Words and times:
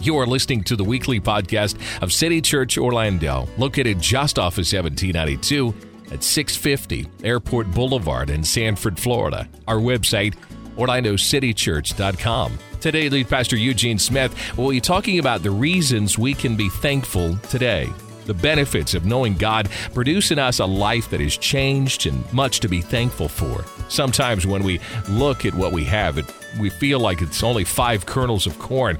You 0.00 0.18
are 0.18 0.26
listening 0.26 0.62
to 0.64 0.76
the 0.76 0.84
weekly 0.84 1.20
podcast 1.20 1.76
of 2.02 2.12
City 2.12 2.40
Church 2.40 2.76
Orlando, 2.76 3.48
located 3.56 4.00
just 4.00 4.38
off 4.38 4.54
of 4.54 4.66
1792 4.66 5.74
at 6.12 6.22
650 6.22 7.06
Airport 7.24 7.70
Boulevard 7.72 8.30
in 8.30 8.44
Sanford, 8.44 8.98
Florida. 8.98 9.48
Our 9.66 9.78
website, 9.78 10.36
orlandocitychurch.com. 10.76 12.58
Today, 12.80 13.08
lead 13.08 13.28
pastor 13.28 13.56
Eugene 13.56 13.98
Smith 13.98 14.56
will 14.56 14.70
be 14.70 14.80
talking 14.80 15.18
about 15.18 15.42
the 15.42 15.50
reasons 15.50 16.18
we 16.18 16.34
can 16.34 16.56
be 16.56 16.68
thankful 16.68 17.36
today. 17.48 17.88
The 18.26 18.34
benefits 18.34 18.94
of 18.94 19.06
knowing 19.06 19.34
God 19.34 19.70
produce 19.94 20.30
in 20.30 20.38
us 20.38 20.58
a 20.58 20.66
life 20.66 21.08
that 21.10 21.20
is 21.20 21.36
changed 21.38 22.06
and 22.06 22.30
much 22.32 22.60
to 22.60 22.68
be 22.68 22.80
thankful 22.80 23.28
for. 23.28 23.64
Sometimes 23.88 24.46
when 24.46 24.62
we 24.62 24.80
look 25.08 25.46
at 25.46 25.54
what 25.54 25.72
we 25.72 25.84
have, 25.84 26.18
it, 26.18 26.26
we 26.58 26.68
feel 26.68 26.98
like 26.98 27.22
it's 27.22 27.42
only 27.42 27.64
five 27.64 28.04
kernels 28.04 28.46
of 28.46 28.58
corn. 28.58 28.98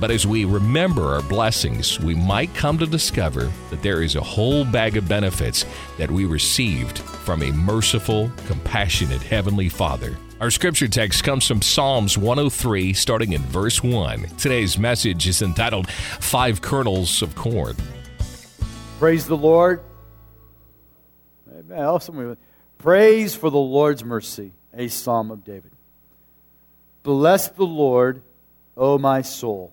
But 0.00 0.10
as 0.10 0.26
we 0.26 0.44
remember 0.44 1.14
our 1.14 1.22
blessings, 1.22 2.00
we 2.00 2.14
might 2.14 2.52
come 2.54 2.78
to 2.78 2.86
discover 2.86 3.50
that 3.70 3.82
there 3.82 4.02
is 4.02 4.16
a 4.16 4.20
whole 4.20 4.64
bag 4.64 4.96
of 4.96 5.08
benefits 5.08 5.64
that 5.98 6.10
we 6.10 6.24
received 6.24 6.98
from 6.98 7.42
a 7.42 7.52
merciful, 7.52 8.30
compassionate 8.46 9.22
Heavenly 9.22 9.68
Father. 9.68 10.16
Our 10.40 10.50
scripture 10.50 10.88
text 10.88 11.22
comes 11.22 11.46
from 11.46 11.62
Psalms 11.62 12.18
103, 12.18 12.92
starting 12.92 13.32
in 13.32 13.42
verse 13.42 13.82
1. 13.82 14.24
Today's 14.36 14.78
message 14.78 15.28
is 15.28 15.42
entitled 15.42 15.88
Five 15.88 16.60
Kernels 16.60 17.22
of 17.22 17.34
Corn. 17.36 17.76
Praise 18.98 19.26
the 19.26 19.36
Lord. 19.36 19.80
Amen. 21.48 22.36
Praise 22.78 23.34
for 23.34 23.48
the 23.48 23.58
Lord's 23.58 24.04
mercy, 24.04 24.52
a 24.76 24.88
psalm 24.88 25.30
of 25.30 25.44
David. 25.44 25.70
Bless 27.04 27.48
the 27.48 27.64
Lord, 27.64 28.22
O 28.76 28.98
my 28.98 29.22
soul, 29.22 29.72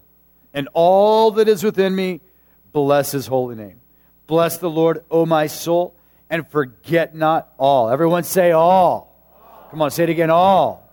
and 0.54 0.68
all 0.73 1.32
that 1.32 1.48
is 1.48 1.64
within 1.64 1.96
me, 1.96 2.22
bless 2.72 3.12
his 3.12 3.28
holy 3.28 3.55
name. 3.55 3.80
Bless 4.27 4.57
the 4.57 4.70
Lord, 4.70 5.04
O 5.10 5.26
my 5.26 5.48
soul, 5.48 5.96
and 6.30 6.48
forget 6.48 7.16
not 7.16 7.49
all. 7.57 7.90
Everyone 7.90 8.24
say 8.24 8.52
all. 8.52 9.68
Come 9.70 9.82
on, 9.82 9.91
say 9.91 10.04
it 10.04 10.10
again 10.10 10.29
all. 10.29 10.90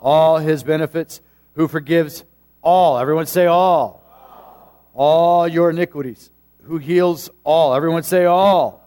All 0.00 0.38
his 0.38 0.62
benefits, 0.62 1.20
who 1.54 1.68
forgives 1.68 2.24
all. 2.62 2.98
Everyone 2.98 3.26
say 3.26 3.46
all. 3.46 4.02
All 4.92 5.48
your 5.48 5.70
iniquities, 5.70 6.30
who 6.62 6.78
heals 6.78 7.30
all. 7.42 7.74
Everyone 7.74 8.02
say 8.02 8.24
all. 8.24 8.80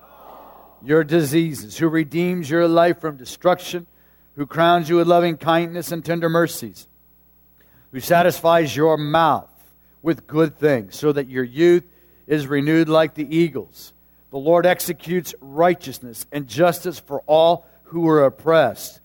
Your 0.84 1.04
diseases, 1.04 1.78
who 1.78 1.90
redeems 1.90 2.50
your 2.50 2.68
life 2.68 3.02
from 3.02 3.18
destruction, 3.18 3.88
who 4.36 4.46
crowns 4.46 4.90
you 4.90 4.98
with 4.98 5.08
loving 5.08 5.38
kindness 5.38 5.92
and 5.92 6.06
tender 6.06 6.30
mercies, 6.30 6.88
who 7.92 8.00
satisfies 8.00 8.76
your 8.76 8.96
mouth 8.98 9.57
with 10.08 10.26
good 10.26 10.58
things, 10.58 10.96
so 10.96 11.12
that 11.12 11.28
your 11.28 11.44
youth 11.44 11.84
is 12.28 12.48
renewed 12.48 12.88
like 12.88 13.14
the 13.14 13.36
eagles. 13.36 13.92
The 14.32 14.38
Lord 14.38 14.66
executes 14.66 15.36
righteousness 15.42 16.26
and 16.32 16.48
justice 16.48 16.98
for 16.98 17.24
all 17.28 17.66
who 17.84 18.08
are 18.08 18.24
oppressed. 18.24 19.02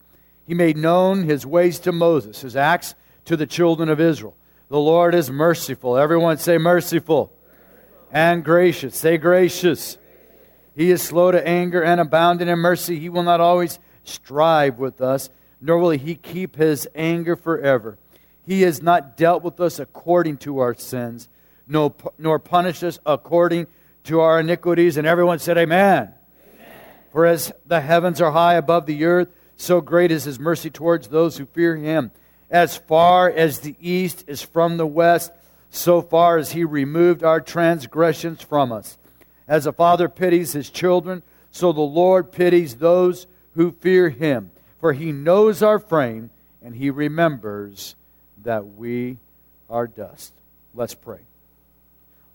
He 0.46 0.54
made 0.54 0.76
known 0.76 1.24
his 1.24 1.44
ways 1.44 1.80
to 1.80 1.90
Moses, 1.90 2.42
his 2.42 2.54
acts 2.54 2.94
to 3.24 3.36
the 3.36 3.48
children 3.48 3.88
of 3.88 4.00
Israel. 4.00 4.36
The 4.68 4.78
Lord 4.78 5.16
is 5.16 5.28
merciful. 5.28 5.98
Everyone 5.98 6.38
say 6.38 6.56
merciful. 6.56 7.32
And 8.12 8.44
gracious. 8.44 8.96
Say 8.96 9.16
gracious. 9.16 9.98
He 10.76 10.92
is 10.92 11.02
slow 11.02 11.32
to 11.32 11.44
anger 11.44 11.82
and 11.82 12.00
abounding 12.00 12.46
in 12.46 12.60
mercy. 12.60 13.00
He 13.00 13.08
will 13.08 13.24
not 13.24 13.40
always 13.40 13.80
strive 14.04 14.78
with 14.78 15.00
us, 15.00 15.30
nor 15.60 15.78
will 15.78 15.90
he 15.90 16.14
keep 16.14 16.54
his 16.54 16.86
anger 16.94 17.34
forever. 17.34 17.98
He 18.46 18.62
has 18.62 18.82
not 18.82 19.16
dealt 19.16 19.42
with 19.42 19.60
us 19.60 19.78
according 19.78 20.38
to 20.38 20.58
our 20.58 20.74
sins, 20.74 21.28
nor, 21.66 21.94
nor 22.18 22.38
punished 22.38 22.82
us 22.82 22.98
according 23.06 23.66
to 24.04 24.20
our 24.20 24.40
iniquities. 24.40 24.96
And 24.96 25.06
everyone 25.06 25.38
said, 25.38 25.58
Amen. 25.58 26.12
Amen. 26.54 26.72
For 27.12 27.26
as 27.26 27.52
the 27.66 27.80
heavens 27.80 28.20
are 28.20 28.32
high 28.32 28.54
above 28.54 28.86
the 28.86 29.04
earth, 29.04 29.28
so 29.56 29.80
great 29.80 30.10
is 30.10 30.24
his 30.24 30.40
mercy 30.40 30.70
towards 30.70 31.08
those 31.08 31.36
who 31.36 31.46
fear 31.46 31.76
him. 31.76 32.10
As 32.50 32.76
far 32.76 33.30
as 33.30 33.60
the 33.60 33.76
east 33.80 34.24
is 34.26 34.42
from 34.42 34.76
the 34.76 34.86
west, 34.86 35.32
so 35.70 36.02
far 36.02 36.36
as 36.36 36.52
he 36.52 36.64
removed 36.64 37.22
our 37.22 37.40
transgressions 37.40 38.42
from 38.42 38.72
us. 38.72 38.98
As 39.48 39.66
a 39.66 39.72
father 39.72 40.08
pities 40.08 40.52
his 40.52 40.68
children, 40.68 41.22
so 41.50 41.72
the 41.72 41.80
Lord 41.80 42.32
pities 42.32 42.76
those 42.76 43.26
who 43.54 43.72
fear 43.72 44.10
him. 44.10 44.50
For 44.80 44.92
he 44.92 45.12
knows 45.12 45.62
our 45.62 45.78
frame, 45.78 46.30
and 46.60 46.74
he 46.74 46.90
remembers 46.90 47.94
that 48.44 48.76
we 48.76 49.18
are 49.70 49.86
dust. 49.86 50.32
Let's 50.74 50.94
pray. 50.94 51.20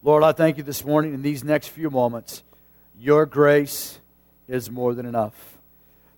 Lord, 0.03 0.23
I 0.23 0.31
thank 0.31 0.57
you 0.57 0.63
this 0.63 0.85
morning 0.85 1.13
in 1.13 1.21
these 1.21 1.43
next 1.43 1.67
few 1.69 1.89
moments. 1.89 2.43
Your 2.99 3.25
grace 3.25 3.99
is 4.47 4.69
more 4.69 4.93
than 4.93 5.05
enough. 5.05 5.57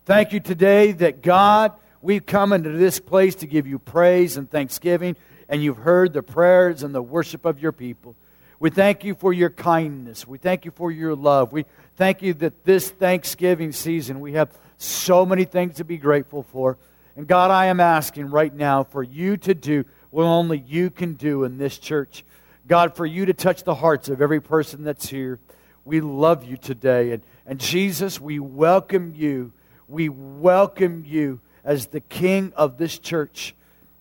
Thank 0.05 0.33
you 0.33 0.39
today 0.39 0.91
that 0.93 1.21
God, 1.21 1.73
we've 2.01 2.25
come 2.25 2.53
into 2.53 2.71
this 2.71 2.99
place 2.99 3.35
to 3.35 3.47
give 3.47 3.67
you 3.67 3.79
praise 3.79 4.37
and 4.37 4.49
thanksgiving, 4.49 5.15
and 5.47 5.63
you've 5.63 5.77
heard 5.77 6.13
the 6.13 6.23
prayers 6.23 6.83
and 6.83 6.93
the 6.93 7.01
worship 7.01 7.45
of 7.45 7.61
your 7.61 7.71
people. 7.71 8.15
We 8.59 8.69
thank 8.69 9.03
you 9.03 9.15
for 9.15 9.31
your 9.31 9.49
kindness. 9.49 10.27
We 10.27 10.37
thank 10.37 10.65
you 10.65 10.71
for 10.71 10.91
your 10.91 11.15
love. 11.15 11.53
We 11.53 11.65
thank 11.95 12.21
you 12.21 12.33
that 12.35 12.65
this 12.65 12.89
Thanksgiving 12.89 13.71
season 13.71 14.19
we 14.19 14.33
have 14.33 14.51
so 14.77 15.25
many 15.25 15.45
things 15.45 15.75
to 15.75 15.83
be 15.83 15.97
grateful 15.97 16.43
for. 16.43 16.77
And 17.19 17.27
God, 17.27 17.51
I 17.51 17.65
am 17.65 17.81
asking 17.81 18.29
right 18.29 18.53
now 18.53 18.85
for 18.85 19.03
you 19.03 19.35
to 19.35 19.53
do 19.53 19.83
what 20.09 20.23
only 20.23 20.57
you 20.57 20.89
can 20.89 21.15
do 21.15 21.43
in 21.43 21.57
this 21.57 21.77
church. 21.77 22.23
God, 22.65 22.95
for 22.95 23.05
you 23.05 23.25
to 23.25 23.33
touch 23.33 23.65
the 23.65 23.75
hearts 23.75 24.07
of 24.07 24.21
every 24.21 24.39
person 24.39 24.85
that's 24.85 25.09
here. 25.09 25.37
We 25.83 25.99
love 25.99 26.45
you 26.45 26.55
today. 26.55 27.11
And, 27.11 27.23
and 27.45 27.59
Jesus, 27.59 28.21
we 28.21 28.39
welcome 28.39 29.13
you 29.17 29.51
we 29.89 30.07
welcome 30.07 31.03
you 31.05 31.41
as 31.65 31.87
the 31.87 31.99
king 31.99 32.53
of 32.55 32.77
this 32.77 32.97
church 32.97 33.53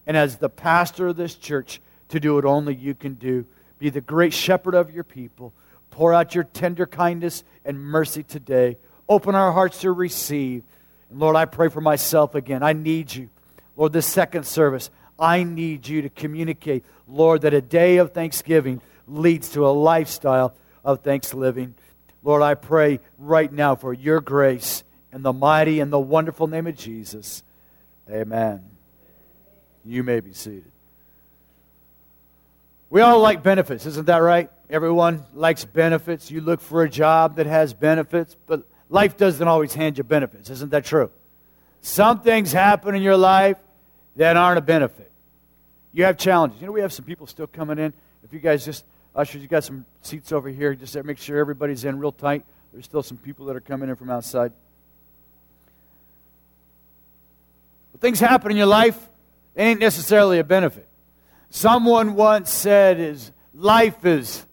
and 0.06 0.16
as 0.16 0.36
the 0.36 0.50
pastor 0.50 1.08
of 1.08 1.16
this 1.16 1.34
church 1.34 1.80
to 2.10 2.20
do 2.20 2.36
what 2.36 2.44
only 2.44 2.76
you 2.76 2.94
can 2.94 3.14
do. 3.14 3.46
Be 3.80 3.90
the 3.90 4.00
great 4.00 4.32
shepherd 4.32 4.76
of 4.76 4.92
your 4.92 5.02
people. 5.02 5.52
Pour 5.90 6.14
out 6.14 6.36
your 6.36 6.44
tender 6.44 6.86
kindness 6.86 7.42
and 7.64 7.80
mercy 7.80 8.22
today. 8.22 8.78
Open 9.08 9.34
our 9.34 9.50
hearts 9.50 9.80
to 9.80 9.90
receive. 9.90 10.62
Lord, 11.10 11.36
I 11.36 11.46
pray 11.46 11.68
for 11.68 11.80
myself 11.80 12.34
again. 12.34 12.62
I 12.62 12.72
need 12.72 13.14
you. 13.14 13.30
Lord, 13.76 13.92
this 13.92 14.06
second 14.06 14.44
service, 14.44 14.90
I 15.18 15.42
need 15.42 15.88
you 15.88 16.02
to 16.02 16.08
communicate, 16.08 16.84
Lord, 17.06 17.42
that 17.42 17.54
a 17.54 17.60
day 17.60 17.96
of 17.96 18.12
thanksgiving 18.12 18.80
leads 19.06 19.50
to 19.50 19.66
a 19.66 19.70
lifestyle 19.70 20.54
of 20.84 21.00
thanksgiving. 21.00 21.74
Lord, 22.22 22.42
I 22.42 22.54
pray 22.54 23.00
right 23.18 23.50
now 23.52 23.74
for 23.74 23.92
your 23.92 24.20
grace 24.20 24.84
in 25.12 25.22
the 25.22 25.32
mighty 25.32 25.80
and 25.80 25.92
the 25.92 25.98
wonderful 25.98 26.46
name 26.46 26.66
of 26.66 26.76
Jesus. 26.76 27.42
Amen. 28.10 28.64
You 29.84 30.02
may 30.02 30.20
be 30.20 30.32
seated. 30.32 30.70
We 32.90 33.00
all 33.00 33.20
like 33.20 33.42
benefits, 33.42 33.86
isn't 33.86 34.06
that 34.06 34.18
right? 34.18 34.50
Everyone 34.70 35.24
likes 35.34 35.64
benefits. 35.64 36.30
You 36.30 36.40
look 36.40 36.60
for 36.60 36.82
a 36.82 36.90
job 36.90 37.36
that 37.36 37.46
has 37.46 37.74
benefits, 37.74 38.36
but 38.46 38.66
life 38.88 39.16
doesn't 39.16 39.46
always 39.46 39.74
hand 39.74 39.98
you 39.98 40.04
benefits. 40.04 40.50
Isn't 40.50 40.70
that 40.70 40.84
true? 40.84 41.10
Some 41.80 42.20
things 42.20 42.52
happen 42.52 42.94
in 42.94 43.02
your 43.02 43.16
life 43.16 43.58
that 44.16 44.36
aren't 44.36 44.58
a 44.58 44.62
benefit. 44.62 45.10
You 45.92 46.04
have 46.04 46.16
challenges. 46.16 46.60
You 46.60 46.66
know, 46.66 46.72
we 46.72 46.80
have 46.80 46.92
some 46.92 47.04
people 47.04 47.26
still 47.26 47.46
coming 47.46 47.78
in. 47.78 47.92
If 48.24 48.32
you 48.32 48.40
guys 48.40 48.64
just, 48.64 48.84
ushers, 49.14 49.40
you 49.40 49.48
got 49.48 49.64
some 49.64 49.84
seats 50.02 50.32
over 50.32 50.48
here. 50.48 50.74
Just 50.74 50.96
make 51.04 51.18
sure 51.18 51.38
everybody's 51.38 51.84
in 51.84 51.98
real 51.98 52.12
tight. 52.12 52.44
There's 52.72 52.84
still 52.84 53.02
some 53.02 53.16
people 53.16 53.46
that 53.46 53.56
are 53.56 53.60
coming 53.60 53.88
in 53.88 53.96
from 53.96 54.10
outside. 54.10 54.52
things 58.00 58.20
happen 58.20 58.50
in 58.50 58.56
your 58.56 58.66
life, 58.66 59.08
they 59.54 59.64
ain't 59.64 59.80
necessarily 59.80 60.38
a 60.38 60.44
benefit. 60.44 60.86
Someone 61.50 62.14
once 62.14 62.50
said 62.50 63.00
is 63.00 63.32
life 63.54 64.04
is 64.04 64.44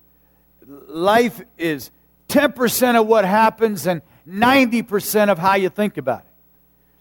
life 0.65 1.41
is 1.57 1.91
10% 2.29 2.99
of 2.99 3.05
what 3.05 3.23
happens 3.23 3.85
and 3.85 4.01
90% 4.27 5.29
of 5.29 5.37
how 5.37 5.55
you 5.55 5.69
think 5.69 5.97
about 5.97 6.21
it. 6.21 6.31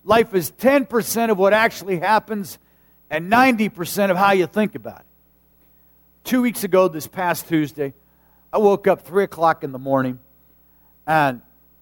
Life 0.05 0.35
is 0.35 0.50
10% 0.53 1.31
of 1.31 1.38
what 1.38 1.53
actually 1.53 1.99
happens 1.99 2.59
and 3.11 3.31
90% 3.32 4.11
of 4.11 4.17
how 4.17 4.32
you 4.32 4.47
think 4.47 4.75
about 4.75 5.00
it. 5.00 5.06
Two 6.25 6.43
weeks 6.43 6.65
ago, 6.65 6.88
this 6.88 7.06
past 7.06 7.49
Tuesday, 7.49 7.94
I 8.53 8.59
woke 8.59 8.87
up 8.87 9.03
3 9.03 9.25
o'clock 9.25 9.65
in 9.65 9.73
the 9.73 9.79
morning 9.79 10.19
and 11.06 11.41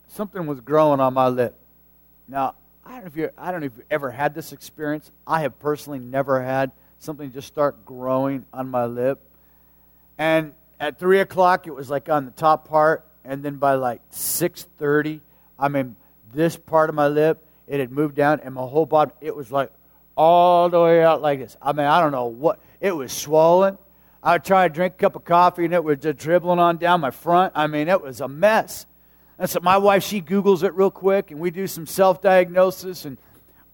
something 0.09 0.47
was 0.47 0.61
growing 0.61 1.00
on 1.00 1.15
my 1.15 1.29
lip. 1.29 1.56
Now, 2.29 2.55
I 2.85 2.93
don't 2.93 3.03
know 3.03 3.06
if 3.06 3.17
you 3.17 3.31
I 3.38 3.50
don't 3.50 3.61
know 3.61 3.67
if 3.67 3.77
you've 3.77 3.87
ever 3.91 4.11
had 4.11 4.35
this 4.35 4.53
experience. 4.53 5.11
I 5.27 5.43
have 5.43 5.59
personally 5.59 5.99
never 5.99 6.43
had 6.43 6.73
something 6.99 7.33
just 7.33 7.49
start 7.49 7.85
growing 7.85 8.45
on 8.53 8.69
my 8.69 8.87
lip. 8.87 9.21
And 10.19 10.55
at 10.81 10.99
three 10.99 11.21
o'clock, 11.21 11.67
it 11.67 11.73
was 11.75 11.91
like 11.91 12.09
on 12.09 12.25
the 12.25 12.31
top 12.33 12.69
part, 12.69 13.05
and 13.25 13.45
then 13.45 13.56
by 13.56 13.75
like 13.75 14.00
six 14.11 14.67
thirty, 14.79 15.21
I 15.58 15.69
mean 15.69 15.96
this 16.32 16.56
part 16.56 16.88
of 16.88 16.94
my 16.94 17.08
lip, 17.08 17.44
it 17.66 17.81
had 17.81 17.90
moved 17.90 18.16
down, 18.16 18.40
and 18.40 18.54
my 18.54 18.62
whole 18.62 18.87
body, 18.87 19.12
it 19.20 19.34
was 19.34 19.52
like 19.52 19.70
all 20.16 20.69
the 20.69 20.81
way 20.81 21.02
out 21.02 21.22
like 21.22 21.38
this. 21.38 21.56
I 21.60 21.72
mean, 21.72 21.87
I 21.87 22.00
don't 22.00 22.12
know 22.12 22.26
what 22.26 22.58
it 22.81 22.93
was 22.93 23.12
swollen. 23.12 23.78
I 24.22 24.34
would 24.34 24.44
try 24.44 24.69
to 24.69 24.72
drink 24.72 24.94
a 24.94 24.96
cup 24.99 25.16
of 25.16 25.25
coffee 25.25 25.64
and 25.64 25.75
it 25.75 25.82
was 25.82 25.99
just 25.99 26.19
dribbling 26.19 26.58
on 26.58 26.76
down 26.76 27.00
my 27.00 27.10
front. 27.10 27.52
I 27.56 27.66
mean, 27.66 27.88
it 27.88 28.00
was 28.00 28.20
a 28.20 28.28
mess. 28.28 28.87
And 29.38 29.50
so 29.50 29.58
my 29.60 29.78
wife, 29.78 30.04
she 30.04 30.22
Googles 30.22 30.62
it 30.62 30.75
real 30.75 30.90
quick 30.90 31.31
and 31.31 31.40
we 31.40 31.50
do 31.50 31.66
some 31.66 31.87
self 31.87 32.22
diagnosis. 32.22 33.04
And, 33.04 33.19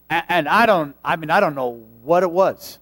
and 0.08 0.48
I 0.48 0.64
don't, 0.64 0.96
I 1.04 1.16
mean, 1.16 1.30
I 1.30 1.40
don't 1.40 1.54
know 1.54 1.84
what 2.02 2.22
it 2.22 2.30
was, 2.30 2.78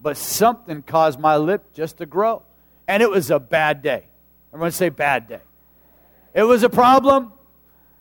but 0.00 0.16
something 0.16 0.82
caused 0.82 1.20
my 1.20 1.36
lip 1.36 1.72
just 1.72 1.98
to 1.98 2.06
grow. 2.06 2.42
And 2.88 3.02
it 3.02 3.10
was 3.10 3.30
a 3.30 3.38
bad 3.38 3.82
day. 3.82 4.06
Everyone 4.52 4.72
say 4.72 4.88
bad 4.88 5.28
day. 5.28 5.40
It 6.34 6.42
was 6.42 6.64
a 6.64 6.68
problem. 6.68 7.32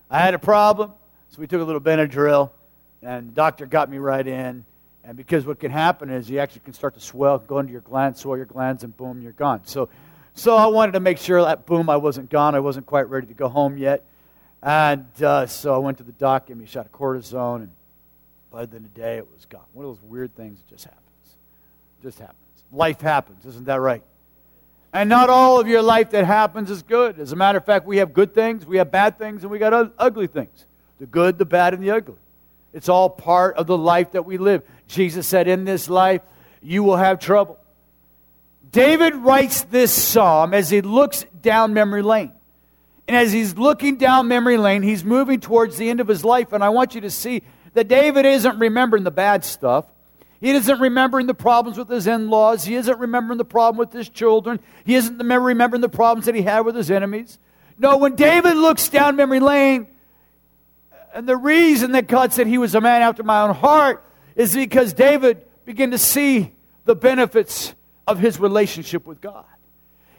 I 0.10 0.20
had 0.20 0.34
a 0.34 0.40
problem. 0.40 0.94
So 1.30 1.42
we 1.42 1.48
took 1.48 1.62
a 1.62 1.64
little 1.64 1.82
Benadryl 1.82 2.52
and 3.02 3.30
the 3.30 3.34
doctor 3.34 3.66
got 3.66 3.90
me 3.90 3.98
right 3.98 4.26
in. 4.26 4.66
And 5.04 5.16
because 5.16 5.46
what 5.46 5.60
can 5.60 5.72
happen 5.72 6.10
is 6.10 6.30
you 6.30 6.40
actually 6.40 6.62
can 6.62 6.74
start 6.74 6.96
to 6.96 7.00
swell, 7.00 7.38
go 7.38 7.60
into 7.60 7.72
your 7.72 7.82
glands, 7.82 8.22
swell 8.22 8.38
your 8.38 8.48
glands, 8.48 8.84
and 8.84 8.96
boom, 8.96 9.22
you're 9.22 9.34
gone. 9.34 9.62
So, 9.66 9.90
so 10.34 10.56
I 10.56 10.66
wanted 10.68 10.94
to 10.94 11.00
make 11.00 11.20
sure 11.20 11.42
that 11.42 11.66
boom, 11.66 11.90
I 11.90 11.98
wasn't 11.98 12.30
gone. 12.30 12.56
I 12.56 12.60
wasn't 12.60 12.86
quite 12.88 13.10
ready 13.10 13.28
to 13.28 13.34
go 13.34 13.48
home 13.48 13.78
yet. 13.78 14.04
And 14.64 15.06
uh, 15.22 15.46
so 15.46 15.76
I 15.76 15.78
went 15.78 16.00
to 16.00 16.04
the 16.04 16.12
doc, 16.14 16.48
gave 16.48 16.58
me 16.58 16.64
a 16.66 16.68
shot 16.68 16.88
of 16.88 16.92
cortisone, 16.92 17.56
and 17.56 17.72
by 18.50 18.66
the 18.66 18.78
end 18.78 18.86
of 18.86 18.94
the 18.94 19.00
day, 19.00 19.18
it 19.18 19.28
was 19.32 19.46
gone. 19.46 19.62
One 19.74 19.86
of 19.86 19.92
those 19.92 20.04
weird 20.10 20.36
things 20.36 20.60
that 20.60 20.68
just 20.68 20.86
happens. 20.86 21.36
just 22.02 22.18
happens. 22.18 22.40
Life 22.72 23.02
happens, 23.02 23.46
isn't 23.46 23.66
that 23.66 23.80
right? 23.80 24.02
And 24.96 25.10
not 25.10 25.30
all 25.30 25.60
of 25.60 25.68
your 25.68 25.82
life 25.82 26.12
that 26.12 26.24
happens 26.24 26.72
is 26.72 26.82
good. 26.82 27.20
As 27.20 27.34
a 27.34 27.36
matter 27.36 27.58
of 27.58 27.66
fact, 27.66 27.86
we 27.86 27.98
have 27.98 28.14
good 28.14 28.34
things, 28.34 28.66
we 28.66 28.78
have 28.78 28.92
bad 28.92 29.18
things, 29.18 29.44
and 29.44 29.52
we 29.52 29.60
got 29.60 29.92
ugly 30.00 30.28
things 30.28 30.66
the 31.00 31.06
good, 31.06 31.38
the 31.38 31.44
bad, 31.44 31.74
and 31.74 31.84
the 31.84 31.92
ugly. 31.92 32.16
It's 32.72 32.88
all 32.88 33.10
part 33.10 33.58
of 33.58 33.68
the 33.68 33.78
life 33.78 34.14
that 34.14 34.26
we 34.26 34.38
live. 34.38 34.64
Jesus 34.88 35.28
said, 35.28 35.50
In 35.50 35.66
this 35.66 35.90
life, 35.90 36.22
you 36.62 36.82
will 36.82 36.96
have 36.96 37.20
trouble. 37.20 37.60
David 38.72 39.16
writes 39.16 39.64
this 39.64 39.92
psalm 39.92 40.54
as 40.54 40.70
he 40.70 40.80
looks 40.80 41.26
down 41.42 41.74
memory 41.74 42.02
lane. 42.02 42.32
And 43.06 43.18
as 43.18 43.34
he's 43.34 43.58
looking 43.58 43.98
down 43.98 44.30
memory 44.30 44.56
lane, 44.56 44.82
he's 44.82 45.04
moving 45.04 45.42
towards 45.42 45.76
the 45.76 45.90
end 45.90 46.00
of 46.00 46.08
his 46.08 46.24
life. 46.24 46.54
And 46.54 46.64
I 46.64 46.70
want 46.70 46.96
you 46.96 47.02
to 47.02 47.12
see 47.12 47.42
that 47.74 47.90
David 47.90 48.26
isn't 48.26 48.60
remembering 48.60 49.04
the 49.04 49.12
bad 49.12 49.44
stuff. 49.44 49.88
He 50.42 50.52
isn't 50.52 50.80
remembering 50.80 51.28
the 51.28 51.34
problems 51.34 51.78
with 51.78 51.90
his 51.90 52.08
in 52.08 52.30
laws. 52.30 52.66
He 52.66 52.76
isn't 52.76 53.00
remembering 53.00 53.38
the 53.38 53.46
problem 53.46 53.78
with 53.78 53.94
his 53.94 54.10
children. 54.10 54.60
He 54.86 54.96
isn't 54.96 55.18
remembering 55.18 55.82
the 55.82 55.90
problems 55.90 56.26
that 56.26 56.36
he 56.36 56.42
had 56.42 56.62
with 56.62 56.76
his 56.76 56.92
enemies. 56.92 57.40
No, 57.78 57.98
when 57.98 58.16
David 58.16 58.56
looks 58.56 58.90
down 58.90 59.16
memory 59.16 59.40
lane, 59.40 59.88
and 61.14 61.28
the 61.28 61.38
reason 61.38 61.94
that 61.94 62.08
God 62.08 62.34
said 62.34 62.48
he 62.48 62.58
was 62.58 62.76
a 62.76 62.82
man 62.82 63.02
after 63.02 63.24
my 63.24 63.42
own 63.42 63.56
heart 63.56 64.04
is 64.36 64.54
because 64.54 64.94
David 64.94 65.42
began 65.66 65.92
to 65.92 65.98
see 65.98 66.52
the 66.84 66.96
benefits 66.96 67.74
of 68.06 68.20
his 68.20 68.40
relationship 68.40 69.06
with 69.06 69.22
God. 69.22 69.46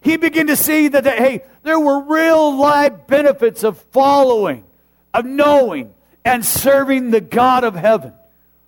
He 0.00 0.16
began 0.16 0.46
to 0.46 0.56
see 0.56 0.88
that, 0.88 1.04
that 1.04 1.18
hey, 1.18 1.42
there 1.62 1.78
were 1.78 2.00
real 2.00 2.56
life 2.56 3.06
benefits 3.06 3.64
of 3.64 3.78
following, 3.90 4.64
of 5.12 5.24
knowing, 5.24 5.92
and 6.24 6.44
serving 6.44 7.10
the 7.10 7.20
God 7.20 7.64
of 7.64 7.74
heaven, 7.74 8.12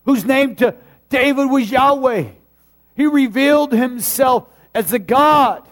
whose 0.04 0.24
name 0.24 0.56
to 0.56 0.74
David 1.08 1.46
was 1.46 1.70
Yahweh. 1.70 2.26
He 2.94 3.06
revealed 3.06 3.72
himself 3.72 4.48
as 4.74 4.90
the 4.90 4.98
God, 4.98 5.66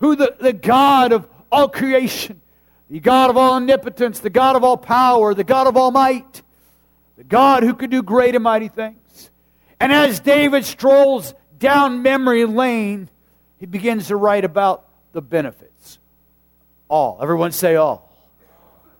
who 0.00 0.16
the, 0.16 0.36
the 0.38 0.52
God 0.52 1.12
of 1.12 1.26
all 1.50 1.68
creation 1.68 2.40
the 2.88 3.00
God 3.00 3.30
of 3.30 3.36
all 3.36 3.54
omnipotence, 3.54 4.20
the 4.20 4.30
God 4.30 4.56
of 4.56 4.64
all 4.64 4.76
power, 4.76 5.34
the 5.34 5.44
God 5.44 5.66
of 5.66 5.76
all 5.76 5.90
might, 5.90 6.42
the 7.16 7.24
God 7.24 7.62
who 7.62 7.74
could 7.74 7.90
do 7.90 8.02
great 8.02 8.34
and 8.34 8.44
mighty 8.44 8.68
things. 8.68 9.30
And 9.80 9.92
as 9.92 10.20
David 10.20 10.64
strolls 10.64 11.34
down 11.58 12.02
memory 12.02 12.44
lane, 12.44 13.10
he 13.58 13.66
begins 13.66 14.08
to 14.08 14.16
write 14.16 14.44
about 14.44 14.86
the 15.12 15.22
benefits. 15.22 15.98
All. 16.88 17.18
Everyone 17.20 17.52
say 17.52 17.74
all. 17.74 18.12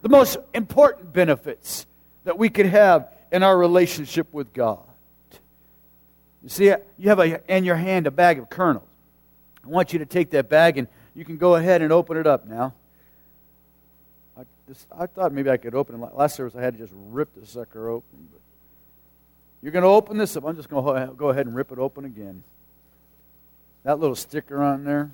The 0.02 0.08
most 0.08 0.38
important 0.52 1.12
benefits 1.12 1.86
that 2.24 2.36
we 2.36 2.48
could 2.48 2.66
have 2.66 3.08
in 3.30 3.42
our 3.42 3.56
relationship 3.56 4.32
with 4.32 4.52
God. 4.52 4.85
You 6.46 6.50
see, 6.50 6.72
you 6.96 7.08
have 7.08 7.18
a, 7.18 7.52
in 7.52 7.64
your 7.64 7.74
hand 7.74 8.06
a 8.06 8.12
bag 8.12 8.38
of 8.38 8.48
kernels. 8.48 8.86
I 9.64 9.68
want 9.68 9.92
you 9.92 9.98
to 9.98 10.06
take 10.06 10.30
that 10.30 10.48
bag 10.48 10.78
and 10.78 10.86
you 11.12 11.24
can 11.24 11.38
go 11.38 11.56
ahead 11.56 11.82
and 11.82 11.92
open 11.92 12.16
it 12.16 12.24
up 12.24 12.46
now. 12.46 12.72
I, 14.38 14.42
This, 14.68 14.86
I 14.96 15.06
thought 15.06 15.32
maybe 15.32 15.50
I 15.50 15.56
could 15.56 15.74
open 15.74 16.00
it. 16.00 16.14
Last 16.14 16.36
service 16.36 16.54
I 16.54 16.62
had 16.62 16.74
to 16.74 16.78
just 16.78 16.92
rip 16.94 17.34
the 17.34 17.44
sucker 17.44 17.88
open. 17.88 18.28
But 18.30 18.40
you're 19.60 19.72
going 19.72 19.82
to 19.82 19.88
open 19.88 20.18
this 20.18 20.36
up. 20.36 20.44
I'm 20.44 20.54
just 20.54 20.68
going 20.68 21.08
to 21.08 21.14
go 21.14 21.30
ahead 21.30 21.46
and 21.46 21.56
rip 21.56 21.72
it 21.72 21.80
open 21.80 22.04
again. 22.04 22.44
That 23.82 23.98
little 23.98 24.14
sticker 24.14 24.62
on 24.62 24.84
there. 24.84 25.10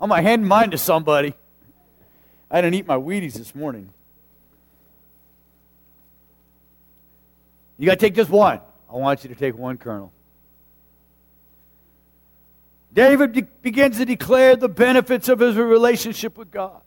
I'm 0.00 0.08
going 0.08 0.24
to 0.24 0.26
hand 0.26 0.48
mine 0.48 0.70
to 0.70 0.78
somebody. 0.78 1.34
I 2.50 2.62
didn't 2.62 2.72
eat 2.72 2.86
my 2.86 2.96
Wheaties 2.96 3.34
this 3.34 3.54
morning. 3.54 3.92
You 7.82 7.86
got 7.86 7.98
to 7.98 8.06
take 8.06 8.14
just 8.14 8.30
one. 8.30 8.60
I 8.88 8.94
want 8.94 9.24
you 9.24 9.30
to 9.30 9.34
take 9.34 9.58
one 9.58 9.76
kernel. 9.76 10.12
David 12.92 13.32
de- 13.32 13.42
begins 13.42 13.98
to 13.98 14.04
declare 14.04 14.54
the 14.54 14.68
benefits 14.68 15.28
of 15.28 15.40
his 15.40 15.56
relationship 15.56 16.38
with 16.38 16.52
God. 16.52 16.80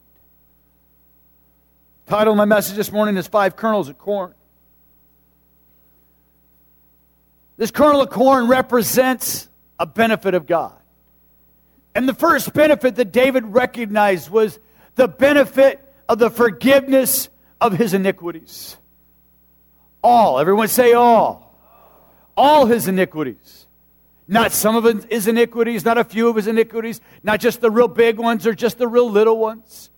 Title 2.05 2.31
of 2.31 2.37
my 2.37 2.45
message 2.45 2.77
this 2.77 2.93
morning 2.93 3.17
is 3.17 3.27
Five 3.27 3.57
Kernels 3.57 3.89
of 3.89 3.97
Corn. 3.97 4.33
This 7.57 7.71
kernel 7.71 7.99
of 7.99 8.09
corn 8.09 8.47
represents 8.47 9.49
a 9.77 9.85
benefit 9.85 10.33
of 10.33 10.45
God. 10.45 10.77
And 11.93 12.07
the 12.07 12.13
first 12.13 12.53
benefit 12.53 12.95
that 12.95 13.11
David 13.11 13.43
recognized 13.47 14.29
was 14.29 14.57
the 14.95 15.09
benefit 15.09 15.83
of 16.07 16.19
the 16.19 16.29
forgiveness 16.29 17.27
of 17.59 17.73
his 17.73 17.93
iniquities. 17.93 18.77
All, 20.05 20.37
everyone 20.37 20.67
say 20.67 20.93
all. 20.93 21.51
All 22.37 22.67
his 22.67 22.87
iniquities. 22.87 23.65
Not 24.27 24.51
some 24.51 24.75
of 24.75 25.03
his 25.09 25.27
iniquities, 25.27 25.83
not 25.83 25.97
a 25.97 26.03
few 26.03 26.27
of 26.27 26.35
his 26.35 26.45
iniquities, 26.45 27.01
not 27.23 27.39
just 27.39 27.59
the 27.59 27.71
real 27.71 27.87
big 27.87 28.19
ones 28.19 28.45
or 28.45 28.53
just 28.53 28.77
the 28.77 28.87
real 28.87 29.09
little 29.09 29.39
ones. 29.39 29.89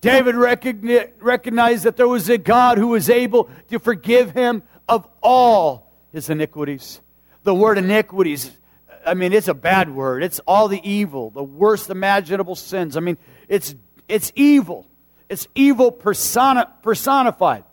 David 0.00 0.36
recognized 0.36 1.82
that 1.82 1.96
there 1.96 2.06
was 2.06 2.28
a 2.28 2.38
God 2.38 2.78
who 2.78 2.86
was 2.86 3.10
able 3.10 3.50
to 3.70 3.80
forgive 3.80 4.30
him 4.30 4.62
of 4.88 5.08
all 5.20 5.92
his 6.12 6.30
iniquities. 6.30 7.00
The 7.42 7.52
word 7.52 7.78
iniquities, 7.78 8.56
I 9.04 9.14
mean, 9.14 9.32
it's 9.32 9.48
a 9.48 9.54
bad 9.54 9.92
word. 9.92 10.22
It's 10.22 10.38
all 10.46 10.68
the 10.68 10.88
evil, 10.88 11.30
the 11.30 11.42
worst 11.42 11.90
imaginable 11.90 12.54
sins. 12.54 12.96
I 12.96 13.00
mean, 13.00 13.18
it's, 13.48 13.74
it's 14.06 14.30
evil. 14.36 14.86
It's 15.28 15.48
evil 15.56 15.90
personified. 15.90 17.64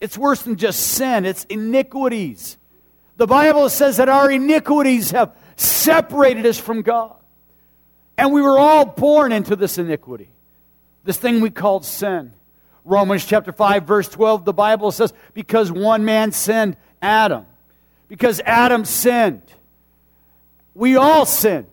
It's 0.00 0.16
worse 0.16 0.42
than 0.42 0.56
just 0.56 0.80
sin, 0.80 1.24
it's 1.24 1.44
iniquities. 1.44 2.56
The 3.16 3.26
Bible 3.26 3.68
says 3.68 3.96
that 3.96 4.08
our 4.08 4.30
iniquities 4.30 5.10
have 5.10 5.34
separated 5.56 6.46
us 6.46 6.58
from 6.58 6.82
God. 6.82 7.16
And 8.16 8.32
we 8.32 8.42
were 8.42 8.58
all 8.58 8.84
born 8.84 9.32
into 9.32 9.56
this 9.56 9.78
iniquity, 9.78 10.28
this 11.04 11.16
thing 11.16 11.40
we 11.40 11.50
called 11.50 11.84
sin. 11.84 12.32
Romans 12.84 13.24
chapter 13.24 13.52
5, 13.52 13.84
verse 13.84 14.08
12, 14.08 14.44
the 14.44 14.52
Bible 14.52 14.90
says, 14.92 15.12
because 15.34 15.70
one 15.70 16.04
man 16.04 16.32
sinned, 16.32 16.76
Adam. 17.02 17.44
Because 18.08 18.40
Adam 18.44 18.84
sinned, 18.84 19.42
we 20.74 20.96
all 20.96 21.26
sinned, 21.26 21.66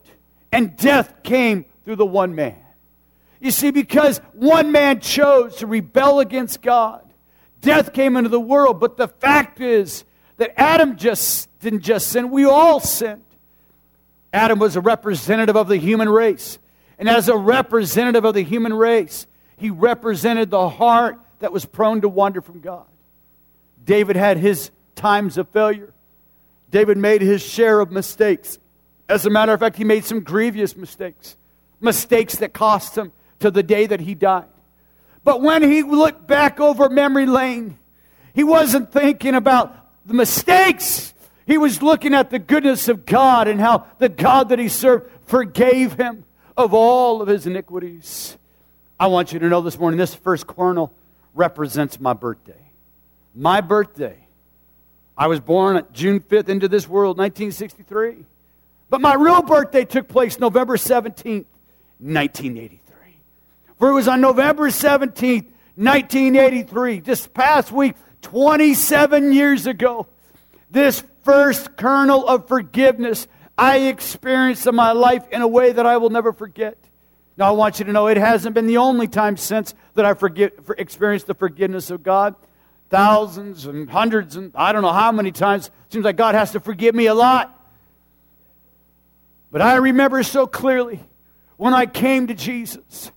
and 0.51 0.75
death 0.75 1.24
came 1.24 1.65
through 1.86 1.96
the 1.96 2.05
one 2.05 2.36
man. 2.36 2.58
You 3.39 3.51
see, 3.51 3.72
because 3.72 4.17
one 4.34 4.72
man 4.72 5.00
chose 5.00 5.58
to 5.58 5.67
rebel 5.67 6.20
against 6.20 6.62
God, 6.62 7.05
death 7.65 7.91
came 7.91 8.15
into 8.15 8.29
the 8.29 8.39
world. 8.39 8.79
But 8.79 8.95
the 8.95 9.07
fact 9.07 9.60
is, 9.60 10.05
that 10.38 10.60
Adam 10.60 10.98
just 10.98 11.50
didn't 11.60 11.81
just 11.81 12.10
sin, 12.10 12.29
we 12.29 12.45
all 12.45 12.79
sinned. 12.79 13.22
Adam 14.34 14.60
was 14.60 14.75
a 14.75 14.81
representative 14.81 15.55
of 15.55 15.67
the 15.67 15.77
human 15.77 16.10
race. 16.10 16.60
And 17.00 17.10
as 17.10 17.29
a 17.29 17.38
representative 17.38 18.25
of 18.25 18.34
the 18.34 18.43
human 18.43 18.74
race, 18.74 19.27
he 19.57 19.69
represented 19.69 20.50
the 20.50 20.69
heart 20.69 21.19
that 21.39 21.53
was 21.53 21.65
prone 21.65 22.01
to 22.01 22.10
wander 22.10 22.41
from 22.41 22.60
God. 22.60 22.86
David 23.84 24.15
had 24.15 24.38
his 24.38 24.72
times 24.95 25.38
of 25.38 25.48
failure. 25.50 25.93
David 26.72 26.98
made 26.98 27.22
his 27.22 27.41
share 27.41 27.79
of 27.79 27.91
mistakes. 27.91 28.60
As 29.07 29.25
a 29.25 29.29
matter 29.29 29.53
of 29.53 29.60
fact, 29.60 29.77
he 29.77 29.84
made 29.84 30.03
some 30.03 30.22
grievous 30.22 30.75
mistakes, 30.75 31.38
mistakes 31.79 32.36
that 32.38 32.53
cost 32.53 32.98
him 32.98 33.12
to 33.39 33.51
the 33.51 33.63
day 33.63 33.86
that 33.86 34.01
he 34.01 34.15
died. 34.15 34.45
But 35.25 35.41
when 35.41 35.63
he 35.63 35.82
looked 35.82 36.27
back 36.27 36.62
over 36.62 36.88
memory 36.88 37.25
lane, 37.25 37.79
he 38.34 38.44
wasn't 38.44 38.91
thinking 38.94 39.34
about 39.34 39.75
the 40.05 40.13
mistakes. 40.13 41.13
He 41.48 41.58
was 41.58 41.82
looking 41.82 42.13
at 42.13 42.29
the 42.29 42.38
goodness 42.39 42.88
of 42.88 43.05
God 43.05 43.48
and 43.48 43.60
how 43.60 43.88
the 43.98 44.08
God 44.08 44.50
that 44.50 44.60
he 44.60 44.70
served 44.70 45.12
forgave 45.25 45.94
him 45.94 46.25
of 46.55 46.75
all 46.75 47.24
of 47.24 47.27
his 47.27 47.48
iniquities. 47.48 48.38
I 49.00 49.08
want 49.08 49.34
you 49.34 49.39
to 49.39 49.50
know 49.50 49.62
this 49.62 49.79
morning 49.79 49.98
this 49.98 50.13
first 50.13 50.46
kernel 50.46 50.94
represents 51.34 52.00
my 52.00 52.13
birthday. 52.13 52.53
My 53.34 53.62
birthday. 53.62 54.27
I 55.17 55.25
was 55.27 55.39
born 55.39 55.84
June 55.91 56.20
5th 56.20 56.50
into 56.50 56.67
this 56.67 56.88
world, 56.88 57.17
1963. 57.17 58.25
But 58.91 59.01
my 59.01 59.15
real 59.15 59.41
birthday 59.41 59.86
took 59.86 60.08
place 60.08 60.39
November 60.39 60.77
17th, 60.77 61.46
1983. 62.00 62.85
For 63.86 63.92
it 63.92 63.94
was 63.94 64.08
on 64.08 64.20
November 64.20 64.70
17th, 64.70 65.46
1983, 65.75 67.01
just 67.01 67.36
past 67.36 67.72
week, 67.72 67.94
27 68.24 69.32
years 69.32 69.68
ago, 69.68 70.08
this 70.72 71.04
first 71.22 71.77
kernel 71.77 72.27
of 72.27 72.48
forgiveness 72.48 73.27
I 73.56 73.82
experienced 73.82 74.65
in 74.65 74.74
my 74.74 74.94
life 74.94 75.30
in 75.32 75.44
a 75.44 75.48
way 75.48 75.72
that 75.72 75.86
I 75.86 75.98
will 75.98 76.10
never 76.10 76.34
forget. 76.34 76.80
Now, 77.38 77.50
I 77.50 77.51
want 77.51 77.77
you 77.77 77.86
to 77.86 77.92
know 77.92 78.08
it 78.08 78.18
hasn't 78.18 78.56
been 78.56 78.65
the 78.65 78.77
only 78.77 79.08
time 79.08 79.38
since 79.38 79.75
that 79.94 80.04
I've 80.04 80.18
forget, 80.18 80.65
for 80.65 80.74
experienced 80.80 81.27
the 81.27 81.36
forgiveness 81.36 81.92
of 81.92 82.01
God. 82.01 82.34
Thousands 82.89 83.68
and 83.68 83.88
hundreds 83.88 84.36
and 84.36 84.51
I 84.56 84.72
don't 84.72 84.82
know 84.82 84.94
how 84.94 85.12
many 85.12 85.32
times. 85.32 85.70
Seems 85.89 86.06
like 86.06 86.18
God 86.18 86.34
has 86.34 86.54
to 86.54 86.60
forgive 86.60 86.96
me 86.96 87.06
a 87.06 87.13
lot. 87.13 87.56
But 89.51 89.62
I 89.62 89.75
remember 89.75 90.24
so 90.24 90.48
clearly 90.48 91.01
when 91.58 91.75
I 91.75 91.86
came 91.86 92.25
to 92.25 92.34
Jesus. 92.34 93.12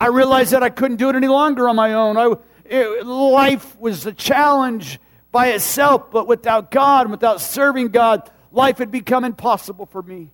I 0.00 0.08
realized 0.08 0.52
that 0.52 0.62
I 0.62 0.70
couldn't 0.70 0.96
do 0.96 1.08
it 1.08 1.16
any 1.16 1.28
longer 1.28 1.68
on 1.68 1.76
my 1.76 1.92
own. 1.94 2.16
I, 2.16 2.34
it, 2.64 3.06
life 3.06 3.78
was 3.80 4.06
a 4.06 4.12
challenge 4.12 5.00
by 5.32 5.48
itself, 5.48 6.10
but 6.10 6.26
without 6.26 6.70
God 6.70 7.10
without 7.10 7.40
serving 7.40 7.88
God, 7.88 8.30
life 8.52 8.78
had 8.78 8.90
become 8.90 9.24
impossible 9.24 9.86
for 9.86 10.02
me. 10.02 10.30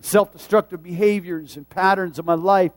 Self 0.00 0.32
destructive 0.32 0.82
behaviors 0.82 1.56
and 1.56 1.68
patterns 1.68 2.18
of 2.18 2.24
my 2.24 2.34
life 2.34 2.72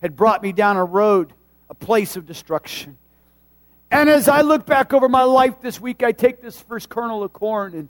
had 0.00 0.16
brought 0.16 0.42
me 0.42 0.52
down 0.52 0.76
a 0.76 0.84
road, 0.84 1.32
a 1.68 1.74
place 1.74 2.16
of 2.16 2.26
destruction. 2.26 2.96
And 3.90 4.08
as 4.08 4.28
I 4.28 4.42
look 4.42 4.66
back 4.66 4.92
over 4.92 5.08
my 5.08 5.22
life 5.22 5.60
this 5.60 5.80
week, 5.80 6.02
I 6.02 6.12
take 6.12 6.42
this 6.42 6.60
first 6.60 6.88
kernel 6.88 7.24
of 7.24 7.32
corn 7.32 7.74
and 7.74 7.88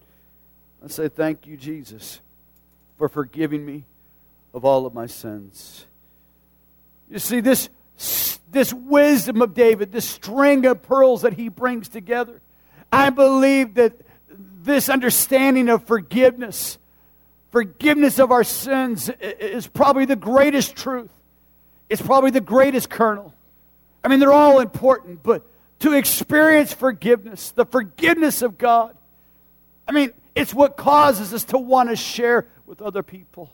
I 0.82 0.88
say, 0.88 1.08
Thank 1.08 1.46
you, 1.46 1.56
Jesus, 1.56 2.20
for 2.96 3.08
forgiving 3.08 3.64
me 3.64 3.84
of 4.54 4.64
all 4.64 4.86
of 4.86 4.94
my 4.94 5.06
sins. 5.06 5.87
You 7.10 7.18
see, 7.18 7.40
this, 7.40 7.70
this 8.50 8.72
wisdom 8.72 9.42
of 9.42 9.54
David, 9.54 9.92
this 9.92 10.08
string 10.08 10.66
of 10.66 10.82
pearls 10.82 11.22
that 11.22 11.34
he 11.34 11.48
brings 11.48 11.88
together, 11.88 12.40
I 12.92 13.10
believe 13.10 13.74
that 13.74 13.94
this 14.62 14.88
understanding 14.88 15.68
of 15.68 15.84
forgiveness, 15.84 16.78
forgiveness 17.50 18.18
of 18.18 18.30
our 18.30 18.44
sins, 18.44 19.10
is 19.20 19.66
probably 19.66 20.04
the 20.04 20.16
greatest 20.16 20.76
truth. 20.76 21.10
It's 21.88 22.02
probably 22.02 22.30
the 22.30 22.40
greatest 22.40 22.90
kernel. 22.90 23.32
I 24.04 24.08
mean, 24.08 24.20
they're 24.20 24.32
all 24.32 24.60
important, 24.60 25.22
but 25.22 25.46
to 25.80 25.94
experience 25.94 26.72
forgiveness, 26.72 27.50
the 27.52 27.64
forgiveness 27.64 28.42
of 28.42 28.58
God, 28.58 28.96
I 29.86 29.92
mean, 29.92 30.12
it's 30.34 30.52
what 30.52 30.76
causes 30.76 31.32
us 31.32 31.44
to 31.44 31.58
want 31.58 31.88
to 31.88 31.96
share 31.96 32.46
with 32.66 32.82
other 32.82 33.02
people. 33.02 33.50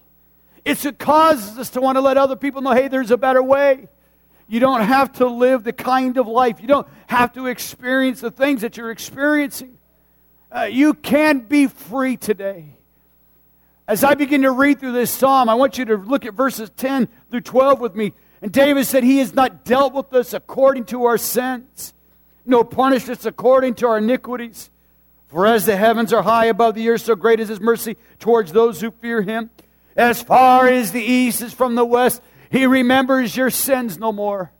It's 0.64 0.84
what 0.84 0.98
causes 0.98 1.58
us 1.58 1.70
to 1.70 1.80
want 1.80 1.96
to 1.96 2.00
let 2.00 2.16
other 2.16 2.36
people 2.36 2.62
know 2.62 2.72
hey, 2.72 2.88
there's 2.88 3.10
a 3.10 3.16
better 3.16 3.42
way. 3.42 3.88
You 4.46 4.60
don't 4.60 4.82
have 4.82 5.12
to 5.14 5.26
live 5.26 5.64
the 5.64 5.72
kind 5.72 6.16
of 6.18 6.26
life, 6.26 6.60
you 6.60 6.68
don't 6.68 6.88
have 7.06 7.32
to 7.34 7.46
experience 7.46 8.20
the 8.20 8.30
things 8.30 8.60
that 8.62 8.76
you're 8.76 8.90
experiencing. 8.90 9.78
Uh, 10.54 10.64
you 10.64 10.94
can 10.94 11.40
be 11.40 11.66
free 11.66 12.16
today. 12.16 12.76
As 13.86 14.02
I 14.04 14.14
begin 14.14 14.42
to 14.42 14.50
read 14.50 14.80
through 14.80 14.92
this 14.92 15.10
psalm, 15.10 15.48
I 15.48 15.54
want 15.54 15.76
you 15.76 15.84
to 15.86 15.96
look 15.96 16.24
at 16.24 16.34
verses 16.34 16.70
10 16.76 17.08
through 17.30 17.42
12 17.42 17.80
with 17.80 17.94
me. 17.94 18.14
And 18.40 18.52
David 18.52 18.86
said, 18.86 19.04
He 19.04 19.18
has 19.18 19.34
not 19.34 19.64
dealt 19.64 19.92
with 19.92 20.12
us 20.14 20.32
according 20.32 20.84
to 20.86 21.04
our 21.04 21.18
sins, 21.18 21.92
nor 22.46 22.64
punished 22.64 23.08
us 23.08 23.26
according 23.26 23.74
to 23.76 23.88
our 23.88 23.98
iniquities. 23.98 24.70
For 25.28 25.46
as 25.46 25.66
the 25.66 25.76
heavens 25.76 26.12
are 26.12 26.22
high 26.22 26.46
above 26.46 26.74
the 26.74 26.88
earth, 26.88 27.02
so 27.02 27.16
great 27.16 27.40
is 27.40 27.48
His 27.48 27.60
mercy 27.60 27.96
towards 28.18 28.52
those 28.52 28.80
who 28.80 28.90
fear 28.90 29.20
Him. 29.20 29.50
As 29.96 30.22
far 30.22 30.68
as 30.68 30.92
the 30.92 31.02
east 31.02 31.40
is 31.42 31.52
from 31.52 31.74
the 31.74 31.84
west, 31.84 32.20
he 32.50 32.66
remembers 32.66 33.36
your 33.36 33.50
sins 33.50 33.98
no 33.98 34.12
more. 34.12 34.52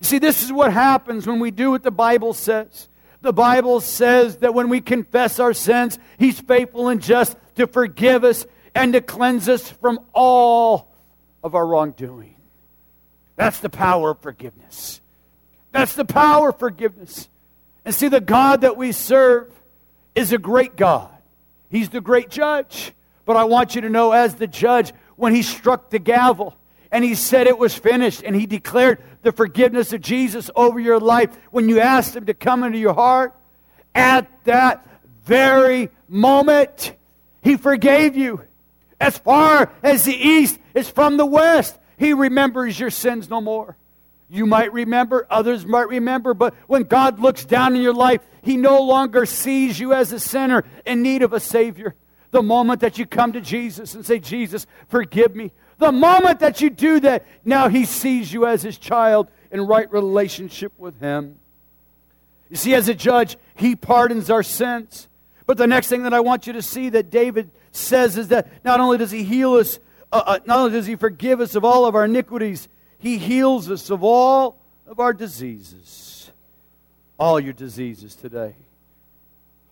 You 0.00 0.06
see, 0.06 0.18
this 0.18 0.42
is 0.42 0.52
what 0.52 0.72
happens 0.72 1.26
when 1.26 1.38
we 1.38 1.50
do 1.50 1.70
what 1.70 1.82
the 1.82 1.90
Bible 1.90 2.34
says. 2.34 2.88
The 3.20 3.32
Bible 3.32 3.80
says 3.80 4.38
that 4.38 4.52
when 4.52 4.68
we 4.68 4.80
confess 4.80 5.38
our 5.38 5.54
sins, 5.54 5.98
He's 6.18 6.40
faithful 6.40 6.88
and 6.88 7.00
just 7.00 7.36
to 7.54 7.68
forgive 7.68 8.24
us 8.24 8.44
and 8.74 8.92
to 8.94 9.00
cleanse 9.00 9.48
us 9.48 9.70
from 9.70 10.00
all 10.12 10.92
of 11.44 11.54
our 11.54 11.64
wrongdoing. 11.64 12.34
That's 13.36 13.60
the 13.60 13.70
power 13.70 14.10
of 14.10 14.20
forgiveness. 14.20 15.00
That's 15.70 15.94
the 15.94 16.04
power 16.04 16.50
of 16.50 16.58
forgiveness. 16.58 17.28
And 17.84 17.94
see, 17.94 18.08
the 18.08 18.20
God 18.20 18.62
that 18.62 18.76
we 18.76 18.92
serve 18.92 19.52
is 20.14 20.32
a 20.32 20.38
great 20.38 20.76
God. 20.76 21.10
He's 21.70 21.88
the 21.88 22.00
great 22.00 22.28
judge. 22.28 22.92
But 23.24 23.36
I 23.36 23.44
want 23.44 23.74
you 23.74 23.80
to 23.82 23.88
know, 23.88 24.12
as 24.12 24.34
the 24.34 24.46
judge, 24.46 24.92
when 25.16 25.34
he 25.34 25.42
struck 25.42 25.90
the 25.90 25.98
gavel 25.98 26.56
and 26.90 27.02
he 27.02 27.14
said 27.14 27.46
it 27.46 27.58
was 27.58 27.74
finished, 27.74 28.22
and 28.22 28.36
he 28.36 28.44
declared 28.44 29.02
the 29.22 29.32
forgiveness 29.32 29.94
of 29.94 30.02
Jesus 30.02 30.50
over 30.54 30.78
your 30.78 31.00
life 31.00 31.30
when 31.50 31.68
you 31.70 31.80
asked 31.80 32.14
him 32.14 32.26
to 32.26 32.34
come 32.34 32.62
into 32.62 32.76
your 32.76 32.92
heart, 32.92 33.34
at 33.94 34.28
that 34.44 34.86
very 35.24 35.90
moment, 36.06 36.94
he 37.42 37.56
forgave 37.56 38.14
you. 38.14 38.42
As 39.00 39.16
far 39.16 39.72
as 39.82 40.04
the 40.04 40.14
east 40.14 40.58
is 40.74 40.88
from 40.88 41.16
the 41.16 41.24
west, 41.24 41.78
he 41.96 42.12
remembers 42.12 42.78
your 42.78 42.90
sins 42.90 43.30
no 43.30 43.40
more. 43.40 43.76
You 44.28 44.44
might 44.44 44.72
remember, 44.72 45.26
others 45.30 45.64
might 45.64 45.88
remember, 45.88 46.34
but 46.34 46.54
when 46.66 46.82
God 46.84 47.20
looks 47.20 47.44
down 47.44 47.74
in 47.74 47.82
your 47.82 47.94
life, 47.94 48.20
he 48.42 48.56
no 48.56 48.82
longer 48.82 49.24
sees 49.24 49.78
you 49.78 49.92
as 49.92 50.12
a 50.12 50.20
sinner 50.20 50.64
in 50.84 51.02
need 51.02 51.22
of 51.22 51.32
a 51.32 51.40
Savior. 51.40 51.94
The 52.32 52.42
moment 52.42 52.80
that 52.80 52.98
you 52.98 53.06
come 53.06 53.34
to 53.34 53.40
Jesus 53.40 53.94
and 53.94 54.04
say, 54.04 54.18
Jesus, 54.18 54.66
forgive 54.88 55.36
me. 55.36 55.52
The 55.78 55.92
moment 55.92 56.40
that 56.40 56.60
you 56.60 56.70
do 56.70 56.98
that, 57.00 57.26
now 57.44 57.68
he 57.68 57.84
sees 57.84 58.32
you 58.32 58.46
as 58.46 58.62
his 58.62 58.78
child 58.78 59.28
in 59.50 59.60
right 59.66 59.90
relationship 59.92 60.72
with 60.78 60.98
him. 60.98 61.38
You 62.48 62.56
see, 62.56 62.74
as 62.74 62.88
a 62.88 62.94
judge, 62.94 63.36
he 63.54 63.76
pardons 63.76 64.30
our 64.30 64.42
sins. 64.42 65.08
But 65.46 65.58
the 65.58 65.66
next 65.66 65.88
thing 65.88 66.04
that 66.04 66.14
I 66.14 66.20
want 66.20 66.46
you 66.46 66.54
to 66.54 66.62
see 66.62 66.88
that 66.90 67.10
David 67.10 67.50
says 67.70 68.16
is 68.16 68.28
that 68.28 68.48
not 68.64 68.80
only 68.80 68.96
does 68.96 69.10
he 69.10 69.24
heal 69.24 69.54
us, 69.54 69.78
uh, 70.10 70.22
uh, 70.24 70.38
not 70.46 70.58
only 70.58 70.72
does 70.72 70.86
he 70.86 70.96
forgive 70.96 71.40
us 71.40 71.54
of 71.54 71.64
all 71.64 71.84
of 71.84 71.94
our 71.94 72.06
iniquities, 72.06 72.68
he 72.98 73.18
heals 73.18 73.70
us 73.70 73.90
of 73.90 74.02
all 74.02 74.56
of 74.86 75.00
our 75.00 75.12
diseases. 75.12 76.30
All 77.18 77.38
your 77.38 77.52
diseases 77.52 78.14
today. 78.14 78.54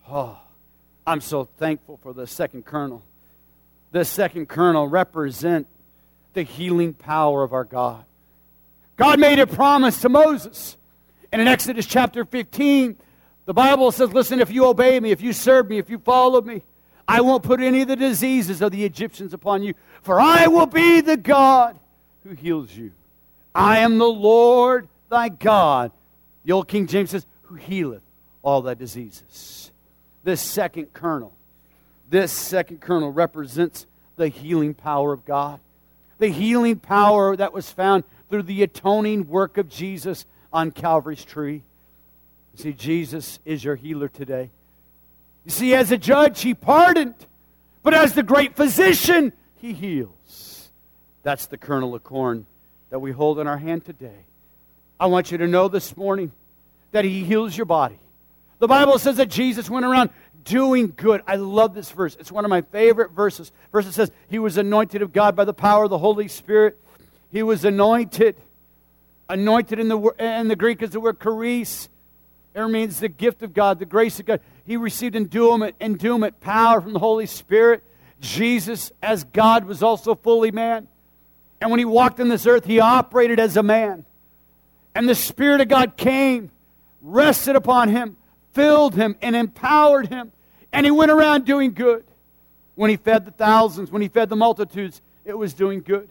Oh. 0.07 0.37
I'm 1.11 1.19
so 1.19 1.43
thankful 1.57 1.97
for 1.97 2.13
the 2.13 2.25
second 2.25 2.65
kernel. 2.65 3.03
This 3.91 4.07
second 4.07 4.47
kernel 4.47 4.87
represent 4.87 5.67
the 6.33 6.43
healing 6.43 6.93
power 6.93 7.43
of 7.43 7.51
our 7.51 7.65
God. 7.65 8.05
God 8.95 9.19
made 9.19 9.37
a 9.37 9.45
promise 9.45 9.99
to 10.03 10.07
Moses. 10.07 10.77
And 11.33 11.41
in 11.41 11.49
Exodus 11.49 11.85
chapter 11.85 12.23
15, 12.23 12.95
the 13.45 13.53
Bible 13.53 13.91
says, 13.91 14.13
Listen, 14.13 14.39
if 14.39 14.51
you 14.51 14.65
obey 14.65 15.01
me, 15.01 15.11
if 15.11 15.19
you 15.19 15.33
serve 15.33 15.67
me, 15.67 15.79
if 15.79 15.89
you 15.89 15.97
follow 15.97 16.41
me, 16.41 16.61
I 17.05 17.19
won't 17.19 17.43
put 17.43 17.59
any 17.59 17.81
of 17.81 17.89
the 17.89 17.97
diseases 17.97 18.61
of 18.61 18.71
the 18.71 18.85
Egyptians 18.85 19.33
upon 19.33 19.63
you, 19.63 19.73
for 20.03 20.21
I 20.21 20.47
will 20.47 20.65
be 20.65 21.01
the 21.01 21.17
God 21.17 21.77
who 22.23 22.35
heals 22.35 22.73
you. 22.73 22.93
I 23.53 23.79
am 23.79 23.97
the 23.97 24.05
Lord 24.05 24.87
thy 25.09 25.27
God. 25.27 25.91
The 26.45 26.53
old 26.53 26.69
King 26.69 26.87
James 26.87 27.09
says, 27.09 27.25
who 27.41 27.55
healeth 27.55 28.03
all 28.43 28.61
thy 28.61 28.75
diseases 28.75 29.71
this 30.23 30.41
second 30.41 30.93
kernel. 30.93 31.33
This 32.09 32.31
second 32.31 32.81
kernel 32.81 33.11
represents 33.11 33.85
the 34.15 34.27
healing 34.27 34.73
power 34.73 35.13
of 35.13 35.25
God. 35.25 35.59
The 36.19 36.27
healing 36.27 36.77
power 36.77 37.35
that 37.35 37.53
was 37.53 37.71
found 37.71 38.03
through 38.29 38.43
the 38.43 38.63
atoning 38.63 39.27
work 39.27 39.57
of 39.57 39.69
Jesus 39.69 40.25
on 40.53 40.71
Calvary's 40.71 41.23
tree. 41.23 41.63
You 42.53 42.63
see, 42.63 42.73
Jesus 42.73 43.39
is 43.45 43.63
your 43.63 43.75
healer 43.75 44.07
today. 44.07 44.51
You 45.45 45.51
see, 45.51 45.73
as 45.73 45.91
a 45.91 45.97
judge, 45.97 46.41
he 46.41 46.53
pardoned, 46.53 47.15
but 47.81 47.93
as 47.93 48.13
the 48.13 48.23
great 48.23 48.55
physician, 48.55 49.33
he 49.55 49.73
heals. 49.73 50.71
That's 51.23 51.47
the 51.47 51.57
kernel 51.57 51.95
of 51.95 52.03
corn 52.03 52.45
that 52.89 52.99
we 52.99 53.11
hold 53.11 53.39
in 53.39 53.47
our 53.47 53.57
hand 53.57 53.85
today. 53.85 54.25
I 54.99 55.07
want 55.07 55.31
you 55.31 55.37
to 55.39 55.47
know 55.47 55.67
this 55.67 55.95
morning 55.97 56.31
that 56.91 57.05
he 57.05 57.23
heals 57.23 57.55
your 57.55 57.65
body. 57.65 57.97
The 58.61 58.67
Bible 58.67 58.99
says 58.99 59.17
that 59.17 59.27
Jesus 59.27 59.71
went 59.71 59.87
around 59.87 60.11
doing 60.45 60.93
good. 60.95 61.23
I 61.25 61.35
love 61.37 61.73
this 61.73 61.89
verse. 61.89 62.15
It's 62.19 62.31
one 62.31 62.45
of 62.45 62.49
my 62.49 62.61
favorite 62.61 63.09
verses. 63.09 63.51
Verse 63.71 63.87
that 63.87 63.93
says, 63.93 64.11
He 64.29 64.37
was 64.37 64.55
anointed 64.55 65.01
of 65.01 65.11
God 65.11 65.35
by 65.35 65.45
the 65.45 65.53
power 65.53 65.85
of 65.85 65.89
the 65.89 65.97
Holy 65.97 66.27
Spirit. 66.27 66.77
He 67.31 67.41
was 67.41 67.65
anointed. 67.65 68.35
Anointed 69.27 69.79
in 69.79 69.87
the, 69.87 69.99
in 70.19 70.47
the 70.47 70.55
Greek 70.55 70.83
is 70.83 70.91
the 70.91 70.99
word 70.99 71.19
charis. 71.19 71.89
It 72.53 72.67
means 72.67 72.99
the 72.99 73.09
gift 73.09 73.41
of 73.41 73.55
God, 73.55 73.79
the 73.79 73.85
grace 73.85 74.19
of 74.19 74.27
God. 74.27 74.41
He 74.67 74.77
received 74.77 75.15
endowment, 75.15 75.75
endowment, 75.81 76.39
power 76.39 76.81
from 76.81 76.93
the 76.93 76.99
Holy 76.99 77.25
Spirit. 77.25 77.83
Jesus, 78.19 78.91
as 79.01 79.23
God, 79.23 79.65
was 79.65 79.81
also 79.81 80.13
fully 80.13 80.51
man. 80.51 80.87
And 81.59 81.71
when 81.71 81.79
he 81.79 81.85
walked 81.85 82.19
on 82.19 82.29
this 82.29 82.45
earth, 82.45 82.65
he 82.65 82.79
operated 82.79 83.39
as 83.39 83.57
a 83.57 83.63
man. 83.63 84.05
And 84.93 85.09
the 85.09 85.15
Spirit 85.15 85.61
of 85.61 85.67
God 85.67 85.97
came, 85.97 86.51
rested 87.01 87.55
upon 87.55 87.89
him, 87.89 88.17
filled 88.53 88.95
him 88.95 89.15
and 89.21 89.35
empowered 89.35 90.07
him, 90.07 90.31
and 90.71 90.85
he 90.85 90.91
went 90.91 91.11
around 91.11 91.45
doing 91.45 91.73
good. 91.73 92.03
When 92.75 92.89
he 92.89 92.97
fed 92.97 93.25
the 93.25 93.31
thousands, 93.31 93.91
when 93.91 94.01
he 94.01 94.07
fed 94.07 94.29
the 94.29 94.35
multitudes, 94.35 95.01
it 95.25 95.37
was 95.37 95.53
doing 95.53 95.81
good. 95.81 96.09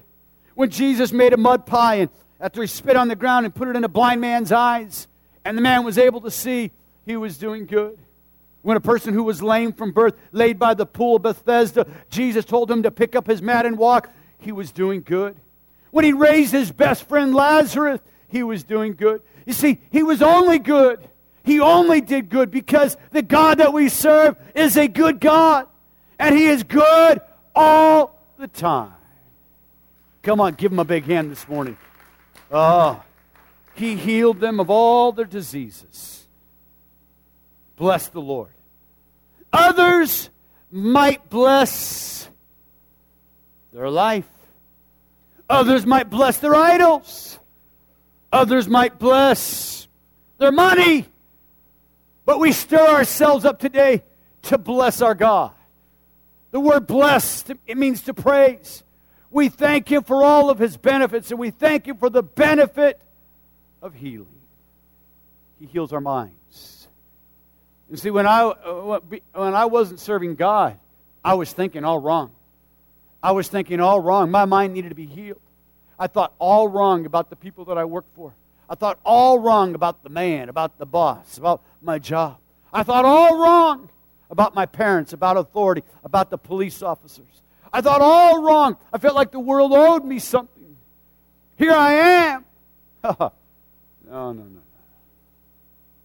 When 0.54 0.70
Jesus 0.70 1.12
made 1.12 1.32
a 1.32 1.37
mud 1.37 1.66
pie 1.66 1.97
and 1.97 2.11
after 2.40 2.61
he 2.61 2.66
spit 2.66 2.97
on 2.97 3.09
the 3.09 3.16
ground 3.16 3.47
and 3.47 3.54
put 3.54 3.68
it 3.68 3.76
in 3.76 3.85
a 3.85 3.88
blind 3.88 4.20
man's 4.20 4.52
eyes, 4.52 5.09
and 5.44 5.56
the 5.56 5.62
man 5.62 5.85
was 5.85 5.99
able 5.99 6.20
to 6.23 6.30
see, 6.30 6.70
he 7.06 7.16
was 7.16 7.38
doing 7.38 7.66
good. 7.66 7.99
When 8.62 8.76
a 8.76 8.80
person 8.80 9.14
who 9.14 9.25
was 9.25 9.42
lame 9.42 9.73
from 9.73 9.92
birth 9.92 10.14
laid 10.32 10.59
by 10.59 10.75
the 10.75 10.87
pool 10.87 11.16
of 11.16 11.23
Bethesda, 11.23 11.87
Jesus 12.11 12.44
told 12.44 12.70
him 12.70 12.82
to 12.82 12.90
pick 12.90 13.16
up 13.16 13.26
his 13.26 13.40
mat 13.40 13.66
and 13.66 13.78
walk, 13.78 14.11
he 14.38 14.52
was 14.52 14.70
doing 14.70 15.02
good. 15.02 15.37
When 15.90 16.04
he 16.04 16.12
raised 16.12 16.52
his 16.52 16.70
best 16.70 17.09
friend 17.09 17.35
Lazarus, 17.35 18.00
he 18.28 18.42
was 18.42 18.62
doing 18.62 18.94
good. 18.94 19.23
You 19.47 19.52
see, 19.52 19.80
he 19.90 20.02
was 20.02 20.23
only 20.23 20.59
good. 20.59 21.06
He 21.44 21.61
only 21.61 22.00
did 22.00 22.28
good 22.28 22.50
because 22.50 22.97
the 23.12 23.23
God 23.23 23.59
that 23.59 23.73
we 23.73 23.88
serve 23.88 24.37
is 24.54 24.76
a 24.76 24.88
good 24.88 25.20
God. 25.20 25.66
And 26.18 26.37
he 26.37 26.47
is 26.47 26.62
good 26.62 27.20
all 27.54 28.18
the 28.38 28.49
time. 28.49 28.92
Come 30.23 30.40
on, 30.40 30.54
give 30.54 30.70
him 30.70 30.78
a 30.78 30.85
big 30.85 31.04
hand 31.04 31.30
this 31.30 31.49
morning. 31.49 31.78
Oh, 32.52 33.02
he 33.75 33.97
healed 33.97 34.40
them 34.40 34.61
of 34.61 34.68
all 34.68 35.12
their 35.12 35.25
diseases. 35.25 36.26
Bless 37.76 38.09
the 38.09 38.20
Lord. 38.20 38.50
Others 39.52 40.28
might 40.70 41.30
bless 41.30 42.28
their 43.73 43.88
life. 43.88 44.28
Others 45.49 45.87
might 45.87 46.11
bless 46.11 46.38
their 46.38 46.54
idols. 46.54 47.38
Others 48.32 48.68
might 48.68 48.99
bless 48.99 49.88
their 50.38 50.52
money. 50.52 51.06
But 52.31 52.39
we 52.39 52.53
stir 52.53 52.87
ourselves 52.87 53.45
up 53.45 53.59
today 53.59 54.05
to 54.43 54.57
bless 54.57 55.03
our 55.03 55.17
God. 55.17 55.51
The 56.53 56.61
word 56.61 56.87
blessed, 56.87 57.51
it 57.67 57.77
means 57.77 58.03
to 58.03 58.15
praise. 58.15 58.85
We 59.33 59.49
thank 59.49 59.91
Him 59.91 60.05
for 60.05 60.23
all 60.23 60.49
of 60.49 60.61
His 60.61 60.77
benefits, 60.77 61.33
and 61.33 61.41
we 61.41 61.51
thank 61.51 61.89
Him 61.89 61.97
for 61.97 62.09
the 62.09 62.23
benefit 62.23 63.01
of 63.83 63.95
healing. 63.95 64.29
He 65.59 65.67
heals 65.67 65.93
our 65.93 66.01
minds. 66.01 66.87
You 67.91 67.97
see, 67.97 68.11
when 68.11 68.29
I, 68.29 68.43
uh, 68.43 69.01
when 69.35 69.55
I 69.55 69.65
wasn't 69.65 69.99
serving 69.99 70.37
God, 70.37 70.79
I 71.25 71.35
was 71.35 71.53
thinking 71.53 71.85
all 71.85 71.99
wrong. 71.99 72.31
I 73.21 73.33
was 73.33 73.49
thinking 73.49 73.81
all 73.81 73.99
wrong. 73.99 74.31
My 74.31 74.45
mind 74.45 74.73
needed 74.75 74.91
to 74.91 74.95
be 74.95 75.07
healed. 75.07 75.41
I 75.99 76.07
thought 76.07 76.33
all 76.39 76.69
wrong 76.69 77.07
about 77.07 77.29
the 77.29 77.35
people 77.35 77.65
that 77.65 77.77
I 77.77 77.87
worked 77.87 78.15
for. 78.15 78.33
I 78.69 78.77
thought 78.77 79.01
all 79.05 79.41
wrong 79.41 79.75
about 79.75 80.05
the 80.05 80.11
man, 80.11 80.49
about 80.49 80.79
the 80.79 80.87
boss, 80.87 81.37
about 81.37 81.61
my 81.83 81.99
job. 81.99 82.39
I 82.73 82.83
thought 82.83 83.05
all 83.05 83.39
wrong 83.39 83.89
about 84.31 84.55
my 84.55 84.67
parents, 84.67 85.13
about 85.13 85.37
authority, 85.37 85.83
about 86.05 86.31
the 86.31 86.39
police 86.39 86.83
officers. 86.83 87.43
I 87.73 87.81
thought 87.81 88.01
all 88.01 88.43
wrong. 88.43 88.77
I 88.93 88.99
felt 88.99 89.15
like 89.15 89.33
the 89.33 89.41
world 89.41 89.73
owed 89.73 90.05
me 90.05 90.19
something. 90.19 90.77
Here 91.57 91.73
I 91.73 91.93
am. 91.93 92.45
no, 93.05 93.33
no, 94.09 94.33
no. 94.33 94.61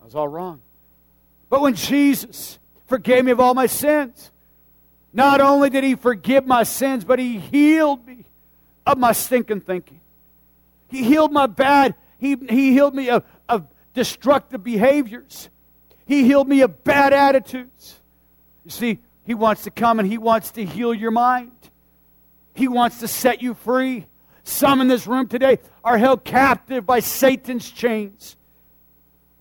I 0.01 0.05
was 0.05 0.15
all 0.15 0.27
wrong. 0.27 0.62
But 1.50 1.62
when 1.62 1.75
Jesus 1.75 2.60
forgave 2.88 3.25
me 3.25 3.32
of 3.32 3.39
all 3.39 3.53
my 3.53 3.67
sins, 3.67 4.32
not 5.13 5.39
only 5.39 5.70
did 5.70 5.84
he 5.84 5.96
forgive 5.96 6.46
my 6.46 6.63
sins, 6.63 7.05
but 7.05 7.20
he 7.20 7.39
healed 7.39 8.05
me 8.05 8.25
of 8.86 8.98
my 8.98 9.13
stinking 9.13 9.62
thinking. 9.62 10.01
He 10.89 11.03
healed 11.03 11.32
my 11.32 11.48
bad, 11.48 11.96
he, 12.20 12.36
he 12.50 12.74
healed 12.74 12.94
me 12.94 13.10
of, 13.10 13.24
of 13.48 13.67
destructive 13.94 14.63
behaviors. 14.63 15.50
He 16.05 16.24
healed 16.24 16.47
me 16.47 16.62
of 16.62 16.83
bad 16.83 17.13
attitudes. 17.13 18.00
You 18.63 18.71
see, 18.71 19.00
he 19.25 19.33
wants 19.33 19.63
to 19.63 19.71
come 19.71 20.00
and 20.00 20.07
He 20.07 20.17
wants 20.17 20.51
to 20.51 20.63
heal 20.63 20.93
your 20.93 21.12
mind. 21.12 21.51
He 22.53 22.67
wants 22.67 23.00
to 23.00 23.07
set 23.07 23.41
you 23.41 23.53
free. 23.53 24.05
Some 24.43 24.79
in 24.79 24.88
this 24.88 25.07
room 25.07 25.27
today 25.27 25.59
are 25.83 25.97
held 25.97 26.24
captive 26.24 26.85
by 26.85 27.00
Satan's 27.00 27.70
chains. 27.70 28.37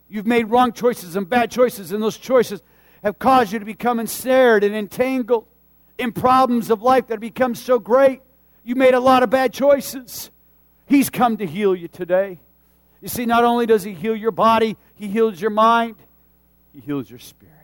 You've 0.08 0.26
made 0.26 0.44
wrong 0.44 0.72
choices 0.72 1.16
and 1.16 1.28
bad 1.28 1.50
choices, 1.50 1.92
and 1.92 2.02
those 2.02 2.16
choices 2.16 2.62
have 3.02 3.18
caused 3.18 3.52
you 3.52 3.58
to 3.58 3.64
become 3.64 4.00
ensnared 4.00 4.64
and 4.64 4.74
entangled 4.74 5.46
in 5.98 6.12
problems 6.12 6.70
of 6.70 6.82
life 6.82 7.06
that 7.08 7.14
have 7.14 7.20
become 7.20 7.54
so 7.54 7.78
great. 7.78 8.22
You 8.64 8.74
made 8.74 8.94
a 8.94 9.00
lot 9.00 9.22
of 9.22 9.28
bad 9.28 9.52
choices. 9.52 10.30
He's 10.86 11.10
come 11.10 11.36
to 11.36 11.46
heal 11.46 11.76
you 11.76 11.88
today. 11.88 12.40
You 13.02 13.08
see, 13.08 13.26
not 13.26 13.44
only 13.44 13.66
does 13.66 13.82
He 13.82 13.92
heal 13.92 14.16
your 14.16 14.30
body, 14.30 14.78
He 14.94 15.08
heals 15.08 15.38
your 15.40 15.50
mind, 15.50 15.96
He 16.74 16.80
heals 16.80 17.08
your 17.08 17.18
spirit. 17.18 17.54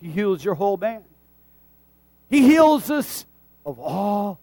He 0.00 0.08
heals 0.10 0.44
your 0.44 0.54
whole 0.54 0.76
man. 0.76 1.02
He 2.30 2.42
heals 2.42 2.90
us 2.90 3.26
of 3.66 3.78
all 3.78 4.38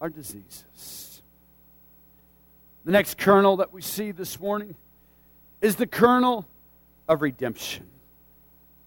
our 0.00 0.08
diseases. 0.08 1.22
The 2.84 2.92
next 2.92 3.18
kernel 3.18 3.58
that 3.58 3.72
we 3.72 3.82
see 3.82 4.10
this 4.10 4.40
morning 4.40 4.74
is 5.60 5.76
the 5.76 5.86
kernel 5.86 6.46
of 7.08 7.20
redemption. 7.20 7.86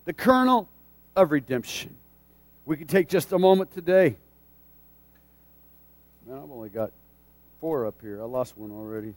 The 0.05 0.13
kernel 0.13 0.67
of 1.15 1.31
redemption. 1.31 1.95
We 2.65 2.77
can 2.77 2.87
take 2.87 3.07
just 3.07 3.31
a 3.31 3.39
moment 3.39 3.71
today. 3.73 4.15
Man, 6.25 6.37
I've 6.37 6.51
only 6.51 6.69
got 6.69 6.91
four 7.61 7.85
up 7.85 7.95
here. 8.01 8.21
I 8.21 8.25
lost 8.25 8.57
one 8.57 8.71
already. 8.71 9.13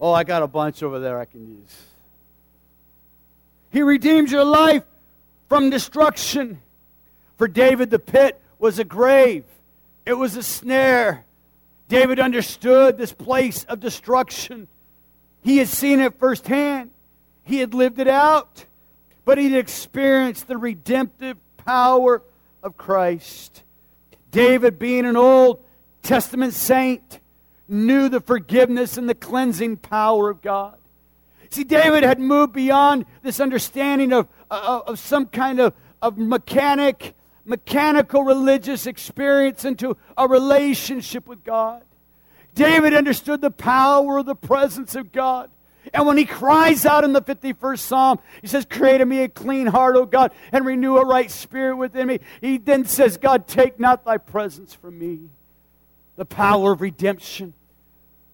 Oh, 0.00 0.12
I 0.12 0.24
got 0.24 0.42
a 0.42 0.46
bunch 0.46 0.82
over 0.82 0.98
there 0.98 1.20
I 1.20 1.24
can 1.24 1.46
use. 1.46 1.76
He 3.70 3.82
redeems 3.82 4.32
your 4.32 4.44
life 4.44 4.82
from 5.48 5.70
destruction. 5.70 6.60
For 7.36 7.48
David, 7.48 7.90
the 7.90 7.98
pit 7.98 8.40
was 8.58 8.78
a 8.78 8.84
grave, 8.84 9.44
it 10.04 10.14
was 10.14 10.36
a 10.36 10.42
snare. 10.42 11.24
David 11.88 12.20
understood 12.20 12.98
this 12.98 13.12
place 13.12 13.64
of 13.64 13.80
destruction. 13.80 14.68
He 15.40 15.56
had 15.56 15.68
seen 15.68 16.00
it 16.00 16.18
firsthand, 16.18 16.90
he 17.42 17.58
had 17.58 17.72
lived 17.72 17.98
it 17.98 18.08
out, 18.08 18.66
but 19.24 19.38
he'd 19.38 19.56
experienced 19.56 20.48
the 20.48 20.58
redemptive 20.58 21.36
power 21.56 22.22
of 22.62 22.76
Christ. 22.76 23.62
David, 24.30 24.78
being 24.78 25.06
an 25.06 25.16
Old 25.16 25.62
Testament 26.02 26.52
saint, 26.52 27.20
knew 27.68 28.08
the 28.08 28.20
forgiveness 28.20 28.96
and 28.96 29.08
the 29.08 29.14
cleansing 29.14 29.76
power 29.76 30.28
of 30.30 30.42
God. 30.42 30.76
See, 31.50 31.64
David 31.64 32.02
had 32.02 32.20
moved 32.20 32.52
beyond 32.52 33.06
this 33.22 33.40
understanding 33.40 34.12
of, 34.12 34.28
of, 34.50 34.82
of 34.86 34.98
some 34.98 35.26
kind 35.26 35.60
of, 35.60 35.72
of 36.02 36.18
mechanic, 36.18 37.14
mechanical 37.44 38.22
religious 38.22 38.86
experience 38.86 39.64
into 39.64 39.96
a 40.16 40.28
relationship 40.28 41.26
with 41.26 41.44
God. 41.44 41.82
David 42.54 42.92
understood 42.92 43.40
the 43.40 43.50
power 43.50 44.18
of 44.18 44.26
the 44.26 44.34
presence 44.34 44.94
of 44.94 45.12
God. 45.12 45.50
And 45.94 46.06
when 46.06 46.18
he 46.18 46.24
cries 46.26 46.84
out 46.84 47.04
in 47.04 47.12
the 47.12 47.22
51st 47.22 47.78
Psalm, 47.78 48.18
he 48.42 48.46
says, 48.46 48.66
Create 48.68 49.00
in 49.00 49.08
me 49.08 49.22
a 49.22 49.28
clean 49.28 49.66
heart, 49.66 49.96
O 49.96 50.04
God, 50.04 50.32
and 50.52 50.66
renew 50.66 50.98
a 50.98 51.06
right 51.06 51.30
spirit 51.30 51.76
within 51.76 52.08
me. 52.08 52.20
He 52.40 52.58
then 52.58 52.84
says, 52.84 53.16
God, 53.16 53.46
take 53.46 53.80
not 53.80 54.04
thy 54.04 54.18
presence 54.18 54.74
from 54.74 54.98
me. 54.98 55.30
The 56.16 56.26
power 56.26 56.72
of 56.72 56.80
redemption. 56.80 57.54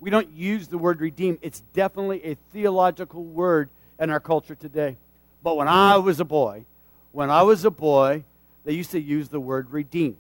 We 0.04 0.10
don't 0.10 0.36
use 0.36 0.68
the 0.68 0.76
word 0.76 1.00
redeem. 1.00 1.38
It's 1.40 1.60
definitely 1.72 2.22
a 2.26 2.34
theological 2.52 3.24
word 3.24 3.70
in 3.98 4.10
our 4.10 4.20
culture 4.20 4.54
today. 4.54 4.98
But 5.42 5.56
when 5.56 5.66
I 5.66 5.96
was 5.96 6.20
a 6.20 6.26
boy, 6.26 6.66
when 7.12 7.30
I 7.30 7.40
was 7.40 7.64
a 7.64 7.70
boy, 7.70 8.24
they 8.66 8.74
used 8.74 8.90
to 8.90 9.00
use 9.00 9.30
the 9.30 9.40
word 9.40 9.70
redeem. 9.70 10.18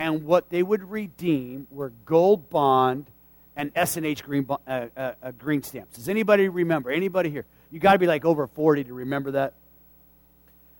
And 0.00 0.24
what 0.24 0.50
they 0.50 0.64
would 0.64 0.90
redeem 0.90 1.68
were 1.70 1.92
gold 2.04 2.50
bond 2.50 3.06
and 3.54 3.70
S&H 3.76 4.24
green, 4.24 4.48
uh, 4.50 4.86
uh, 4.96 5.12
uh, 5.22 5.30
green 5.30 5.62
stamps. 5.62 5.94
Does 5.94 6.08
anybody 6.08 6.48
remember? 6.48 6.90
Anybody 6.90 7.30
here? 7.30 7.44
You 7.70 7.78
got 7.78 7.92
to 7.92 8.00
be 8.00 8.08
like 8.08 8.24
over 8.24 8.48
40 8.48 8.82
to 8.82 8.94
remember 8.94 9.30
that. 9.30 9.54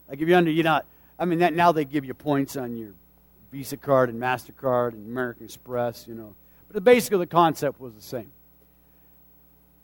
Like 0.09 0.21
if 0.21 0.27
you're 0.27 0.37
under, 0.37 0.51
you're 0.51 0.65
not. 0.65 0.87
I 1.21 1.25
mean, 1.25 1.39
that, 1.39 1.55
now 1.55 1.71
they 1.71 1.85
give 1.85 2.05
you 2.05 2.15
points 2.15 2.57
on 2.57 2.77
your 2.77 2.95
Visa 3.53 3.77
card 3.77 4.09
and 4.09 4.21
MasterCard 4.21 4.95
and 4.95 5.07
American 5.07 5.45
Express, 5.45 6.09
you 6.09 6.17
know. 6.17 6.35
But 6.75 6.83
basically, 6.83 7.19
the 7.19 7.27
concept 7.27 7.81
was 7.81 7.95
the 7.95 8.03
same. 8.03 8.33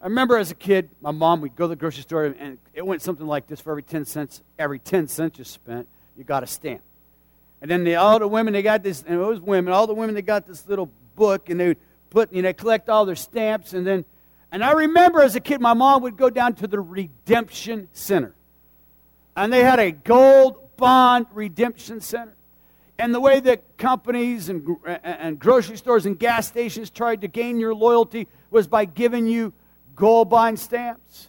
I 0.03 0.07
remember 0.07 0.37
as 0.37 0.51
a 0.51 0.57
kid, 0.57 0.91
my 1.01 1.13
mom, 1.13 1.41
we'd 1.41 1.55
go 1.55 1.65
to 1.65 1.69
the 1.69 1.77
grocery 1.77 2.03
store, 2.03 2.25
and 2.25 2.59
it 2.75 2.85
went 2.85 3.01
something 3.01 3.29
like 3.29 3.47
this 3.47 3.61
for 3.61 3.71
every 3.71 3.85
10 3.85 4.05
cents, 4.07 4.43
every 4.59 4.81
10 4.81 5.07
cents 5.07 5.39
you 5.39 5.45
spent, 5.45 5.87
you 6.19 6.25
got 6.25 6.43
a 6.43 6.49
stamp. 6.49 6.83
And 7.63 7.71
then 7.71 7.85
the, 7.85 7.95
all 7.95 8.19
the 8.19 8.27
women, 8.27 8.53
they 8.53 8.63
got 8.63 8.83
this, 8.83 9.05
and 9.07 9.15
it 9.15 9.25
was 9.25 9.39
women, 9.41 9.73
all 9.73 9.87
the 9.87 9.95
women, 9.95 10.17
they 10.17 10.23
got 10.23 10.49
this 10.49 10.67
little 10.67 10.91
book, 11.15 11.49
and 11.49 11.61
they 11.61 11.69
would 11.69 11.77
put, 12.11 12.33
you 12.33 12.43
know, 12.43 12.53
collect 12.53 12.89
all 12.89 13.05
their 13.05 13.15
stamps, 13.15 13.73
and 13.73 13.87
then, 13.87 14.05
and 14.51 14.65
I 14.65 14.73
remember 14.73 15.23
as 15.23 15.37
a 15.37 15.41
kid, 15.41 15.61
my 15.61 15.75
mom 15.75 16.03
would 16.03 16.17
go 16.17 16.29
down 16.29 16.55
to 16.55 16.67
the 16.67 16.81
Redemption 16.81 17.89
Center. 17.93 18.35
And 19.37 19.53
they 19.53 19.63
had 19.63 19.79
a 19.79 19.93
gold 19.93 20.77
bond 20.77 21.27
redemption 21.33 22.01
center. 22.01 22.35
And 23.01 23.15
the 23.15 23.21
way 23.21 23.41
that 23.41 23.79
companies 23.79 24.49
and, 24.49 24.77
and 24.85 25.39
grocery 25.39 25.77
stores 25.77 26.07
and 26.07 26.19
gas 26.19 26.47
stations 26.47 26.91
tried 26.91 27.23
to 27.23 27.29
gain 27.29 27.59
your 27.59 27.75
loyalty 27.75 28.29
was 28.51 28.67
by 28.67 28.85
giving 28.85 29.27
you 29.27 29.53
gold 29.97 30.31
bond 30.31 30.59
stamps. 30.59 31.29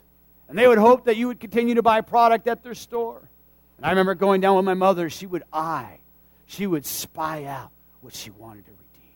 And 0.50 0.58
they 0.58 0.68
would 0.68 0.78
hope 0.78 1.06
that 1.06 1.16
you 1.16 1.28
would 1.28 1.40
continue 1.40 1.76
to 1.76 1.82
buy 1.82 2.02
product 2.02 2.48
at 2.48 2.62
their 2.62 2.74
store. 2.76 3.30
And 3.78 3.86
I 3.86 3.90
remember 3.90 4.16
going 4.16 4.42
down 4.42 4.58
with 4.58 4.66
my 4.66 4.74
mother, 4.74 5.10
she 5.10 5.26
would 5.26 5.44
eye 5.54 6.00
she 6.52 6.68
would 6.68 6.86
spy 6.86 7.46
out 7.46 7.72
what 8.02 8.14
she 8.14 8.30
wanted 8.30 8.66
to 8.66 8.72
redeem. 8.72 9.10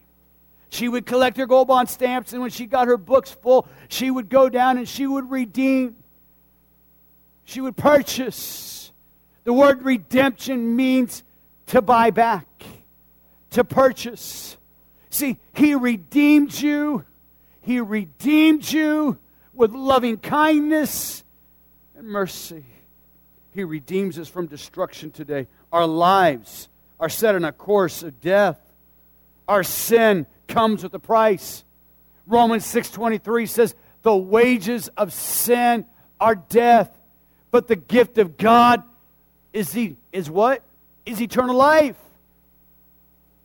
She 0.70 0.88
would 0.88 1.06
collect 1.06 1.36
her 1.36 1.46
gold 1.46 1.68
bond 1.68 1.90
stamps, 1.90 2.32
and 2.32 2.42
when 2.42 2.50
she 2.50 2.66
got 2.66 2.88
her 2.88 2.96
books 2.96 3.30
full, 3.30 3.68
she 3.90 4.10
would 4.10 4.30
go 4.30 4.48
down 4.48 4.78
and 4.78 4.88
she 4.88 5.06
would 5.06 5.30
redeem. 5.30 5.98
She 7.44 7.60
would 7.60 7.76
purchase. 7.76 8.94
The 9.44 9.52
word 9.52 9.84
redemption 9.84 10.78
means 10.78 11.25
to 11.68 11.82
buy 11.82 12.12
back, 12.12 12.48
to 13.52 13.64
purchase. 13.64 14.58
See, 15.10 15.38
He 15.54 15.76
redeemed 15.76 16.60
you. 16.60 17.06
He 17.62 17.80
redeemed 17.80 18.72
you 18.72 19.18
with 19.54 19.72
loving 19.72 20.18
kindness 20.18 21.24
and 21.98 22.08
mercy. 22.08 22.66
He 23.52 23.64
redeems 23.64 24.20
us 24.20 24.28
from 24.28 24.48
destruction 24.48 25.12
today. 25.12 25.48
Our 25.72 25.88
lives 25.88 26.68
are 27.00 27.10
set 27.10 27.36
on 27.36 27.44
a 27.44 27.52
course 27.52 28.04
of 28.04 28.20
death. 28.22 28.60
Our 29.48 29.64
sin 29.64 30.26
comes 30.48 30.84
with 30.84 30.94
a 30.94 31.00
price. 31.00 31.64
Romans 32.28 32.66
6:23 32.66 33.46
says, 33.46 33.76
"The 34.02 34.16
wages 34.16 34.90
of 34.90 35.14
sin 35.14 35.86
are 36.20 36.36
death, 36.36 37.00
but 37.52 37.68
the 37.68 37.76
gift 37.76 38.18
of 38.18 38.38
God 38.38 38.84
is 39.54 39.72
the, 39.72 39.96
is 40.12 40.30
what? 40.30 40.62
Is 41.06 41.22
eternal 41.22 41.56
life." 41.56 41.98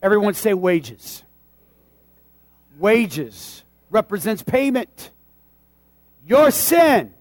Everyone 0.02 0.34
say 0.34 0.54
wages. 0.54 1.24
Wages 2.78 3.64
represents 3.90 4.42
payment. 4.42 5.10
Your 6.26 6.50
sin, 6.50 7.12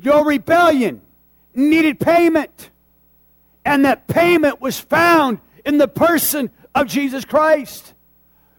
your 0.00 0.24
rebellion 0.24 1.02
needed 1.54 1.98
payment. 1.98 2.70
And 3.64 3.84
that 3.84 4.06
payment 4.06 4.60
was 4.60 4.78
found 4.78 5.40
in 5.64 5.78
the 5.78 5.88
person 5.88 6.50
of 6.74 6.86
Jesus 6.86 7.24
Christ. 7.24 7.94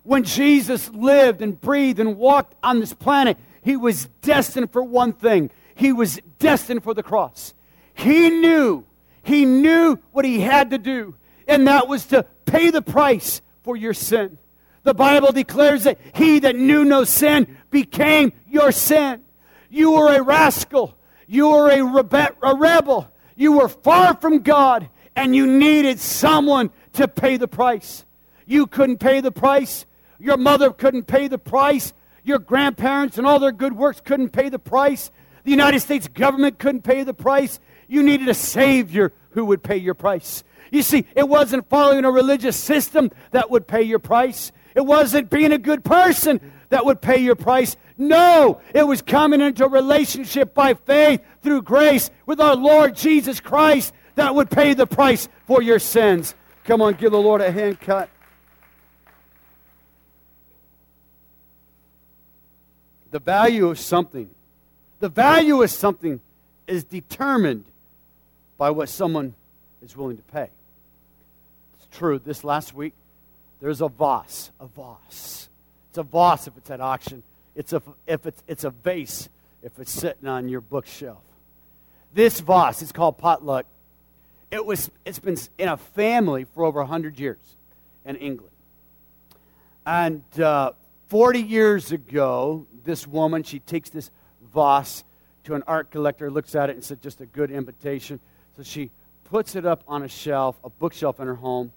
When 0.03 0.23
Jesus 0.23 0.89
lived 0.89 1.41
and 1.41 1.59
breathed 1.59 1.99
and 1.99 2.17
walked 2.17 2.55
on 2.63 2.79
this 2.79 2.93
planet, 2.93 3.37
he 3.61 3.77
was 3.77 4.07
destined 4.21 4.71
for 4.71 4.81
one 4.81 5.13
thing. 5.13 5.51
He 5.75 5.93
was 5.93 6.19
destined 6.39 6.83
for 6.83 6.93
the 6.93 7.03
cross. 7.03 7.53
He 7.93 8.29
knew, 8.29 8.83
he 9.27 9.45
knew 9.45 9.99
what 10.11 10.25
he 10.25 10.39
had 10.39 10.69
to 10.69 10.77
do, 10.77 11.15
and 11.47 11.67
that 11.67 11.87
was 11.87 12.05
to 12.07 12.25
pay 12.45 12.69
the 12.69 12.81
price 12.81 13.41
for 13.63 13.75
your 13.75 13.93
sin. 13.93 14.37
The 14.83 14.93
Bible 14.93 15.33
declares 15.33 15.83
that 15.83 15.99
he 16.13 16.39
that 16.39 16.55
knew 16.55 16.85
no 16.85 17.03
sin 17.03 17.57
became 17.69 18.31
your 18.47 18.71
sin. 18.71 19.21
You 19.69 19.91
were 19.91 20.15
a 20.15 20.21
rascal. 20.21 20.97
You 21.27 21.49
were 21.49 21.69
a, 21.69 21.79
rebe- 21.79 22.37
a 22.41 22.55
rebel. 22.55 23.11
You 23.35 23.57
were 23.57 23.67
far 23.67 24.15
from 24.15 24.39
God, 24.39 24.89
and 25.13 25.35
you 25.35 25.45
needed 25.45 25.99
someone 25.99 26.71
to 26.93 27.09
pay 27.09 27.35
the 27.35 27.49
price. 27.49 28.05
You 28.45 28.65
couldn't 28.65 28.99
pay 28.99 29.19
the 29.19 29.31
price. 29.31 29.85
Your 30.19 30.37
mother 30.37 30.71
couldn't 30.71 31.03
pay 31.03 31.27
the 31.27 31.37
price. 31.37 31.93
Your 32.23 32.39
grandparents 32.39 33.17
and 33.17 33.27
all 33.27 33.39
their 33.39 33.51
good 33.51 33.73
works 33.73 33.99
couldn't 33.99 34.29
pay 34.29 34.47
the 34.47 34.57
price. 34.57 35.11
The 35.43 35.51
United 35.51 35.81
States 35.81 36.07
government 36.07 36.59
couldn't 36.59 36.83
pay 36.83 37.03
the 37.03 37.13
price. 37.13 37.59
You 37.87 38.03
needed 38.03 38.27
a 38.29 38.33
Savior 38.33 39.13
who 39.31 39.45
would 39.45 39.63
pay 39.63 39.77
your 39.77 39.93
price. 39.93 40.43
You 40.71 40.81
see, 40.81 41.05
it 41.15 41.27
wasn't 41.27 41.69
following 41.69 42.05
a 42.05 42.11
religious 42.11 42.57
system 42.57 43.11
that 43.31 43.49
would 43.49 43.67
pay 43.67 43.83
your 43.83 43.99
price. 43.99 44.51
It 44.75 44.85
wasn't 44.85 45.29
being 45.29 45.51
a 45.51 45.57
good 45.57 45.83
person 45.83 46.39
that 46.69 46.85
would 46.85 47.01
pay 47.01 47.17
your 47.17 47.35
price. 47.35 47.75
No, 47.97 48.61
it 48.73 48.85
was 48.85 49.01
coming 49.01 49.41
into 49.41 49.65
a 49.65 49.69
relationship 49.69 50.53
by 50.53 50.73
faith 50.73 51.21
through 51.41 51.63
grace 51.63 52.09
with 52.25 52.39
our 52.39 52.55
Lord 52.55 52.95
Jesus 52.95 53.39
Christ 53.39 53.93
that 54.15 54.35
would 54.35 54.49
pay 54.49 54.73
the 54.73 54.85
price 54.85 55.29
for 55.45 55.61
your 55.61 55.79
sins. 55.79 56.35
Come 56.65 56.81
on, 56.81 56.93
give 56.95 57.11
the 57.11 57.19
Lord 57.19 57.41
a 57.41 57.51
hand 57.51 57.79
cut. 57.79 58.09
The 63.11 63.19
value 63.19 63.69
of 63.69 63.79
something, 63.79 64.29
the 64.99 65.09
value 65.09 65.63
of 65.63 65.71
something 65.71 66.19
is 66.67 66.83
determined 66.83 67.63
by 68.57 68.71
what 68.71 68.89
someone 68.89 69.33
is 69.81 69.95
willing 69.95 70.17
to 70.17 70.23
pay. 70.23 70.49
It's 71.77 71.97
true. 71.97 72.19
This 72.19 72.43
last 72.43 72.73
week, 72.73 72.93
there's 73.61 73.81
a 73.81 73.87
vase, 73.87 74.51
a 74.59 74.67
vase. 74.67 75.49
It's 75.89 75.97
a 75.97 76.03
vase 76.03 76.47
if 76.47 76.57
it's 76.57 76.69
at 76.69 76.81
auction. 76.81 77.23
It's 77.55 77.73
a, 77.73 77.81
if 78.05 78.25
it's, 78.25 78.43
it's 78.47 78.63
a 78.63 78.69
vase 78.69 79.29
if 79.63 79.79
it's 79.79 79.91
sitting 79.91 80.27
on 80.27 80.49
your 80.49 80.61
bookshelf. 80.61 81.21
This 82.13 82.39
vase, 82.39 82.81
is 82.81 82.91
called 82.91 83.17
potluck. 83.17 83.65
It 84.49 84.65
was, 84.65 84.89
it's 85.05 85.19
been 85.19 85.37
in 85.57 85.67
a 85.67 85.77
family 85.77 86.45
for 86.45 86.63
over 86.63 86.79
100 86.79 87.19
years 87.19 87.55
in 88.05 88.15
England. 88.15 88.53
And 89.85 90.23
uh, 90.39 90.71
40 91.07 91.41
years 91.41 91.91
ago, 91.91 92.65
this 92.85 93.07
woman, 93.07 93.43
she 93.43 93.59
takes 93.59 93.89
this 93.89 94.09
vase 94.53 95.03
to 95.45 95.55
an 95.55 95.63
art 95.67 95.91
collector, 95.91 96.29
looks 96.29 96.55
at 96.55 96.69
it 96.69 96.73
and 96.73 96.83
said, 96.83 97.01
just 97.01 97.21
a 97.21 97.25
good 97.25 97.51
invitation. 97.51 98.19
So 98.57 98.63
she 98.63 98.89
puts 99.25 99.55
it 99.55 99.65
up 99.65 99.83
on 99.87 100.03
a 100.03 100.07
shelf, 100.07 100.57
a 100.63 100.69
bookshelf 100.69 101.19
in 101.19 101.27
her 101.27 101.35
home, 101.35 101.71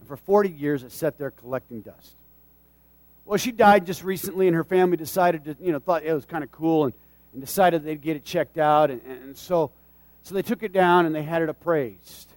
and 0.00 0.08
for 0.08 0.16
40 0.16 0.48
years, 0.48 0.82
it 0.82 0.90
sat 0.90 1.18
there 1.18 1.30
collecting 1.30 1.82
dust. 1.82 2.14
Well, 3.24 3.38
she 3.38 3.52
died 3.52 3.86
just 3.86 4.02
recently, 4.02 4.48
and 4.48 4.56
her 4.56 4.64
family 4.64 4.96
decided 4.96 5.44
to, 5.44 5.56
you 5.60 5.72
know, 5.72 5.78
thought 5.78 6.02
it 6.02 6.12
was 6.12 6.24
kind 6.24 6.42
of 6.42 6.50
cool 6.50 6.86
and, 6.86 6.94
and 7.32 7.40
decided 7.40 7.84
they'd 7.84 8.00
get 8.00 8.16
it 8.16 8.24
checked 8.24 8.58
out. 8.58 8.90
And, 8.90 9.00
and 9.02 9.36
so, 9.36 9.70
so 10.22 10.34
they 10.34 10.42
took 10.42 10.62
it 10.62 10.72
down 10.72 11.06
and 11.06 11.14
they 11.14 11.22
had 11.22 11.42
it 11.42 11.48
appraised. 11.48 12.32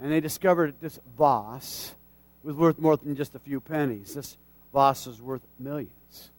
And 0.00 0.12
they 0.12 0.20
discovered 0.20 0.74
this 0.80 0.98
vase 1.16 1.94
was 2.42 2.54
worth 2.54 2.78
more 2.78 2.96
than 2.96 3.16
just 3.16 3.34
a 3.34 3.38
few 3.38 3.60
pennies. 3.60 4.14
This 4.14 4.36
vase 4.74 5.06
was 5.06 5.22
worth 5.22 5.42
millions. 5.58 6.30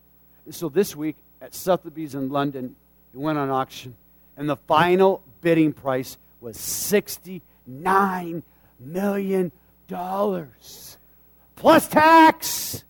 And 0.46 0.54
so 0.54 0.70
this 0.70 0.96
week 0.96 1.16
at 1.42 1.56
Sotheby's 1.56 2.14
in 2.14 2.30
London, 2.30 2.76
it 3.14 3.18
went 3.18 3.40
on 3.40 3.50
auction, 3.50 3.96
and 4.38 4.48
the 4.48 4.58
final 4.58 5.24
bidding 5.42 5.74
price 5.74 6.18
was 6.46 6.58
$69 6.58 8.44
million 8.80 9.52
plus 11.56 11.88
tax, 11.88 12.84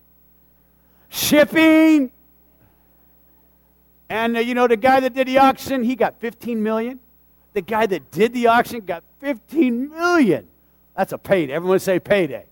shipping. 1.08 2.12
And 4.10 4.36
uh, 4.36 4.40
you 4.40 4.52
know 4.52 4.68
the 4.68 4.76
guy 4.76 5.00
that 5.00 5.14
did 5.14 5.26
the 5.26 5.38
auction, 5.38 5.82
he 5.82 5.96
got 5.96 6.20
15 6.20 6.62
million. 6.62 7.00
The 7.54 7.62
guy 7.62 7.86
that 7.86 8.10
did 8.10 8.34
the 8.34 8.48
auction 8.48 8.80
got 8.80 9.02
15 9.20 9.88
million. 9.88 10.46
That's 10.94 11.12
a 11.12 11.18
payday. 11.18 11.54
Everyone 11.54 11.78
say 11.78 11.98
payday. 11.98 12.44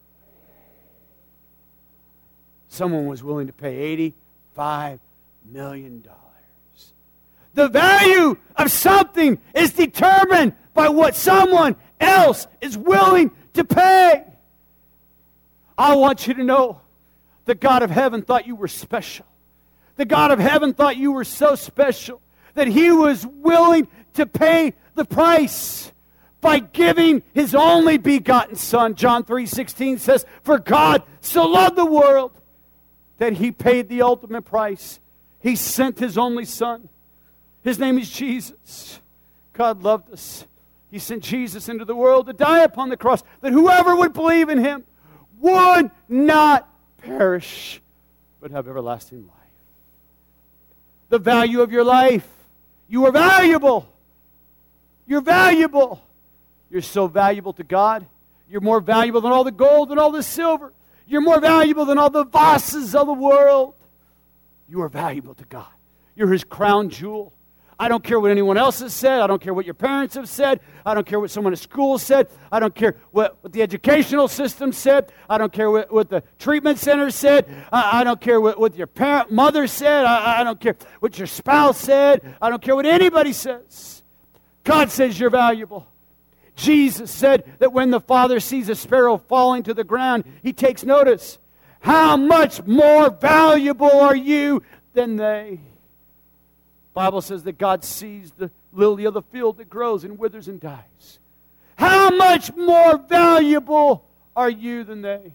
Someone 2.68 3.06
was 3.06 3.22
willing 3.22 3.46
to 3.46 3.52
pay 3.52 3.76
85 3.76 5.00
million 5.52 6.00
dollars. 6.00 6.94
The 7.52 7.68
value 7.68 8.38
of 8.56 8.70
something 8.70 9.38
is 9.54 9.74
determined 9.74 10.54
by 10.74 10.88
what 10.88 11.16
someone 11.16 11.76
else 12.00 12.46
is 12.60 12.76
willing 12.76 13.30
to 13.54 13.64
pay. 13.64 14.24
I 15.78 15.94
want 15.94 16.26
you 16.26 16.34
to 16.34 16.44
know 16.44 16.80
the 17.46 17.54
God 17.54 17.82
of 17.82 17.90
heaven 17.90 18.22
thought 18.22 18.46
you 18.46 18.56
were 18.56 18.68
special. 18.68 19.26
The 19.96 20.04
God 20.04 20.30
of 20.30 20.38
heaven 20.38 20.74
thought 20.74 20.96
you 20.96 21.12
were 21.12 21.24
so 21.24 21.54
special 21.54 22.20
that 22.54 22.68
he 22.68 22.90
was 22.90 23.26
willing 23.26 23.88
to 24.14 24.26
pay 24.26 24.74
the 24.94 25.04
price 25.04 25.92
by 26.40 26.58
giving 26.58 27.22
his 27.32 27.54
only 27.54 27.96
begotten 27.96 28.56
son. 28.56 28.94
John 28.94 29.24
3:16 29.24 29.98
says, 29.98 30.26
"For 30.42 30.58
God 30.58 31.02
so 31.20 31.46
loved 31.46 31.76
the 31.76 31.86
world 31.86 32.32
that 33.18 33.34
he 33.34 33.50
paid 33.52 33.88
the 33.88 34.02
ultimate 34.02 34.42
price. 34.42 35.00
He 35.40 35.56
sent 35.56 35.98
his 35.98 36.18
only 36.18 36.44
son. 36.44 36.88
His 37.62 37.78
name 37.78 37.98
is 37.98 38.10
Jesus. 38.10 39.00
God 39.52 39.82
loved 39.82 40.10
us. 40.12 40.44
He 40.94 41.00
sent 41.00 41.24
Jesus 41.24 41.68
into 41.68 41.84
the 41.84 41.96
world 41.96 42.26
to 42.26 42.32
die 42.32 42.62
upon 42.62 42.88
the 42.88 42.96
cross 42.96 43.24
that 43.40 43.52
whoever 43.52 43.96
would 43.96 44.12
believe 44.12 44.48
in 44.48 44.58
him 44.58 44.84
would 45.40 45.90
not 46.08 46.72
perish, 46.98 47.82
but 48.40 48.52
have 48.52 48.68
everlasting 48.68 49.26
life. 49.26 49.34
The 51.08 51.18
value 51.18 51.62
of 51.62 51.72
your 51.72 51.82
life. 51.82 52.28
You 52.86 53.06
are 53.06 53.10
valuable. 53.10 53.92
You're 55.04 55.20
valuable. 55.20 56.00
You're 56.70 56.80
so 56.80 57.08
valuable 57.08 57.54
to 57.54 57.64
God. 57.64 58.06
You're 58.48 58.60
more 58.60 58.80
valuable 58.80 59.20
than 59.20 59.32
all 59.32 59.42
the 59.42 59.50
gold 59.50 59.90
and 59.90 59.98
all 59.98 60.12
the 60.12 60.22
silver. 60.22 60.72
You're 61.08 61.22
more 61.22 61.40
valuable 61.40 61.86
than 61.86 61.98
all 61.98 62.10
the 62.10 62.24
vases 62.24 62.94
of 62.94 63.08
the 63.08 63.14
world. 63.14 63.74
You 64.68 64.80
are 64.82 64.88
valuable 64.88 65.34
to 65.34 65.44
God. 65.46 65.66
You're 66.14 66.30
his 66.30 66.44
crown 66.44 66.88
jewel. 66.90 67.33
I 67.78 67.88
don't 67.88 68.04
care 68.04 68.20
what 68.20 68.30
anyone 68.30 68.56
else 68.56 68.80
has 68.80 68.94
said. 68.94 69.20
I 69.20 69.26
don't 69.26 69.42
care 69.42 69.52
what 69.52 69.64
your 69.64 69.74
parents 69.74 70.14
have 70.14 70.28
said. 70.28 70.60
I 70.86 70.94
don't 70.94 71.06
care 71.06 71.18
what 71.18 71.30
someone 71.30 71.52
at 71.52 71.58
school 71.58 71.98
said. 71.98 72.28
I 72.52 72.60
don't 72.60 72.74
care 72.74 72.96
what, 73.10 73.36
what 73.42 73.52
the 73.52 73.62
educational 73.62 74.28
system 74.28 74.72
said. 74.72 75.12
I 75.28 75.38
don't 75.38 75.52
care 75.52 75.70
what, 75.70 75.92
what 75.92 76.08
the 76.08 76.22
treatment 76.38 76.78
center 76.78 77.10
said. 77.10 77.46
I, 77.72 78.00
I 78.00 78.04
don't 78.04 78.20
care 78.20 78.40
what, 78.40 78.60
what 78.60 78.76
your 78.76 78.86
parent, 78.86 79.32
mother 79.32 79.66
said. 79.66 80.04
I, 80.04 80.40
I 80.40 80.44
don't 80.44 80.60
care 80.60 80.76
what 81.00 81.18
your 81.18 81.26
spouse 81.26 81.78
said. 81.78 82.36
I 82.40 82.48
don't 82.48 82.62
care 82.62 82.76
what 82.76 82.86
anybody 82.86 83.32
says. 83.32 84.02
God 84.62 84.90
says 84.90 85.18
you're 85.18 85.30
valuable. 85.30 85.86
Jesus 86.56 87.10
said 87.10 87.52
that 87.58 87.72
when 87.72 87.90
the 87.90 88.00
Father 88.00 88.38
sees 88.38 88.68
a 88.68 88.76
sparrow 88.76 89.18
falling 89.18 89.64
to 89.64 89.74
the 89.74 89.84
ground, 89.84 90.24
he 90.42 90.52
takes 90.52 90.84
notice. 90.84 91.38
How 91.80 92.16
much 92.16 92.64
more 92.64 93.10
valuable 93.10 93.90
are 93.90 94.16
you 94.16 94.62
than 94.94 95.16
they? 95.16 95.60
Bible 96.94 97.20
says 97.20 97.42
that 97.42 97.58
God 97.58 97.84
sees 97.84 98.30
the 98.30 98.50
lily 98.72 99.04
of 99.04 99.14
the 99.14 99.22
field 99.22 99.58
that 99.58 99.68
grows 99.68 100.04
and 100.04 100.18
withers 100.18 100.46
and 100.46 100.60
dies. 100.60 101.18
How 101.76 102.10
much 102.10 102.54
more 102.54 102.96
valuable 102.96 104.04
are 104.36 104.48
you 104.48 104.84
than 104.84 105.02
they? 105.02 105.32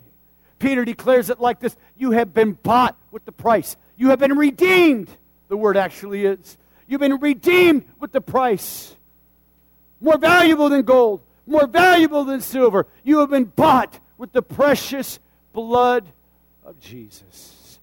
Peter 0.58 0.86
declares 0.86 1.30
it 1.30 1.40
like 1.40 1.60
this 1.60 1.76
You 1.98 2.12
have 2.12 2.34
been 2.34 2.54
bought 2.54 2.96
with 3.12 3.26
the 3.26 3.34
price. 3.34 3.76
You 3.98 4.10
have 4.10 4.20
been 4.20 4.38
redeemed, 4.38 5.10
the 5.50 5.58
word 5.58 5.76
actually 5.76 6.26
is. 6.26 6.58
You've 6.88 7.02
been 7.02 7.20
redeemed 7.20 7.86
with 8.00 8.14
the 8.14 8.22
price. 8.22 8.96
More 10.00 10.18
valuable 10.18 10.70
than 10.70 10.84
gold, 10.84 11.22
more 11.46 11.68
valuable 11.68 12.24
than 12.24 12.40
silver. 12.40 12.88
You 13.04 13.20
have 13.20 13.30
been 13.30 13.44
bought 13.44 14.00
with 14.18 14.32
the 14.32 14.42
precious 14.42 15.20
blood 15.52 16.06
of 16.64 16.80
Jesus. 16.80 17.80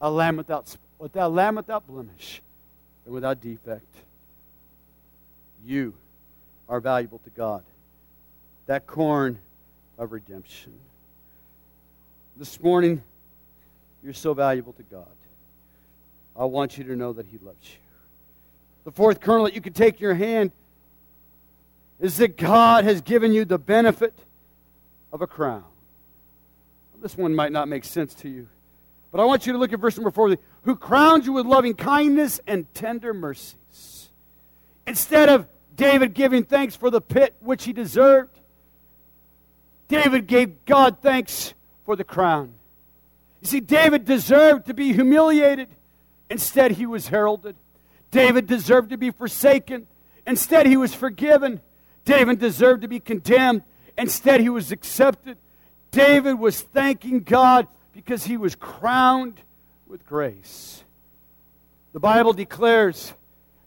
A 0.00 0.10
lamb 0.10 0.38
without, 0.38 0.74
without, 0.98 1.32
lamb 1.32 1.56
without 1.56 1.86
blemish 1.86 2.40
and 3.08 3.14
without 3.14 3.40
defect. 3.40 3.96
You 5.64 5.94
are 6.68 6.78
valuable 6.78 7.20
to 7.24 7.30
God. 7.30 7.62
That 8.66 8.86
corn 8.86 9.38
of 9.96 10.12
redemption. 10.12 10.74
This 12.36 12.62
morning, 12.62 13.02
you're 14.04 14.12
so 14.12 14.34
valuable 14.34 14.74
to 14.74 14.82
God. 14.82 15.06
I 16.36 16.44
want 16.44 16.76
you 16.76 16.84
to 16.84 16.94
know 16.94 17.14
that 17.14 17.24
He 17.24 17.38
loves 17.38 17.56
you. 17.62 17.78
The 18.84 18.92
fourth 18.92 19.20
kernel 19.20 19.44
that 19.46 19.54
you 19.54 19.62
can 19.62 19.72
take 19.72 19.94
in 19.94 20.02
your 20.02 20.14
hand 20.14 20.52
is 21.98 22.18
that 22.18 22.36
God 22.36 22.84
has 22.84 23.00
given 23.00 23.32
you 23.32 23.46
the 23.46 23.58
benefit 23.58 24.12
of 25.14 25.22
a 25.22 25.26
crown. 25.26 25.64
This 27.00 27.16
one 27.16 27.34
might 27.34 27.52
not 27.52 27.68
make 27.68 27.84
sense 27.84 28.12
to 28.16 28.28
you, 28.28 28.48
but 29.10 29.18
I 29.18 29.24
want 29.24 29.46
you 29.46 29.54
to 29.54 29.58
look 29.58 29.72
at 29.72 29.80
verse 29.80 29.96
number 29.96 30.10
four 30.10 30.36
who 30.68 30.76
crowns 30.76 31.24
you 31.24 31.32
with 31.32 31.46
loving 31.46 31.72
kindness 31.72 32.42
and 32.46 32.66
tender 32.74 33.14
mercies. 33.14 34.10
Instead 34.86 35.30
of 35.30 35.46
David 35.74 36.12
giving 36.12 36.44
thanks 36.44 36.76
for 36.76 36.90
the 36.90 37.00
pit 37.00 37.34
which 37.40 37.64
he 37.64 37.72
deserved, 37.72 38.38
David 39.88 40.26
gave 40.26 40.66
God 40.66 40.98
thanks 41.00 41.54
for 41.86 41.96
the 41.96 42.04
crown. 42.04 42.52
You 43.40 43.48
see, 43.48 43.60
David 43.60 44.04
deserved 44.04 44.66
to 44.66 44.74
be 44.74 44.92
humiliated. 44.92 45.70
Instead, 46.28 46.72
he 46.72 46.84
was 46.84 47.08
heralded. 47.08 47.56
David 48.10 48.46
deserved 48.46 48.90
to 48.90 48.98
be 48.98 49.10
forsaken. 49.10 49.86
Instead, 50.26 50.66
he 50.66 50.76
was 50.76 50.92
forgiven. 50.92 51.62
David 52.04 52.40
deserved 52.40 52.82
to 52.82 52.88
be 52.88 53.00
condemned. 53.00 53.62
Instead, 53.96 54.42
he 54.42 54.50
was 54.50 54.70
accepted. 54.70 55.38
David 55.92 56.38
was 56.38 56.60
thanking 56.60 57.20
God 57.20 57.68
because 57.94 58.24
he 58.24 58.36
was 58.36 58.54
crowned 58.54 59.40
with 59.88 60.06
grace. 60.06 60.84
The 61.92 62.00
Bible 62.00 62.32
declares 62.32 63.12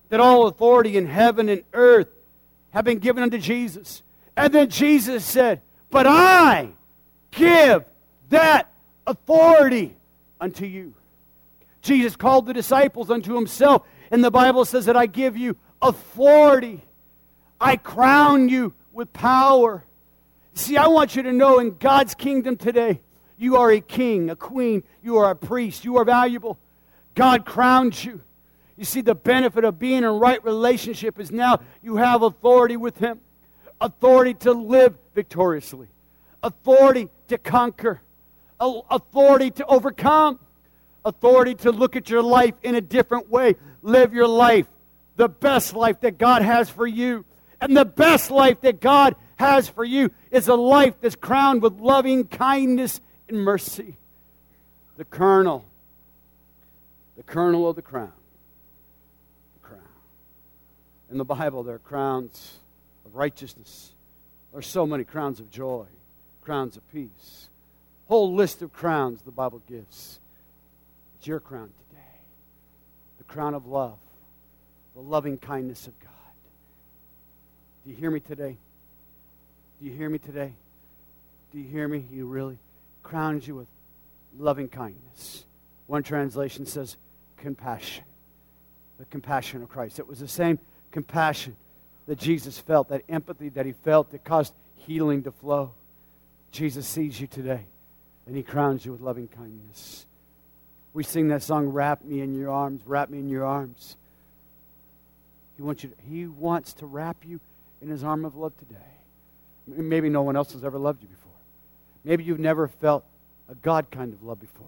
that 0.09 0.19
all 0.19 0.47
authority 0.47 0.97
in 0.97 1.07
heaven 1.07 1.49
and 1.49 1.63
earth 1.73 2.07
have 2.69 2.85
been 2.85 2.99
given 2.99 3.23
unto 3.23 3.37
Jesus. 3.37 4.03
And 4.37 4.53
then 4.53 4.69
Jesus 4.69 5.25
said, 5.25 5.61
But 5.89 6.05
I 6.07 6.69
give 7.31 7.83
that 8.29 8.71
authority 9.07 9.95
unto 10.39 10.65
you. 10.65 10.93
Jesus 11.81 12.15
called 12.15 12.45
the 12.45 12.53
disciples 12.53 13.09
unto 13.09 13.33
himself, 13.33 13.83
and 14.11 14.23
the 14.23 14.31
Bible 14.31 14.65
says 14.65 14.85
that 14.85 14.95
I 14.95 15.07
give 15.07 15.35
you 15.35 15.57
authority. 15.81 16.81
I 17.59 17.77
crown 17.77 18.49
you 18.49 18.73
with 18.93 19.11
power. 19.11 19.83
See, 20.53 20.77
I 20.77 20.87
want 20.87 21.15
you 21.15 21.23
to 21.23 21.31
know 21.31 21.59
in 21.59 21.77
God's 21.77 22.13
kingdom 22.13 22.57
today, 22.57 23.01
you 23.41 23.57
are 23.57 23.71
a 23.71 23.81
king, 23.81 24.29
a 24.29 24.35
queen, 24.35 24.83
you 25.01 25.17
are 25.17 25.31
a 25.31 25.35
priest, 25.35 25.83
you 25.83 25.97
are 25.97 26.05
valuable. 26.05 26.59
God 27.15 27.43
crowns 27.43 28.05
you. 28.05 28.21
You 28.77 28.85
see, 28.85 29.01
the 29.01 29.15
benefit 29.15 29.63
of 29.63 29.79
being 29.79 30.03
in 30.03 30.05
right 30.05 30.43
relationship 30.45 31.19
is 31.19 31.31
now 31.31 31.59
you 31.81 31.97
have 31.97 32.21
authority 32.21 32.77
with 32.77 32.97
Him, 32.97 33.19
authority 33.81 34.35
to 34.35 34.51
live 34.53 34.95
victoriously, 35.15 35.87
authority 36.43 37.09
to 37.29 37.39
conquer, 37.39 37.99
authority 38.59 39.49
to 39.51 39.65
overcome, 39.65 40.39
authority 41.03 41.55
to 41.55 41.71
look 41.71 41.95
at 41.95 42.11
your 42.11 42.21
life 42.21 42.53
in 42.61 42.75
a 42.75 42.81
different 42.81 43.31
way, 43.31 43.55
live 43.81 44.13
your 44.13 44.27
life, 44.27 44.67
the 45.15 45.27
best 45.29 45.75
life 45.75 45.99
that 46.01 46.19
God 46.19 46.43
has 46.43 46.69
for 46.69 46.85
you. 46.85 47.25
And 47.59 47.75
the 47.75 47.85
best 47.85 48.29
life 48.29 48.61
that 48.61 48.81
God 48.81 49.15
has 49.37 49.67
for 49.67 49.83
you 49.83 50.11
is 50.29 50.47
a 50.47 50.55
life 50.55 50.93
that's 51.01 51.15
crowned 51.15 51.63
with 51.63 51.79
loving 51.79 52.27
kindness 52.27 53.01
and 53.31 53.43
mercy. 53.43 53.95
The 54.97 55.05
kernel, 55.05 55.65
the 57.17 57.23
kernel 57.23 57.67
of 57.67 57.75
the 57.75 57.81
crown. 57.81 58.11
The 59.55 59.67
crown. 59.67 59.81
In 61.09 61.17
the 61.17 61.25
Bible, 61.25 61.63
there 61.63 61.75
are 61.75 61.79
crowns 61.79 62.59
of 63.05 63.15
righteousness. 63.15 63.93
There 64.51 64.59
are 64.59 64.63
so 64.63 64.85
many 64.85 65.03
crowns 65.03 65.39
of 65.39 65.49
joy, 65.49 65.85
crowns 66.41 66.77
of 66.77 66.91
peace. 66.91 67.47
Whole 68.07 68.35
list 68.35 68.61
of 68.61 68.73
crowns 68.73 69.21
the 69.21 69.31
Bible 69.31 69.61
gives. 69.67 70.19
It's 71.17 71.27
your 71.27 71.39
crown 71.39 71.71
today. 71.89 72.01
The 73.17 73.23
crown 73.23 73.53
of 73.53 73.65
love, 73.65 73.97
the 74.93 75.01
loving 75.01 75.37
kindness 75.37 75.87
of 75.87 75.97
God. 75.99 76.09
Do 77.83 77.91
you 77.91 77.95
hear 77.95 78.11
me 78.11 78.19
today? 78.19 78.57
Do 79.79 79.87
you 79.87 79.95
hear 79.95 80.09
me 80.09 80.19
today? 80.19 80.53
Do 81.51 81.59
you 81.59 81.67
hear 81.67 81.87
me? 81.87 82.05
You 82.11 82.27
really 82.27 82.57
crowns 83.03 83.47
you 83.47 83.55
with 83.55 83.67
loving 84.37 84.67
kindness. 84.67 85.45
One 85.87 86.03
translation 86.03 86.65
says 86.65 86.97
compassion. 87.37 88.05
The 88.99 89.05
compassion 89.05 89.63
of 89.63 89.69
Christ. 89.69 89.99
It 89.99 90.07
was 90.07 90.19
the 90.19 90.27
same 90.27 90.59
compassion 90.91 91.55
that 92.07 92.17
Jesus 92.17 92.59
felt, 92.59 92.89
that 92.89 93.03
empathy 93.09 93.49
that 93.49 93.65
he 93.65 93.71
felt 93.71 94.11
that 94.11 94.23
caused 94.23 94.53
healing 94.75 95.23
to 95.23 95.31
flow. 95.31 95.71
Jesus 96.51 96.87
sees 96.87 97.19
you 97.19 97.27
today 97.27 97.65
and 98.25 98.35
he 98.35 98.43
crowns 98.43 98.85
you 98.85 98.91
with 98.91 99.01
loving 99.01 99.27
kindness. 99.27 100.05
We 100.93 101.03
sing 101.03 101.29
that 101.29 101.41
song, 101.41 101.69
Wrap 101.69 102.03
Me 102.03 102.21
in 102.21 102.37
Your 102.37 102.49
Arms, 102.49 102.81
Wrap 102.85 103.09
Me 103.09 103.19
in 103.19 103.29
Your 103.29 103.45
Arms. 103.45 103.95
He 105.55 105.61
wants, 105.61 105.83
you 105.83 105.89
to, 105.89 105.95
he 106.09 106.27
wants 106.27 106.73
to 106.73 106.85
wrap 106.85 107.17
you 107.25 107.39
in 107.81 107.89
his 107.89 108.03
arm 108.03 108.25
of 108.25 108.35
love 108.35 108.57
today. 108.57 108.75
Maybe 109.67 110.09
no 110.09 110.21
one 110.21 110.35
else 110.35 110.53
has 110.53 110.63
ever 110.63 110.77
loved 110.77 111.01
you 111.03 111.07
before. 111.07 111.20
Maybe 112.03 112.23
you've 112.23 112.39
never 112.39 112.67
felt 112.67 113.05
a 113.49 113.55
God 113.55 113.91
kind 113.91 114.13
of 114.13 114.23
love 114.23 114.39
before. 114.39 114.65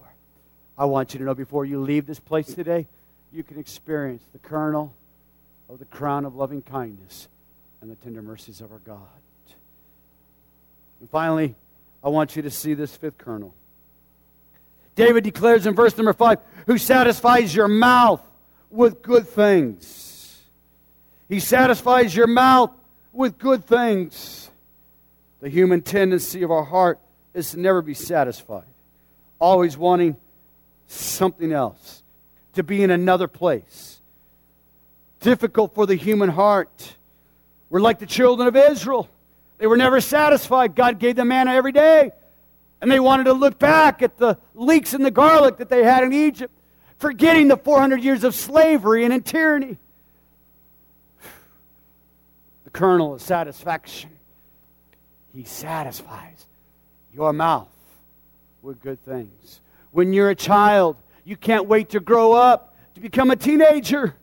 I 0.76 0.84
want 0.84 1.14
you 1.14 1.18
to 1.18 1.24
know 1.24 1.34
before 1.34 1.64
you 1.64 1.80
leave 1.80 2.06
this 2.06 2.20
place 2.20 2.46
today, 2.46 2.86
you 3.32 3.42
can 3.42 3.58
experience 3.58 4.22
the 4.32 4.38
kernel 4.38 4.92
of 5.68 5.78
the 5.78 5.84
crown 5.86 6.24
of 6.24 6.34
loving 6.34 6.62
kindness 6.62 7.28
and 7.80 7.90
the 7.90 7.96
tender 7.96 8.22
mercies 8.22 8.60
of 8.60 8.72
our 8.72 8.78
God. 8.78 8.98
And 11.00 11.10
finally, 11.10 11.54
I 12.02 12.08
want 12.08 12.36
you 12.36 12.42
to 12.42 12.50
see 12.50 12.74
this 12.74 12.94
fifth 12.96 13.18
kernel. 13.18 13.54
David 14.94 15.24
declares 15.24 15.66
in 15.66 15.74
verse 15.74 15.96
number 15.96 16.12
five, 16.12 16.38
who 16.66 16.78
satisfies 16.78 17.54
your 17.54 17.68
mouth 17.68 18.22
with 18.70 19.02
good 19.02 19.28
things. 19.28 20.42
He 21.28 21.40
satisfies 21.40 22.14
your 22.14 22.26
mouth 22.26 22.70
with 23.12 23.38
good 23.38 23.64
things. 23.66 24.50
The 25.40 25.48
human 25.48 25.82
tendency 25.82 26.42
of 26.42 26.50
our 26.50 26.64
heart 26.64 26.98
is 27.34 27.50
to 27.50 27.60
never 27.60 27.82
be 27.82 27.94
satisfied, 27.94 28.64
always 29.38 29.76
wanting 29.76 30.16
something 30.86 31.52
else, 31.52 32.02
to 32.54 32.62
be 32.62 32.82
in 32.82 32.90
another 32.90 33.28
place. 33.28 34.00
Difficult 35.20 35.74
for 35.74 35.86
the 35.86 35.96
human 35.96 36.30
heart. 36.30 36.96
We're 37.68 37.80
like 37.80 37.98
the 37.98 38.06
children 38.06 38.46
of 38.46 38.56
Israel. 38.56 39.08
They 39.58 39.66
were 39.66 39.76
never 39.76 40.00
satisfied. 40.00 40.74
God 40.74 40.98
gave 40.98 41.16
them 41.16 41.28
manna 41.28 41.52
every 41.52 41.72
day. 41.72 42.12
And 42.80 42.90
they 42.90 43.00
wanted 43.00 43.24
to 43.24 43.32
look 43.32 43.58
back 43.58 44.02
at 44.02 44.18
the 44.18 44.38
leeks 44.54 44.94
and 44.94 45.04
the 45.04 45.10
garlic 45.10 45.56
that 45.56 45.70
they 45.70 45.82
had 45.82 46.04
in 46.04 46.12
Egypt, 46.12 46.52
forgetting 46.98 47.48
the 47.48 47.56
400 47.56 48.02
years 48.04 48.24
of 48.24 48.34
slavery 48.34 49.04
and 49.04 49.12
in 49.12 49.22
tyranny 49.22 49.78
The 52.64 52.70
kernel 52.70 53.14
of 53.14 53.22
satisfaction. 53.22 54.10
He 55.34 55.44
satisfies 55.44 56.46
your 57.14 57.32
mouth 57.32 57.68
with 58.60 58.80
good 58.82 59.02
things. 59.04 59.60
When 59.92 60.12
you're 60.12 60.30
a 60.30 60.34
child, 60.34 60.96
you 61.24 61.36
can't 61.36 61.66
wait 61.66 61.90
to 61.90 62.00
grow 62.00 62.32
up 62.32 62.76
to 62.94 63.00
become 63.00 63.30
a 63.30 63.36
teenager. 63.36 64.14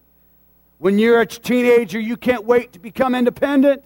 When 0.78 1.00
you're 1.00 1.22
a 1.22 1.26
teenager, 1.26 2.00
you 2.00 2.18
can't 2.18 2.44
wait 2.44 2.74
to 2.74 2.80
become 2.80 3.16
independent. 3.16 3.84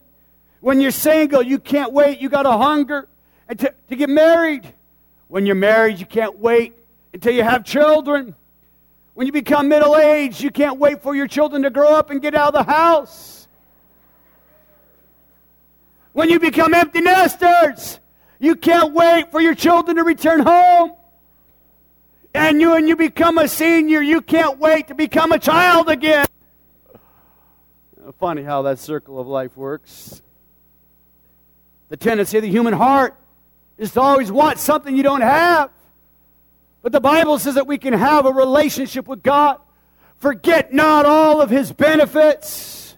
When 0.59 0.81
you're 0.81 0.91
single, 0.91 1.43
you 1.43 1.59
can't 1.59 1.93
wait. 1.93 2.19
You 2.19 2.29
got 2.29 2.45
a 2.45 2.51
hunger 2.51 3.07
and 3.47 3.59
to, 3.59 3.73
to 3.89 3.95
get 3.95 4.09
married. 4.09 4.73
When 5.27 5.45
you're 5.45 5.55
married, 5.55 5.99
you 5.99 6.05
can't 6.05 6.39
wait 6.39 6.73
until 7.13 7.33
you 7.33 7.43
have 7.43 7.63
children. 7.63 8.33
When 9.13 9.27
you 9.27 9.33
become 9.33 9.67
middle 9.67 9.95
aged, 9.95 10.41
you 10.41 10.51
can't 10.51 10.79
wait 10.79 11.01
for 11.03 11.15
your 11.15 11.27
children 11.27 11.61
to 11.63 11.69
grow 11.69 11.89
up 11.89 12.09
and 12.09 12.21
get 12.21 12.33
out 12.33 12.55
of 12.55 12.65
the 12.65 12.71
house. 12.71 13.47
When 16.13 16.29
you 16.29 16.39
become 16.39 16.73
empty 16.73 17.01
nesters, 17.01 17.99
you 18.39 18.55
can't 18.55 18.93
wait 18.93 19.31
for 19.31 19.41
your 19.41 19.55
children 19.55 19.97
to 19.97 20.03
return 20.03 20.41
home. 20.41 20.93
And 22.33 22.59
you 22.59 22.73
and 22.73 22.87
you 22.87 22.95
become 22.97 23.37
a 23.37 23.47
senior, 23.47 24.01
you 24.01 24.19
can't 24.21 24.59
wait 24.59 24.89
to 24.89 24.95
become 24.95 25.31
a 25.31 25.39
child 25.39 25.89
again. 25.89 26.25
Funny 28.19 28.43
how 28.43 28.63
that 28.63 28.79
circle 28.79 29.19
of 29.19 29.27
life 29.27 29.55
works. 29.55 30.21
The 31.89 31.97
tendency 31.97 32.37
of 32.37 32.43
the 32.43 32.49
human 32.49 32.73
heart 32.73 33.15
is 33.77 33.93
to 33.93 34.01
always 34.01 34.31
want 34.31 34.59
something 34.59 34.95
you 34.95 35.03
don't 35.03 35.21
have. 35.21 35.69
But 36.81 36.91
the 36.91 36.99
Bible 36.99 37.39
says 37.39 37.55
that 37.55 37.67
we 37.67 37.77
can 37.77 37.93
have 37.93 38.25
a 38.25 38.31
relationship 38.31 39.07
with 39.07 39.23
God. 39.23 39.59
Forget 40.17 40.73
not 40.73 41.05
all 41.05 41.41
of 41.41 41.49
his 41.49 41.71
benefits, 41.71 42.97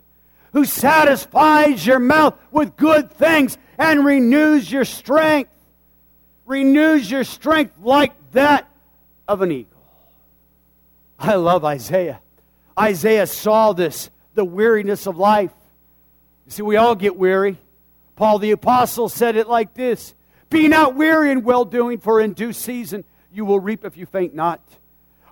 who 0.54 0.66
satisfies 0.66 1.86
your 1.86 2.00
mouth 2.00 2.36
with 2.52 2.76
good 2.76 3.12
things 3.12 3.58
and 3.78 4.06
renews 4.06 4.72
your 4.72 4.86
strength. 4.86 5.52
Renews 6.46 7.10
your 7.10 7.24
strength 7.24 7.74
like 7.82 8.14
that 8.32 8.70
of 9.28 9.42
an 9.42 9.52
eagle. 9.52 9.78
I 11.20 11.36
love 11.36 11.66
Isaiah. 11.66 12.22
Isaiah 12.80 13.28
saw 13.28 13.74
this, 13.74 14.10
the 14.36 14.46
weariness 14.46 15.08
of 15.08 15.18
life. 15.18 15.52
You 16.46 16.52
see, 16.52 16.62
we 16.62 16.78
all 16.78 16.96
get 16.96 17.18
weary. 17.18 17.58
Paul 18.16 18.40
the 18.40 18.52
Apostle 18.52 19.10
said 19.10 19.36
it 19.36 19.48
like 19.48 19.74
this 19.74 20.14
Be 20.50 20.68
not 20.68 20.96
weary 20.96 21.32
in 21.32 21.44
well 21.44 21.66
doing, 21.66 22.00
for 22.00 22.22
in 22.22 22.34
due 22.34 22.54
season 22.54 23.04
you 23.32 23.46
will 23.46 23.60
reap 23.60 23.84
if 23.84 23.98
you 23.98 24.06
faint 24.06 24.34
not. 24.34 24.62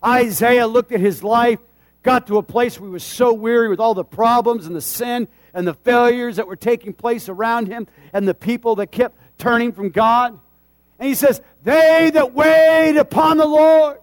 Isaiah 0.03 0.67
looked 0.67 0.91
at 0.91 0.99
his 0.99 1.23
life, 1.23 1.59
got 2.03 2.27
to 2.27 2.37
a 2.37 2.43
place 2.43 2.79
where 2.79 2.87
he 2.87 2.93
was 2.93 3.03
so 3.03 3.33
weary 3.33 3.69
with 3.69 3.79
all 3.79 3.93
the 3.93 4.03
problems 4.03 4.67
and 4.67 4.75
the 4.75 4.81
sin 4.81 5.27
and 5.55 5.65
the 5.65 5.73
failures 5.73 6.35
that 6.35 6.47
were 6.47 6.57
taking 6.57 6.93
place 6.93 7.29
around 7.29 7.67
him 7.67 7.87
and 8.13 8.27
the 8.27 8.33
people 8.33 8.75
that 8.75 8.91
kept 8.91 9.17
turning 9.39 9.71
from 9.71 9.89
God. 9.89 10.37
And 10.99 11.09
he 11.09 11.15
says, 11.15 11.41
They 11.63 12.11
that 12.13 12.33
wait 12.33 12.97
upon 12.97 13.37
the 13.37 13.47
Lord, 13.47 13.99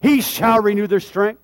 he 0.00 0.20
shall 0.20 0.60
renew 0.60 0.86
their 0.86 1.00
strength. 1.00 1.42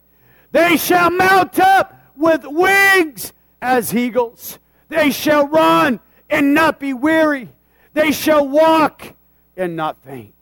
They 0.53 0.77
shall 0.77 1.11
mount 1.11 1.59
up 1.59 2.01
with 2.17 2.45
wings 2.47 3.33
as 3.61 3.95
eagles. 3.95 4.59
They 4.89 5.11
shall 5.11 5.49
run 5.49 6.01
and 6.31 6.55
not 6.55 6.79
be 6.79 6.95
weary. 6.95 7.51
They 7.93 8.13
shall 8.13 8.47
walk 8.47 9.15
and 9.57 9.75
not 9.75 10.03
faint. 10.05 10.35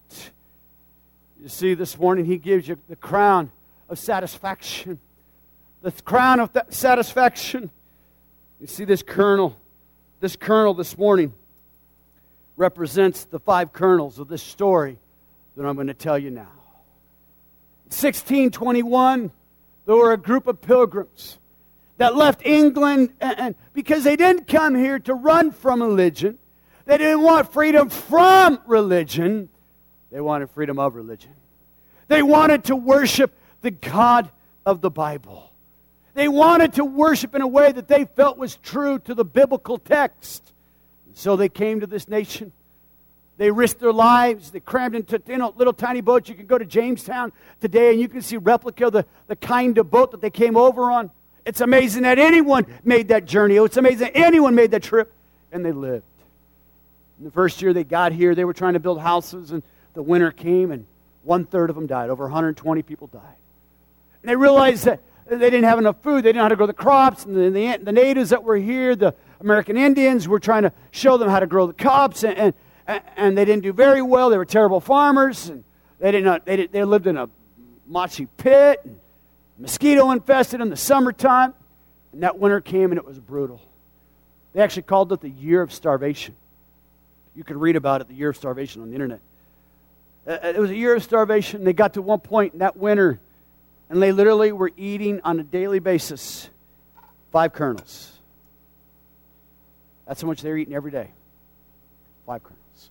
You 1.42 1.48
see, 1.48 1.74
this 1.74 1.98
morning 1.98 2.26
he 2.26 2.36
gives 2.36 2.68
you 2.68 2.78
the 2.88 2.96
crown 2.96 3.50
of 3.88 3.98
satisfaction. 3.98 4.98
The 5.80 5.92
crown 5.92 6.38
of 6.38 6.50
satisfaction. 6.68 7.70
You 8.60 8.66
see, 8.66 8.84
this 8.84 9.02
kernel, 9.02 9.56
this 10.20 10.36
kernel 10.36 10.74
this 10.74 10.96
morning 10.96 11.32
represents 12.56 13.24
the 13.24 13.38
five 13.38 13.72
kernels 13.72 14.18
of 14.18 14.28
this 14.28 14.42
story 14.42 14.98
that 15.56 15.66
I'm 15.66 15.74
going 15.74 15.88
to 15.88 15.94
tell 15.94 16.18
you 16.18 16.30
now. 16.30 16.52
1621, 17.88 19.30
there 19.84 19.94
were 19.94 20.12
a 20.12 20.16
group 20.16 20.46
of 20.46 20.60
pilgrims 20.60 21.38
that 21.98 22.16
left 22.16 22.44
England 22.44 23.12
and, 23.20 23.38
and, 23.38 23.54
because 23.72 24.04
they 24.04 24.16
didn't 24.16 24.46
come 24.46 24.74
here 24.74 24.98
to 25.00 25.14
run 25.14 25.52
from 25.52 25.82
religion. 25.82 26.38
They 26.86 26.98
didn't 26.98 27.22
want 27.22 27.52
freedom 27.52 27.88
from 27.88 28.60
religion. 28.66 29.48
They 30.10 30.20
wanted 30.20 30.50
freedom 30.50 30.78
of 30.78 30.94
religion. 30.94 31.32
They 32.08 32.22
wanted 32.22 32.64
to 32.64 32.76
worship 32.76 33.32
the 33.60 33.70
God 33.70 34.30
of 34.64 34.80
the 34.80 34.90
Bible. 34.90 35.50
They 36.16 36.26
wanted 36.26 36.72
to 36.74 36.84
worship 36.84 37.36
in 37.36 37.42
a 37.42 37.46
way 37.46 37.70
that 37.70 37.86
they 37.86 38.06
felt 38.06 38.38
was 38.38 38.56
true 38.56 38.98
to 39.00 39.14
the 39.14 39.24
biblical 39.24 39.78
text. 39.78 40.52
So 41.14 41.36
they 41.36 41.48
came 41.48 41.80
to 41.80 41.86
this 41.86 42.08
nation 42.08 42.52
they 43.38 43.50
risked 43.50 43.80
their 43.80 43.92
lives. 43.92 44.50
They 44.50 44.60
crammed 44.60 44.94
into 44.94 45.20
you 45.26 45.36
know, 45.36 45.52
little 45.56 45.72
tiny 45.72 46.00
boats. 46.00 46.28
You 46.28 46.34
can 46.34 46.46
go 46.46 46.56
to 46.56 46.64
Jamestown 46.64 47.32
today 47.60 47.90
and 47.90 48.00
you 48.00 48.08
can 48.08 48.22
see 48.22 48.36
replica 48.36 48.86
of 48.86 48.92
the, 48.92 49.06
the 49.26 49.36
kind 49.36 49.76
of 49.78 49.90
boat 49.90 50.12
that 50.12 50.20
they 50.20 50.30
came 50.30 50.56
over 50.56 50.90
on. 50.90 51.10
It's 51.44 51.60
amazing 51.60 52.02
that 52.02 52.18
anyone 52.18 52.66
made 52.82 53.08
that 53.08 53.26
journey. 53.26 53.58
Oh, 53.58 53.64
it's 53.64 53.76
amazing 53.76 53.98
that 53.98 54.16
anyone 54.16 54.54
made 54.54 54.70
that 54.72 54.82
trip 54.82 55.12
and 55.52 55.64
they 55.64 55.72
lived. 55.72 56.04
In 57.18 57.24
the 57.26 57.30
first 57.30 57.62
year 57.62 57.72
they 57.72 57.84
got 57.84 58.12
here, 58.12 58.34
they 58.34 58.44
were 58.44 58.54
trying 58.54 58.72
to 58.72 58.80
build 58.80 59.00
houses 59.00 59.50
and 59.50 59.62
the 59.94 60.02
winter 60.02 60.30
came 60.30 60.72
and 60.72 60.86
one 61.22 61.44
third 61.44 61.70
of 61.70 61.76
them 61.76 61.86
died. 61.86 62.10
Over 62.10 62.24
120 62.24 62.82
people 62.82 63.06
died. 63.08 63.22
And 64.22 64.30
they 64.30 64.36
realized 64.36 64.86
that 64.86 65.00
they 65.28 65.50
didn't 65.50 65.64
have 65.64 65.78
enough 65.78 65.96
food. 66.02 66.24
They 66.24 66.28
didn't 66.28 66.36
know 66.36 66.42
how 66.42 66.48
to 66.48 66.56
grow 66.56 66.66
the 66.66 66.72
crops. 66.72 67.24
And 67.24 67.36
the, 67.36 67.50
the, 67.50 67.78
the 67.82 67.92
natives 67.92 68.30
that 68.30 68.42
were 68.42 68.56
here, 68.56 68.94
the 68.94 69.14
American 69.40 69.76
Indians, 69.76 70.28
were 70.28 70.40
trying 70.40 70.62
to 70.62 70.72
show 70.90 71.16
them 71.16 71.28
how 71.28 71.40
to 71.40 71.46
grow 71.46 71.66
the 71.66 71.74
crops. 71.74 72.24
And, 72.24 72.38
and 72.38 72.54
and 73.16 73.36
they 73.36 73.44
didn't 73.44 73.62
do 73.62 73.72
very 73.72 74.02
well. 74.02 74.30
They 74.30 74.38
were 74.38 74.44
terrible 74.44 74.80
farmers, 74.80 75.48
and 75.48 75.64
they 75.98 76.12
did 76.12 76.24
not. 76.24 76.46
They, 76.46 76.56
did, 76.56 76.72
they 76.72 76.84
lived 76.84 77.06
in 77.06 77.16
a 77.16 77.28
mossy 77.86 78.26
pit, 78.36 78.80
and 78.84 78.98
mosquito 79.58 80.10
infested 80.10 80.60
in 80.60 80.70
the 80.70 80.76
summertime. 80.76 81.54
And 82.12 82.22
that 82.22 82.38
winter 82.38 82.60
came, 82.60 82.92
and 82.92 82.98
it 82.98 83.04
was 83.04 83.18
brutal. 83.18 83.60
They 84.52 84.62
actually 84.62 84.82
called 84.82 85.12
it 85.12 85.20
the 85.20 85.30
year 85.30 85.62
of 85.62 85.72
starvation. 85.72 86.34
You 87.34 87.44
can 87.44 87.58
read 87.58 87.76
about 87.76 88.00
it, 88.00 88.08
the 88.08 88.14
year 88.14 88.30
of 88.30 88.36
starvation, 88.36 88.82
on 88.82 88.88
the 88.88 88.94
internet. 88.94 89.20
Uh, 90.26 90.30
uh, 90.30 90.52
it 90.54 90.58
was 90.58 90.70
a 90.70 90.76
year 90.76 90.94
of 90.94 91.02
starvation. 91.02 91.64
They 91.64 91.72
got 91.72 91.94
to 91.94 92.02
one 92.02 92.20
point 92.20 92.54
in 92.54 92.60
that 92.60 92.76
winter, 92.76 93.18
and 93.88 94.02
they 94.02 94.12
literally 94.12 94.52
were 94.52 94.72
eating 94.76 95.20
on 95.24 95.40
a 95.40 95.42
daily 95.42 95.78
basis 95.78 96.50
five 97.32 97.52
kernels. 97.52 98.12
That's 100.06 100.22
how 100.22 100.28
much 100.28 100.42
they 100.42 100.50
were 100.50 100.56
eating 100.56 100.74
every 100.74 100.90
day. 100.90 101.10
Five 102.26 102.42
kernels. 102.42 102.90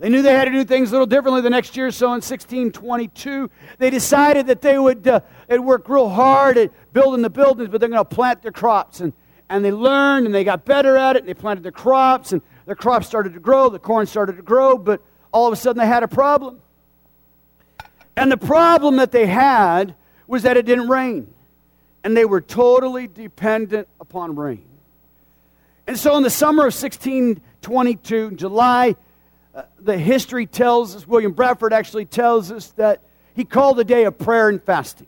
They 0.00 0.08
knew 0.08 0.22
they 0.22 0.32
had 0.32 0.44
to 0.44 0.52
do 0.52 0.64
things 0.64 0.90
a 0.90 0.92
little 0.92 1.06
differently 1.06 1.40
the 1.40 1.50
next 1.50 1.76
year. 1.76 1.90
So 1.90 2.06
in 2.06 2.22
1622, 2.22 3.50
they 3.78 3.90
decided 3.90 4.46
that 4.46 4.62
they 4.62 4.78
would 4.78 5.06
uh, 5.08 5.20
work 5.50 5.88
real 5.88 6.08
hard 6.08 6.56
at 6.56 6.70
building 6.92 7.20
the 7.20 7.30
buildings, 7.30 7.68
but 7.68 7.80
they're 7.80 7.88
going 7.88 8.00
to 8.00 8.04
plant 8.04 8.42
their 8.42 8.52
crops. 8.52 9.00
And, 9.00 9.12
and 9.48 9.64
they 9.64 9.72
learned 9.72 10.26
and 10.26 10.34
they 10.34 10.44
got 10.44 10.64
better 10.64 10.96
at 10.96 11.16
it. 11.16 11.20
And 11.20 11.28
they 11.28 11.34
planted 11.34 11.64
their 11.64 11.72
crops, 11.72 12.30
and 12.32 12.42
their 12.66 12.76
crops 12.76 13.08
started 13.08 13.34
to 13.34 13.40
grow. 13.40 13.68
The 13.68 13.80
corn 13.80 14.06
started 14.06 14.36
to 14.36 14.42
grow, 14.42 14.78
but 14.78 15.02
all 15.32 15.48
of 15.48 15.52
a 15.52 15.56
sudden 15.56 15.80
they 15.80 15.86
had 15.86 16.04
a 16.04 16.08
problem. 16.08 16.60
And 18.18 18.32
the 18.32 18.36
problem 18.36 18.96
that 18.96 19.12
they 19.12 19.26
had 19.26 19.94
was 20.26 20.42
that 20.42 20.56
it 20.56 20.66
didn't 20.66 20.88
rain. 20.88 21.32
And 22.02 22.16
they 22.16 22.24
were 22.24 22.40
totally 22.40 23.06
dependent 23.06 23.86
upon 24.00 24.34
rain. 24.34 24.64
And 25.86 25.96
so 25.96 26.16
in 26.16 26.24
the 26.24 26.30
summer 26.30 26.62
of 26.62 26.74
1622, 26.74 28.32
July 28.32 28.96
uh, 29.54 29.62
the 29.80 29.96
history 29.96 30.46
tells 30.46 30.96
us, 30.96 31.06
William 31.06 31.32
Bradford 31.32 31.72
actually 31.72 32.06
tells 32.06 32.50
us 32.50 32.68
that 32.72 33.00
he 33.34 33.44
called 33.44 33.78
a 33.78 33.84
day 33.84 34.04
of 34.04 34.18
prayer 34.18 34.48
and 34.48 34.62
fasting. 34.62 35.06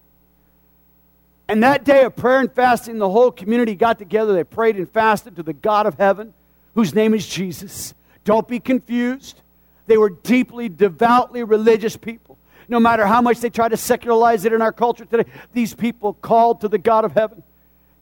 And 1.48 1.64
that 1.64 1.84
day 1.84 2.04
of 2.04 2.14
prayer 2.14 2.38
and 2.38 2.52
fasting, 2.52 2.98
the 2.98 3.10
whole 3.10 3.32
community 3.32 3.74
got 3.74 3.98
together. 3.98 4.32
They 4.32 4.44
prayed 4.44 4.76
and 4.76 4.88
fasted 4.88 5.36
to 5.36 5.42
the 5.42 5.52
God 5.52 5.86
of 5.86 5.98
heaven, 5.98 6.32
whose 6.74 6.94
name 6.94 7.12
is 7.12 7.26
Jesus. 7.26 7.92
Don't 8.24 8.46
be 8.46 8.60
confused. 8.60 9.40
They 9.86 9.96
were 9.96 10.10
deeply, 10.10 10.68
devoutly 10.68 11.42
religious 11.42 11.96
people. 11.96 12.29
No 12.70 12.80
matter 12.80 13.04
how 13.04 13.20
much 13.20 13.40
they 13.40 13.50
try 13.50 13.68
to 13.68 13.76
secularize 13.76 14.46
it 14.46 14.54
in 14.54 14.62
our 14.62 14.72
culture 14.72 15.04
today, 15.04 15.30
these 15.52 15.74
people 15.74 16.14
called 16.14 16.62
to 16.62 16.68
the 16.68 16.78
God 16.78 17.04
of 17.04 17.12
heaven 17.12 17.42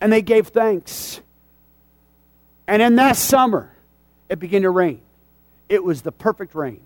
and 0.00 0.12
they 0.12 0.22
gave 0.22 0.48
thanks. 0.48 1.20
And 2.68 2.80
in 2.80 2.96
that 2.96 3.16
summer, 3.16 3.72
it 4.28 4.38
began 4.38 4.62
to 4.62 4.70
rain 4.70 5.00
it 5.68 5.84
was 5.84 6.02
the 6.02 6.12
perfect 6.12 6.54
rain. 6.54 6.80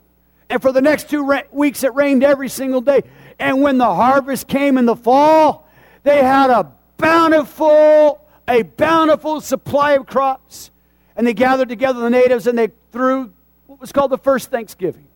And 0.51 0.61
for 0.61 0.73
the 0.73 0.83
next 0.83 1.09
two 1.09 1.25
ra- 1.25 1.43
weeks, 1.51 1.83
it 1.85 1.95
rained 1.95 2.25
every 2.25 2.49
single 2.49 2.81
day. 2.81 3.03
And 3.39 3.63
when 3.63 3.79
the 3.79 3.95
harvest 3.95 4.49
came 4.49 4.77
in 4.77 4.87
the 4.87 4.97
fall, 4.97 5.69
they 6.03 6.23
had 6.23 6.51
a 6.51 6.73
bountiful, 6.99 8.21
a 8.49 8.63
bountiful 8.63 9.41
supply 9.41 9.93
of 9.93 10.07
crops. 10.07 10.71
And 11.17 11.27
they 11.27 11.35
gathered 11.35 11.69
together 11.69 12.01
the 12.01 12.11
natives 12.11 12.47
and 12.47 12.59
they 12.59 12.69
threw 12.91 13.33
what 13.67 13.81
was 13.81 13.93
called 13.93 14.11
the 14.11 14.19
first 14.19 14.51
Thanksgiving. 14.51 15.07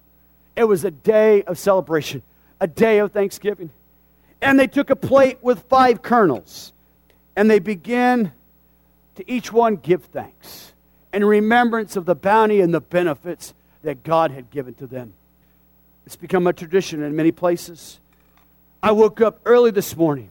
It 0.55 0.65
was 0.65 0.85
a 0.85 0.91
day 0.91 1.43
of 1.43 1.59
celebration, 1.59 2.23
a 2.61 2.67
day 2.67 2.99
of 2.99 3.13
Thanksgiving. 3.13 3.71
And 4.41 4.59
they 4.59 4.67
took 4.67 4.91
a 4.91 4.97
plate 4.97 5.39
with 5.43 5.63
five 5.69 6.03
kernels 6.03 6.73
and 7.35 7.51
they 7.51 7.59
began 7.59 8.33
to 9.17 9.31
each 9.31 9.53
one 9.53 9.77
give 9.77 10.05
thanks 10.05 10.73
in 11.13 11.25
remembrance 11.25 11.97
of 11.97 12.05
the 12.05 12.15
bounty 12.15 12.61
and 12.61 12.73
the 12.73 12.81
benefits 12.81 13.55
that 13.83 14.03
God 14.03 14.31
had 14.31 14.51
given 14.51 14.75
to 14.75 14.87
them. 14.87 15.15
It's 16.05 16.17
become 16.17 16.47
a 16.47 16.53
tradition 16.53 17.03
in 17.03 17.17
many 17.17 17.33
places. 17.33 17.99
I 18.83 18.93
woke 18.93 19.21
up 19.21 19.41
early 19.45 19.71
this 19.71 19.97
morning. 19.97 20.31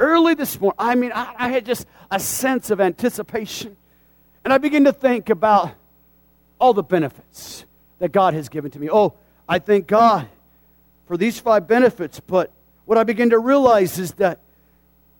Early 0.00 0.34
this 0.34 0.60
morning. 0.60 0.76
I 0.78 0.94
mean, 0.94 1.12
I, 1.14 1.34
I 1.38 1.48
had 1.50 1.64
just 1.64 1.86
a 2.10 2.18
sense 2.18 2.70
of 2.70 2.80
anticipation. 2.80 3.76
And 4.44 4.52
I 4.52 4.58
began 4.58 4.84
to 4.84 4.92
think 4.92 5.30
about 5.30 5.72
all 6.58 6.74
the 6.74 6.82
benefits 6.82 7.64
that 7.98 8.12
God 8.12 8.34
has 8.34 8.48
given 8.48 8.70
to 8.72 8.78
me. 8.78 8.90
Oh, 8.90 9.14
I 9.48 9.58
thank 9.58 9.86
God 9.86 10.28
for 11.06 11.16
these 11.16 11.38
five 11.38 11.66
benefits, 11.68 12.20
but 12.20 12.50
what 12.84 12.98
I 12.98 13.04
begin 13.04 13.30
to 13.30 13.38
realize 13.38 13.98
is 13.98 14.12
that 14.14 14.40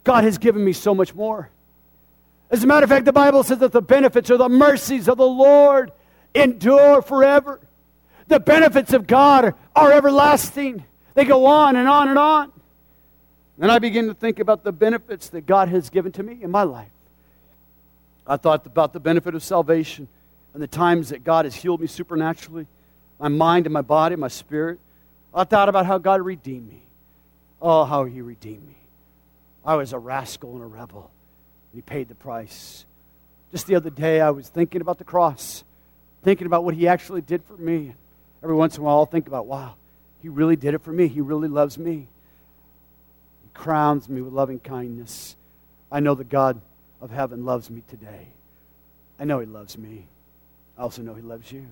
God 0.03 0.25
has 0.25 0.39
given 0.39 0.65
me 0.65 0.73
so 0.73 0.95
much 0.95 1.15
more. 1.15 1.51
As 2.51 2.63
a 2.63 2.67
matter 2.67 2.85
of 2.85 2.91
fact, 2.91 3.05
the 3.05 3.13
Bible 3.13 3.43
says 3.43 3.59
that 3.59 3.73
the 3.73 3.83
benefits 3.83 4.31
or 4.31 4.37
the 4.37 4.49
mercies 4.49 5.09
of 5.09 5.17
the 5.17 5.27
Lord 5.27 5.93
endure 6.35 7.03
forever. 7.03 7.61
The 8.29 8.41
benefits 8.41 8.93
of 8.93 9.07
God 9.07 9.55
are, 9.75 9.93
everlasting. 9.93 10.85
They 11.15 11.25
go 11.25 11.47
on 11.47 11.77
and 11.77 11.89
on 11.89 12.09
and 12.09 12.19
on. 12.19 12.53
Then 13.59 13.71
I 13.71 13.79
begin 13.79 14.09
to 14.09 14.15
think 14.15 14.41
about 14.41 14.65
the 14.65 14.73
benefits 14.73 15.29
that 15.31 15.47
God 15.47 15.69
has 15.69 15.91
given 15.91 16.13
to 16.13 16.23
me 16.23 16.39
in 16.43 16.51
my 16.51 16.63
life. 16.63 16.91
I 18.27 18.37
thought 18.37 18.67
about 18.67 18.93
the 18.93 19.01
benefit 19.01 19.35
of 19.35 19.43
salvation 19.43 20.09
and 20.55 20.63
the 20.63 20.67
times 20.67 21.11
that 21.11 21.25
God 21.25 21.45
has 21.45 21.55
healed 21.55 21.81
me 21.81 21.87
supernaturally, 21.87 22.67
my 23.19 23.29
mind 23.29 23.67
and 23.67 23.73
my 23.73 23.83
body, 23.83 24.17
my 24.17 24.29
spirit. 24.29 24.81
I 25.35 25.45
thought 25.45 25.69
about 25.69 25.87
how 25.87 25.99
God 25.99 26.23
redeemed 26.23 26.69
me. 26.69 26.83
Oh, 27.61 27.85
how 27.85 28.05
He 28.05 28.21
redeemed 28.21 28.67
me. 28.67 28.77
I 29.65 29.75
was 29.77 29.93
a 29.93 29.99
rascal 29.99 30.53
and 30.53 30.63
a 30.63 30.67
rebel, 30.67 31.11
and 31.73 31.79
He 31.79 31.83
paid 31.83 32.09
the 32.09 32.15
price. 32.15 32.85
Just 33.51 33.67
the 33.67 33.75
other 33.75 33.91
day, 33.91 34.21
I 34.21 34.31
was 34.31 34.49
thinking 34.49 34.81
about 34.81 34.99
the 34.99 35.05
cross, 35.05 35.65
thinking 36.23 36.47
about 36.47 36.65
what 36.65 36.75
He 36.75 36.87
actually 36.87 37.23
did 37.23 37.43
for 37.45 37.57
me. 37.57 37.95
Every 38.43 38.55
once 38.55 38.77
in 38.77 38.83
a 38.83 38.85
while, 38.85 38.99
I'll 38.99 39.07
think 39.07 39.27
about, 39.27 39.47
wow, 39.47 39.75
He 40.23 40.29
really 40.29 40.57
did 40.57 40.75
it 40.75 40.83
for 40.83 40.93
me. 40.93 41.09
He 41.09 41.21
really 41.21 41.49
loves 41.49 41.79
me. 41.79 42.07
He 43.43 43.49
crowns 43.55 44.09
me 44.09 44.21
with 44.21 44.33
loving 44.33 44.61
kindness. 44.61 45.37
I 45.91 46.01
know 46.01 46.15
the 46.15 46.25
God 46.25 46.61
of 47.01 47.11
heaven 47.11 47.45
loves 47.45 47.71
me 47.71 47.83
today. 47.89 48.29
I 49.19 49.25
know 49.25 49.41
He 49.41 49.47
loves 49.47 49.79
me. 49.79 50.07
I 50.79 50.83
also 50.83 51.03
know 51.03 51.15
He 51.15 51.23
loves 51.23 51.51
you. 51.51 51.67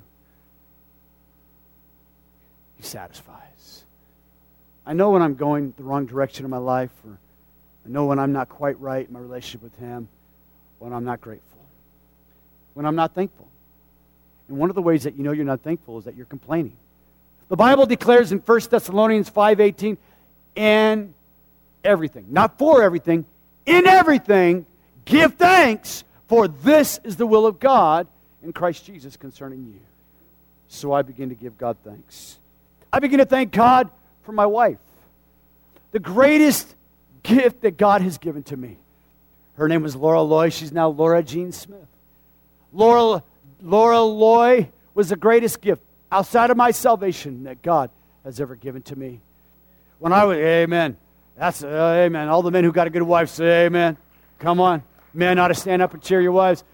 He 2.82 2.88
satisfies. 2.88 3.84
I 4.84 4.92
know 4.92 5.10
when 5.10 5.22
I'm 5.22 5.36
going 5.36 5.72
the 5.76 5.84
wrong 5.84 6.04
direction 6.04 6.44
in 6.44 6.50
my 6.50 6.58
life, 6.58 6.90
or 7.06 7.16
I 7.86 7.88
know 7.88 8.06
when 8.06 8.18
I'm 8.18 8.32
not 8.32 8.48
quite 8.48 8.80
right 8.80 9.06
in 9.06 9.12
my 9.12 9.20
relationship 9.20 9.62
with 9.62 9.78
Him, 9.78 10.08
when 10.80 10.92
I'm 10.92 11.04
not 11.04 11.20
grateful, 11.20 11.60
when 12.74 12.84
I'm 12.84 12.96
not 12.96 13.14
thankful. 13.14 13.46
And 14.48 14.58
one 14.58 14.68
of 14.68 14.74
the 14.74 14.82
ways 14.82 15.04
that 15.04 15.14
you 15.14 15.22
know 15.22 15.30
you're 15.30 15.44
not 15.44 15.60
thankful 15.60 15.96
is 15.98 16.06
that 16.06 16.16
you're 16.16 16.26
complaining. 16.26 16.76
The 17.50 17.56
Bible 17.56 17.86
declares 17.86 18.32
in 18.32 18.40
1 18.40 18.70
Thessalonians 18.70 19.30
5:18, 19.30 19.96
in 20.56 21.14
everything, 21.84 22.26
not 22.30 22.58
for 22.58 22.82
everything, 22.82 23.26
in 23.64 23.86
everything, 23.86 24.66
give 25.04 25.34
thanks, 25.34 26.02
for 26.26 26.48
this 26.48 26.98
is 27.04 27.16
the 27.16 27.28
will 27.28 27.46
of 27.46 27.60
God 27.60 28.08
in 28.42 28.52
Christ 28.52 28.84
Jesus 28.84 29.16
concerning 29.16 29.66
you. 29.66 29.80
So 30.66 30.92
I 30.92 31.02
begin 31.02 31.28
to 31.28 31.36
give 31.36 31.56
God 31.56 31.76
thanks. 31.84 32.40
I 32.92 32.98
begin 32.98 33.18
to 33.18 33.24
thank 33.24 33.52
God 33.52 33.90
for 34.24 34.32
my 34.32 34.46
wife. 34.46 34.78
The 35.92 36.00
greatest 36.00 36.74
gift 37.22 37.62
that 37.62 37.76
God 37.76 38.02
has 38.02 38.18
given 38.18 38.42
to 38.44 38.56
me. 38.56 38.76
Her 39.54 39.68
name 39.68 39.82
was 39.82 39.94
Laura 39.96 40.22
Loy. 40.22 40.50
She's 40.50 40.72
now 40.72 40.88
Laura 40.88 41.22
Jean 41.22 41.52
Smith. 41.52 41.86
Laura, 42.72 43.22
Laura 43.62 44.00
Loy 44.00 44.68
was 44.94 45.10
the 45.10 45.16
greatest 45.16 45.60
gift 45.60 45.82
outside 46.10 46.50
of 46.50 46.56
my 46.56 46.70
salvation 46.70 47.44
that 47.44 47.62
God 47.62 47.90
has 48.24 48.40
ever 48.40 48.56
given 48.56 48.82
to 48.82 48.96
me. 48.96 49.20
When 49.98 50.12
I 50.12 50.24
was, 50.24 50.36
amen. 50.36 50.96
That's, 51.36 51.62
uh, 51.62 52.02
amen. 52.04 52.28
All 52.28 52.42
the 52.42 52.50
men 52.50 52.64
who 52.64 52.72
got 52.72 52.86
a 52.86 52.90
good 52.90 53.02
wife 53.02 53.28
say, 53.28 53.66
amen. 53.66 53.96
Come 54.38 54.60
on. 54.60 54.82
Men 55.14 55.38
ought 55.38 55.48
to 55.48 55.54
stand 55.54 55.82
up 55.82 55.94
and 55.94 56.02
cheer 56.02 56.20
your 56.20 56.32
wives. 56.32 56.64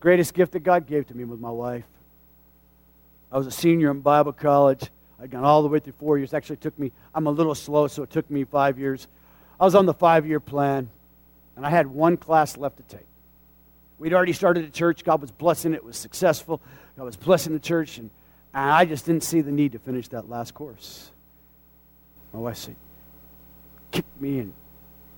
Greatest 0.00 0.34
gift 0.34 0.52
that 0.52 0.60
God 0.60 0.86
gave 0.86 1.06
to 1.08 1.14
me 1.14 1.24
was 1.24 1.38
my 1.38 1.50
wife. 1.50 1.84
I 3.30 3.38
was 3.38 3.46
a 3.46 3.50
senior 3.50 3.90
in 3.90 4.00
Bible 4.00 4.32
college. 4.32 4.90
I'd 5.22 5.30
gone 5.30 5.44
all 5.44 5.62
the 5.62 5.68
way 5.68 5.80
through 5.80 5.94
four 5.98 6.16
years. 6.16 6.32
Actually, 6.32 6.56
took 6.56 6.78
me, 6.78 6.92
I'm 7.14 7.26
a 7.26 7.30
little 7.30 7.54
slow, 7.54 7.86
so 7.88 8.02
it 8.02 8.10
took 8.10 8.30
me 8.30 8.44
five 8.44 8.78
years. 8.78 9.06
I 9.58 9.64
was 9.64 9.74
on 9.74 9.84
the 9.84 9.94
five 9.94 10.26
year 10.26 10.40
plan, 10.40 10.88
and 11.56 11.66
I 11.66 11.70
had 11.70 11.86
one 11.86 12.16
class 12.16 12.56
left 12.56 12.78
to 12.78 12.82
take. 12.84 13.06
We'd 13.98 14.14
already 14.14 14.32
started 14.32 14.64
a 14.64 14.70
church. 14.70 15.04
God 15.04 15.20
was 15.20 15.30
blessing 15.30 15.74
it. 15.74 15.76
It 15.76 15.84
was 15.84 15.98
successful. 15.98 16.60
God 16.96 17.04
was 17.04 17.16
blessing 17.16 17.52
the 17.52 17.60
church, 17.60 17.98
and, 17.98 18.08
and 18.54 18.70
I 18.70 18.86
just 18.86 19.04
didn't 19.04 19.24
see 19.24 19.42
the 19.42 19.52
need 19.52 19.72
to 19.72 19.78
finish 19.78 20.08
that 20.08 20.30
last 20.30 20.54
course. 20.54 21.10
My 22.32 22.38
wife 22.38 22.56
said, 22.56 22.76
kicked 23.90 24.20
me 24.20 24.38
and 24.38 24.54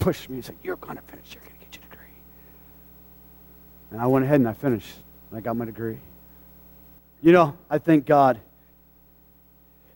pushed 0.01 0.29
me 0.29 0.37
and 0.37 0.45
said, 0.45 0.57
You're 0.65 0.77
going 0.77 0.97
to 0.97 1.03
finish. 1.03 1.35
You're 1.35 1.43
going 1.43 1.55
to 1.55 1.65
get 1.65 1.75
your 1.77 1.91
degree. 1.91 2.15
And 3.93 4.01
I 4.01 4.07
went 4.09 4.25
ahead 4.25 4.41
and 4.41 4.49
I 4.49 4.53
finished. 4.53 4.97
And 5.31 5.39
I 5.39 5.41
got 5.41 5.57
my 5.57 5.65
degree. 5.65 5.99
You 7.23 7.31
know, 7.31 7.57
I 7.71 7.79
thank 7.79 8.05
God 8.05 8.41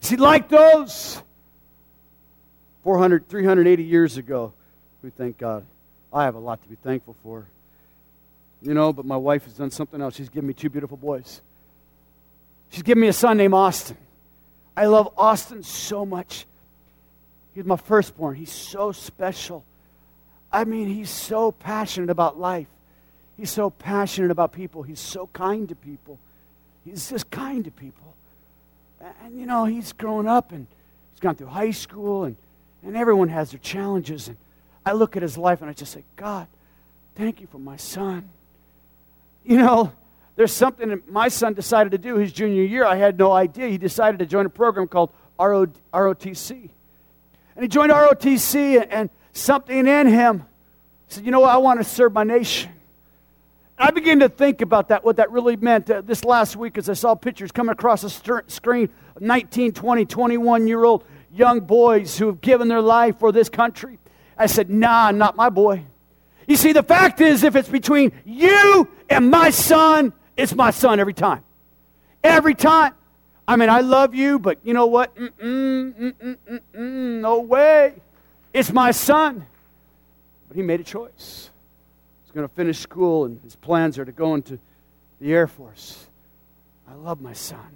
See, 0.07 0.15
like 0.15 0.49
those 0.49 1.21
400, 2.85 3.29
380 3.29 3.83
years 3.83 4.17
ago, 4.19 4.53
we 5.03 5.11
thank 5.11 5.37
God. 5.37 5.67
I 6.13 6.23
have 6.23 6.37
a 6.37 6.39
lot 6.39 6.63
to 6.63 6.69
be 6.69 6.77
thankful 6.77 7.17
for. 7.25 7.45
You 8.63 8.73
know, 8.73 8.93
but 8.93 9.05
my 9.05 9.17
wife 9.17 9.43
has 9.47 9.55
done 9.55 9.73
something 9.73 10.01
else. 10.01 10.15
She's 10.15 10.29
given 10.29 10.47
me 10.47 10.55
two 10.55 10.71
beautiful 10.71 10.97
boys. 10.97 11.43
She's 12.69 12.85
given 12.85 13.01
me 13.01 13.09
a 13.09 13.13
son 13.13 13.37
named 13.37 13.53
Austin. 13.53 13.97
I 14.77 14.87
love 14.87 15.13
Austin 15.17 15.65
so 15.65 16.07
much. 16.07 16.47
He's 17.53 17.65
my 17.65 17.77
firstborn. 17.77 18.37
He's 18.37 18.53
so 18.53 18.93
special. 18.93 19.65
I 20.53 20.63
mean, 20.67 20.87
he's 20.87 21.11
so 21.11 21.51
passionate 21.51 22.11
about 22.11 22.39
life. 22.39 22.69
He's 23.37 23.51
so 23.51 23.71
passionate 23.71 24.31
about 24.31 24.53
people. 24.53 24.85
He's 24.85 25.01
so 25.01 25.27
kind 25.33 25.69
to 25.69 25.75
people. 25.75 26.21
He's 26.85 27.11
just 27.11 27.29
kind 27.29 27.65
to 27.65 27.73
people. 27.73 28.16
And, 29.23 29.39
you 29.39 29.47
know, 29.47 29.65
he's 29.65 29.93
grown 29.93 30.27
up 30.27 30.53
and 30.53 30.67
he's 31.13 31.21
gone 31.21 31.37
through 31.37 31.49
high 31.49 31.71
school, 31.71 32.25
and, 32.25 32.37
and 32.83 32.97
everyone 32.97 33.29
has 33.29 33.51
their 33.51 33.61
challenges. 33.61 34.29
And 34.29 34.37
I 34.85 34.93
look 34.93 35.17
at 35.17 35.23
his 35.23 35.37
life 35.37 35.61
and 35.61 35.71
I 35.71 35.73
just 35.73 35.93
say, 35.93 36.05
God, 36.17 36.47
thank 37.15 37.41
you 37.41 37.47
for 37.47 37.59
my 37.59 37.77
son. 37.77 38.29
You 39.45 39.59
know, 39.59 39.93
there's 40.37 40.53
something 40.53 40.89
that 40.89 41.11
my 41.11 41.29
son 41.29 41.55
decided 41.55 41.93
to 41.93 41.99
do 41.99 42.17
his 42.17 42.33
junior 42.33 42.63
year. 42.63 42.85
I 42.85 42.97
had 42.97 43.19
no 43.19 43.33
idea. 43.33 43.69
He 43.69 43.79
decided 43.79 44.19
to 44.19 44.27
join 44.27 44.47
a 44.47 44.51
program 44.51 44.89
called 44.89 45.11
ROTC. 45.39 46.51
And 47.55 47.63
he 47.63 47.69
joined 47.69 47.93
ROTC, 47.93 48.87
and, 48.91 49.09
something 49.37 49.87
in 49.87 50.07
him 50.07 50.45
said, 51.09 51.25
You 51.25 51.31
know 51.31 51.41
what? 51.41 51.51
I 51.51 51.59
want 51.59 51.81
to 51.81 51.85
serve 51.85 52.13
my 52.13 52.25
nation. 52.25 52.73
I 53.79 53.91
began 53.91 54.21
to 54.21 54.29
think 54.29 54.63
about 54.63 54.89
that, 54.89 55.05
what 55.05 55.17
that 55.17 55.31
really 55.31 55.57
meant 55.57 55.91
uh, 55.91 56.01
this 56.01 56.25
last 56.25 56.57
week 56.57 56.79
as 56.79 56.89
I 56.89 56.95
saw 56.95 57.15
pictures 57.15 57.53
coming 57.53 57.73
across 57.73 58.03
the 58.03 58.11
st- 58.11 58.51
screen 58.51 58.89
of 59.15 59.23
19, 59.23 59.73
20, 59.73 60.07
21 60.07 60.67
year 60.67 60.83
old 60.83 61.05
young 61.31 61.61
boys 61.61 62.17
who 62.17 62.27
have 62.27 62.41
given 62.41 62.69
their 62.69 62.81
life 62.81 63.19
for 63.19 63.33
this 63.33 63.51
country. 63.51 63.99
I 64.39 64.47
said, 64.47 64.71
nah, 64.71 65.11
not 65.11 65.37
my 65.37 65.51
boy. 65.51 65.85
You 66.47 66.57
see, 66.57 66.73
the 66.73 66.83
fact 66.83 67.21
is, 67.21 67.45
if 67.45 67.55
it's 67.55 67.69
between 67.69 68.13
you 68.25 68.89
and 69.11 69.31
my 69.31 69.51
son, 69.51 70.15
it's 70.39 70.55
my 70.55 70.71
son 70.71 70.99
every 70.99 71.15
time. 71.15 71.43
Every 72.25 72.55
time. 72.55 72.95
I 73.47 73.57
mean, 73.57 73.69
I 73.69 73.81
love 73.81 74.15
you, 74.15 74.39
but 74.39 74.59
you 74.65 74.73
know 74.73 74.87
what? 74.87 75.15
Mm-mm, 75.17 75.95
mm-mm, 75.95 76.39
mm-mm, 76.49 77.21
no 77.21 77.41
way. 77.41 77.95
It's 78.55 78.73
my 78.73 78.91
son. 78.91 79.47
But 80.49 80.57
he 80.57 80.63
made 80.63 80.81
a 80.81 80.85
choice 80.85 81.51
going 82.37 82.49
to 82.49 82.55
finish 82.55 82.79
school, 82.79 83.25
and 83.25 83.41
his 83.43 83.57
plans 83.57 83.99
are 83.99 84.05
to 84.05 84.13
go 84.13 84.35
into 84.35 84.59
the 85.21 85.33
Air 85.33 85.47
Force. 85.47 86.07
I 86.87 86.95
love 86.95 87.21
my 87.21 87.33
son. 87.33 87.67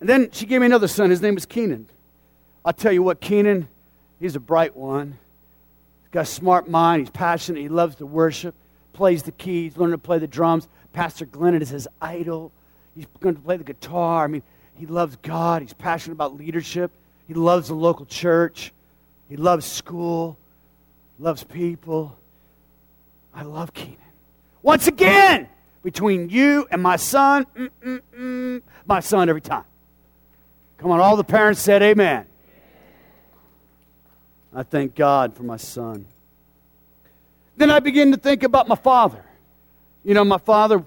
And 0.00 0.08
then 0.08 0.30
she 0.32 0.46
gave 0.46 0.60
me 0.60 0.66
another 0.66 0.88
son. 0.88 1.10
His 1.10 1.22
name 1.22 1.34
was 1.34 1.46
Keenan. 1.46 1.86
I'll 2.64 2.72
tell 2.72 2.92
you 2.92 3.02
what, 3.02 3.20
Keenan, 3.20 3.68
he's 4.18 4.34
a 4.34 4.40
bright 4.40 4.76
one. 4.76 5.16
He's 6.02 6.10
got 6.10 6.22
a 6.22 6.26
smart 6.26 6.68
mind. 6.68 7.02
He's 7.02 7.10
passionate. 7.10 7.60
He 7.60 7.68
loves 7.68 7.94
to 7.96 8.06
worship, 8.06 8.56
plays 8.92 9.22
the 9.22 9.32
keys, 9.32 9.76
learning 9.76 9.92
to 9.92 9.98
play 9.98 10.18
the 10.18 10.26
drums. 10.26 10.66
Pastor 10.92 11.24
Glennon 11.24 11.62
is 11.62 11.68
his 11.68 11.86
idol. 12.00 12.50
He's 12.96 13.06
going 13.20 13.36
to 13.36 13.40
play 13.40 13.56
the 13.56 13.64
guitar. 13.64 14.24
I 14.24 14.26
mean, 14.26 14.42
he 14.74 14.86
loves 14.86 15.16
God. 15.22 15.62
He's 15.62 15.72
passionate 15.72 16.14
about 16.14 16.36
leadership. 16.36 16.90
He 17.28 17.34
loves 17.34 17.68
the 17.68 17.74
local 17.74 18.06
church. 18.06 18.72
He 19.28 19.36
loves 19.36 19.66
school, 19.66 20.36
loves 21.20 21.44
people. 21.44 22.17
I 23.38 23.42
love 23.42 23.72
Keenan. 23.72 23.96
Once 24.62 24.88
again, 24.88 25.48
between 25.84 26.28
you 26.28 26.66
and 26.72 26.82
my 26.82 26.96
son, 26.96 27.46
mm, 27.56 27.70
mm, 27.84 28.00
mm, 28.18 28.62
my 28.84 28.98
son 28.98 29.28
every 29.28 29.40
time. 29.40 29.62
Come 30.78 30.90
on, 30.90 30.98
all 30.98 31.16
the 31.16 31.22
parents 31.22 31.60
said 31.60 31.80
amen. 31.80 32.26
I 34.52 34.64
thank 34.64 34.96
God 34.96 35.36
for 35.36 35.44
my 35.44 35.56
son. 35.56 36.06
Then 37.56 37.70
I 37.70 37.78
begin 37.78 38.10
to 38.10 38.18
think 38.18 38.42
about 38.42 38.66
my 38.66 38.74
father. 38.74 39.24
You 40.02 40.14
know, 40.14 40.24
my 40.24 40.38
father 40.38 40.82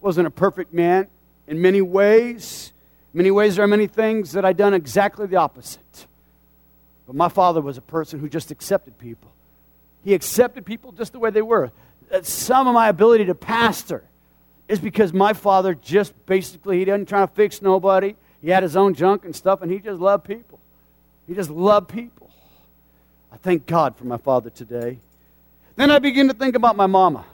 wasn't 0.00 0.26
a 0.26 0.30
perfect 0.30 0.74
man 0.74 1.06
in 1.46 1.62
many 1.62 1.80
ways. 1.80 2.72
Many 3.12 3.30
ways, 3.30 3.54
there 3.54 3.64
are 3.64 3.68
many 3.68 3.86
things 3.86 4.32
that 4.32 4.44
I 4.44 4.52
done 4.52 4.74
exactly 4.74 5.28
the 5.28 5.36
opposite. 5.36 6.08
But 7.06 7.14
my 7.14 7.28
father 7.28 7.60
was 7.60 7.78
a 7.78 7.82
person 7.82 8.18
who 8.18 8.28
just 8.28 8.50
accepted 8.50 8.98
people. 8.98 9.30
He 10.04 10.12
accepted 10.12 10.66
people 10.66 10.92
just 10.92 11.12
the 11.12 11.18
way 11.18 11.30
they 11.30 11.42
were. 11.42 11.70
Uh, 12.12 12.22
some 12.22 12.66
of 12.66 12.74
my 12.74 12.88
ability 12.88 13.24
to 13.26 13.34
pastor 13.34 14.04
is 14.68 14.78
because 14.78 15.12
my 15.12 15.32
father 15.32 15.74
just 15.74 16.14
basically, 16.26 16.78
he 16.78 16.84
didn't 16.84 17.08
try 17.08 17.20
to 17.20 17.26
fix 17.26 17.60
nobody. 17.60 18.16
He 18.40 18.50
had 18.50 18.62
his 18.62 18.76
own 18.76 18.94
junk 18.94 19.24
and 19.24 19.34
stuff, 19.34 19.62
and 19.62 19.70
he 19.70 19.78
just 19.78 20.00
loved 20.00 20.24
people. 20.24 20.58
He 21.26 21.34
just 21.34 21.50
loved 21.50 21.88
people. 21.88 22.30
I 23.32 23.36
thank 23.36 23.66
God 23.66 23.96
for 23.96 24.04
my 24.04 24.16
father 24.18 24.50
today. 24.50 24.98
Then 25.76 25.90
I 25.90 25.98
begin 25.98 26.28
to 26.28 26.34
think 26.34 26.54
about 26.54 26.76
my 26.76 26.86
mama. 26.86 27.24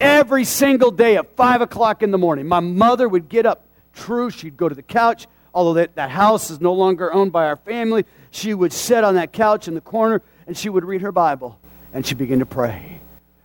every 0.00 0.44
single 0.44 0.90
day 0.90 1.16
at 1.16 1.36
5 1.36 1.60
o'clock 1.60 2.02
in 2.02 2.10
the 2.10 2.18
morning. 2.18 2.48
My 2.48 2.60
mother 2.60 3.08
would 3.08 3.28
get 3.28 3.46
up. 3.46 3.66
True, 3.94 4.30
she'd 4.30 4.56
go 4.56 4.68
to 4.68 4.74
the 4.74 4.82
couch. 4.82 5.26
Although 5.54 5.74
that, 5.74 5.94
that 5.94 6.10
house 6.10 6.50
is 6.50 6.60
no 6.60 6.72
longer 6.72 7.12
owned 7.12 7.30
by 7.30 7.46
our 7.46 7.56
family, 7.56 8.04
she 8.30 8.52
would 8.54 8.72
sit 8.72 9.04
on 9.04 9.14
that 9.14 9.32
couch 9.32 9.68
in 9.68 9.74
the 9.74 9.80
corner 9.80 10.22
and 10.46 10.56
she 10.56 10.68
would 10.68 10.84
read 10.84 11.02
her 11.02 11.12
Bible 11.12 11.58
and 11.92 12.04
she'd 12.04 12.18
begin 12.18 12.40
to 12.40 12.46
pray. 12.46 13.01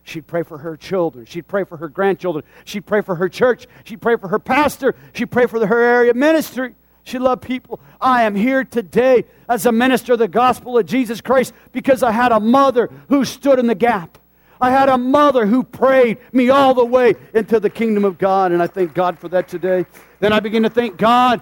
She'd 0.07 0.25
pray 0.25 0.43
for 0.43 0.57
her 0.59 0.77
children. 0.77 1.25
She'd 1.25 1.47
pray 1.47 1.65
for 1.65 1.75
her 1.75 1.89
grandchildren. 1.89 2.45
She'd 2.63 2.85
pray 2.85 3.01
for 3.01 3.15
her 3.15 3.27
church. 3.27 3.67
She'd 3.83 4.01
pray 4.01 4.15
for 4.15 4.29
her 4.29 4.39
pastor. 4.39 4.95
She'd 5.11 5.31
pray 5.31 5.47
for 5.47 5.65
her 5.67 5.81
area 5.81 6.13
ministry. 6.13 6.75
She 7.03 7.19
loved 7.19 7.41
people. 7.41 7.81
I 7.99 8.23
am 8.23 8.33
here 8.33 8.63
today 8.63 9.25
as 9.49 9.65
a 9.65 9.71
minister 9.73 10.13
of 10.13 10.19
the 10.19 10.29
gospel 10.29 10.77
of 10.77 10.85
Jesus 10.85 11.19
Christ 11.19 11.53
because 11.73 12.03
I 12.03 12.11
had 12.11 12.31
a 12.31 12.39
mother 12.39 12.89
who 13.09 13.25
stood 13.25 13.59
in 13.59 13.67
the 13.67 13.75
gap. 13.75 14.17
I 14.61 14.71
had 14.71 14.87
a 14.87 14.97
mother 14.97 15.45
who 15.45 15.61
prayed 15.61 16.19
me 16.31 16.49
all 16.51 16.73
the 16.73 16.85
way 16.85 17.15
into 17.33 17.59
the 17.59 17.69
kingdom 17.69 18.05
of 18.05 18.17
God, 18.17 18.53
and 18.53 18.63
I 18.63 18.67
thank 18.67 18.93
God 18.93 19.19
for 19.19 19.27
that 19.29 19.49
today. 19.49 19.85
Then 20.21 20.31
I 20.31 20.39
begin 20.39 20.63
to 20.63 20.69
thank 20.69 20.97
God. 20.97 21.41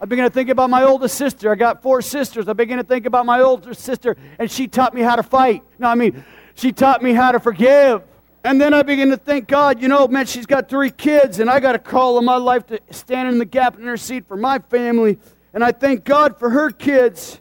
I 0.00 0.06
begin 0.06 0.24
to 0.24 0.30
think 0.30 0.48
about 0.48 0.70
my 0.70 0.84
oldest 0.84 1.16
sister. 1.16 1.52
I 1.52 1.54
got 1.54 1.82
four 1.82 2.00
sisters. 2.00 2.48
I 2.48 2.54
begin 2.54 2.78
to 2.78 2.84
think 2.84 3.04
about 3.04 3.26
my 3.26 3.40
older 3.40 3.74
sister, 3.74 4.16
and 4.38 4.50
she 4.50 4.68
taught 4.68 4.94
me 4.94 5.02
how 5.02 5.16
to 5.16 5.22
fight. 5.22 5.62
No, 5.78 5.88
I 5.88 5.96
mean, 5.96 6.24
she 6.58 6.72
taught 6.72 7.02
me 7.04 7.12
how 7.12 7.30
to 7.30 7.38
forgive. 7.38 8.02
And 8.42 8.60
then 8.60 8.74
I 8.74 8.82
begin 8.82 9.10
to 9.10 9.16
think, 9.16 9.46
God, 9.46 9.80
you 9.80 9.86
know, 9.86 10.08
man, 10.08 10.26
she's 10.26 10.46
got 10.46 10.68
three 10.68 10.90
kids, 10.90 11.38
and 11.38 11.48
I 11.48 11.60
got 11.60 11.76
a 11.76 11.78
call 11.78 12.18
in 12.18 12.24
my 12.24 12.36
life 12.36 12.66
to 12.66 12.80
stand 12.90 13.28
in 13.28 13.38
the 13.38 13.44
gap 13.44 13.74
and 13.74 13.84
intercede 13.84 14.26
for 14.26 14.36
my 14.36 14.58
family. 14.58 15.18
And 15.54 15.62
I 15.62 15.70
thank 15.70 16.04
God 16.04 16.36
for 16.36 16.50
her 16.50 16.70
kids. 16.70 17.40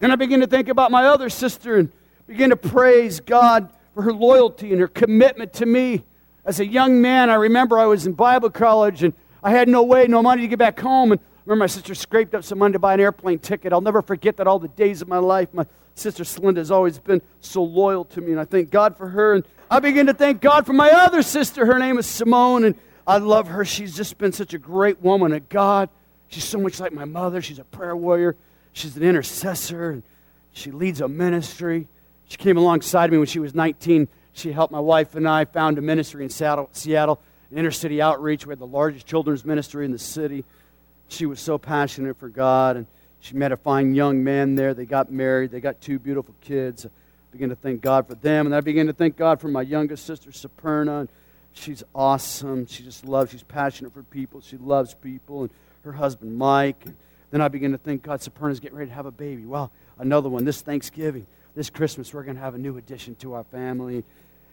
And 0.00 0.10
I 0.10 0.16
begin 0.16 0.40
to 0.40 0.46
think 0.48 0.68
about 0.68 0.90
my 0.90 1.04
other 1.04 1.28
sister 1.28 1.76
and 1.76 1.92
begin 2.26 2.50
to 2.50 2.56
praise 2.56 3.20
God 3.20 3.70
for 3.94 4.02
her 4.02 4.12
loyalty 4.12 4.72
and 4.72 4.80
her 4.80 4.88
commitment 4.88 5.52
to 5.54 5.66
me. 5.66 6.04
As 6.44 6.58
a 6.58 6.66
young 6.66 7.00
man, 7.00 7.30
I 7.30 7.34
remember 7.34 7.78
I 7.78 7.86
was 7.86 8.06
in 8.06 8.12
Bible 8.12 8.50
college 8.50 9.04
and 9.04 9.12
I 9.42 9.50
had 9.50 9.68
no 9.68 9.84
way, 9.84 10.06
no 10.08 10.22
money 10.22 10.42
to 10.42 10.48
get 10.48 10.58
back 10.58 10.80
home. 10.80 11.12
And 11.12 11.20
I 11.20 11.24
remember, 11.46 11.62
my 11.62 11.66
sister 11.66 11.94
scraped 11.94 12.34
up 12.34 12.42
some 12.42 12.58
money 12.58 12.72
to 12.72 12.78
buy 12.78 12.94
an 12.94 13.00
airplane 13.00 13.38
ticket. 13.38 13.72
I'll 13.72 13.80
never 13.80 14.02
forget 14.02 14.36
that 14.38 14.46
all 14.46 14.58
the 14.58 14.68
days 14.68 15.00
of 15.00 15.08
my 15.08 15.18
life. 15.18 15.48
My 15.52 15.66
Sister 15.98 16.24
Linda 16.40 16.60
has 16.60 16.70
always 16.70 16.98
been 16.98 17.22
so 17.40 17.62
loyal 17.62 18.04
to 18.06 18.20
me, 18.20 18.32
and 18.32 18.40
I 18.40 18.44
thank 18.44 18.70
God 18.70 18.96
for 18.96 19.08
her. 19.08 19.34
And 19.34 19.44
I 19.70 19.80
begin 19.80 20.06
to 20.06 20.14
thank 20.14 20.40
God 20.40 20.66
for 20.66 20.72
my 20.72 20.90
other 20.90 21.22
sister. 21.22 21.66
Her 21.66 21.78
name 21.78 21.98
is 21.98 22.06
Simone, 22.06 22.64
and 22.64 22.74
I 23.06 23.18
love 23.18 23.48
her. 23.48 23.64
She's 23.64 23.96
just 23.96 24.18
been 24.18 24.32
such 24.32 24.54
a 24.54 24.58
great 24.58 25.02
woman 25.02 25.32
of 25.32 25.48
God. 25.48 25.88
She's 26.28 26.44
so 26.44 26.58
much 26.58 26.78
like 26.78 26.92
my 26.92 27.04
mother. 27.04 27.40
She's 27.40 27.58
a 27.58 27.64
prayer 27.64 27.96
warrior, 27.96 28.36
she's 28.72 28.96
an 28.96 29.02
intercessor, 29.02 29.90
and 29.90 30.02
she 30.52 30.70
leads 30.70 31.00
a 31.00 31.08
ministry. 31.08 31.88
She 32.28 32.36
came 32.36 32.56
alongside 32.56 33.10
me 33.10 33.18
when 33.18 33.26
she 33.26 33.38
was 33.38 33.54
19. 33.54 34.08
She 34.34 34.52
helped 34.52 34.72
my 34.72 34.80
wife 34.80 35.14
and 35.14 35.26
I 35.26 35.46
found 35.46 35.78
a 35.78 35.80
ministry 35.80 36.22
in 36.22 36.30
Seattle, 36.30 36.68
Seattle 36.72 37.20
inner 37.54 37.70
city 37.70 38.02
outreach. 38.02 38.46
We 38.46 38.52
had 38.52 38.58
the 38.58 38.66
largest 38.66 39.06
children's 39.06 39.44
ministry 39.44 39.84
in 39.84 39.92
the 39.92 39.98
city. 39.98 40.44
She 41.08 41.26
was 41.26 41.40
so 41.40 41.56
passionate 41.56 42.18
for 42.18 42.28
God, 42.28 42.76
and 42.76 42.86
she 43.20 43.34
met 43.34 43.52
a 43.52 43.56
fine 43.56 43.94
young 43.94 44.22
man 44.22 44.54
there. 44.54 44.74
They 44.74 44.86
got 44.86 45.10
married. 45.10 45.50
They 45.50 45.60
got 45.60 45.80
two 45.80 45.98
beautiful 45.98 46.34
kids. 46.40 46.86
I 46.86 46.90
began 47.32 47.48
to 47.48 47.56
thank 47.56 47.80
God 47.80 48.06
for 48.06 48.14
them. 48.14 48.46
And 48.46 48.54
I 48.54 48.60
began 48.60 48.86
to 48.86 48.92
thank 48.92 49.16
God 49.16 49.40
for 49.40 49.48
my 49.48 49.62
youngest 49.62 50.06
sister, 50.06 50.30
Superna. 50.30 51.00
And 51.00 51.08
she's 51.52 51.82
awesome. 51.94 52.66
She 52.66 52.82
just 52.82 53.04
loves, 53.04 53.32
she's 53.32 53.42
passionate 53.42 53.92
for 53.92 54.02
people. 54.02 54.40
She 54.40 54.56
loves 54.56 54.94
people. 54.94 55.42
And 55.42 55.50
her 55.84 55.92
husband, 55.92 56.36
Mike. 56.36 56.84
And 56.84 56.94
then 57.30 57.40
I 57.40 57.48
began 57.48 57.72
to 57.72 57.78
thank 57.78 58.02
God, 58.02 58.20
Superna's 58.20 58.60
getting 58.60 58.78
ready 58.78 58.90
to 58.90 58.94
have 58.94 59.06
a 59.06 59.10
baby. 59.10 59.44
Well, 59.44 59.70
another 59.98 60.28
one 60.28 60.44
this 60.44 60.62
Thanksgiving. 60.62 61.26
This 61.54 61.70
Christmas, 61.70 62.14
we're 62.14 62.22
going 62.22 62.36
to 62.36 62.42
have 62.42 62.54
a 62.54 62.58
new 62.58 62.76
addition 62.76 63.16
to 63.16 63.34
our 63.34 63.42
family. 63.44 64.04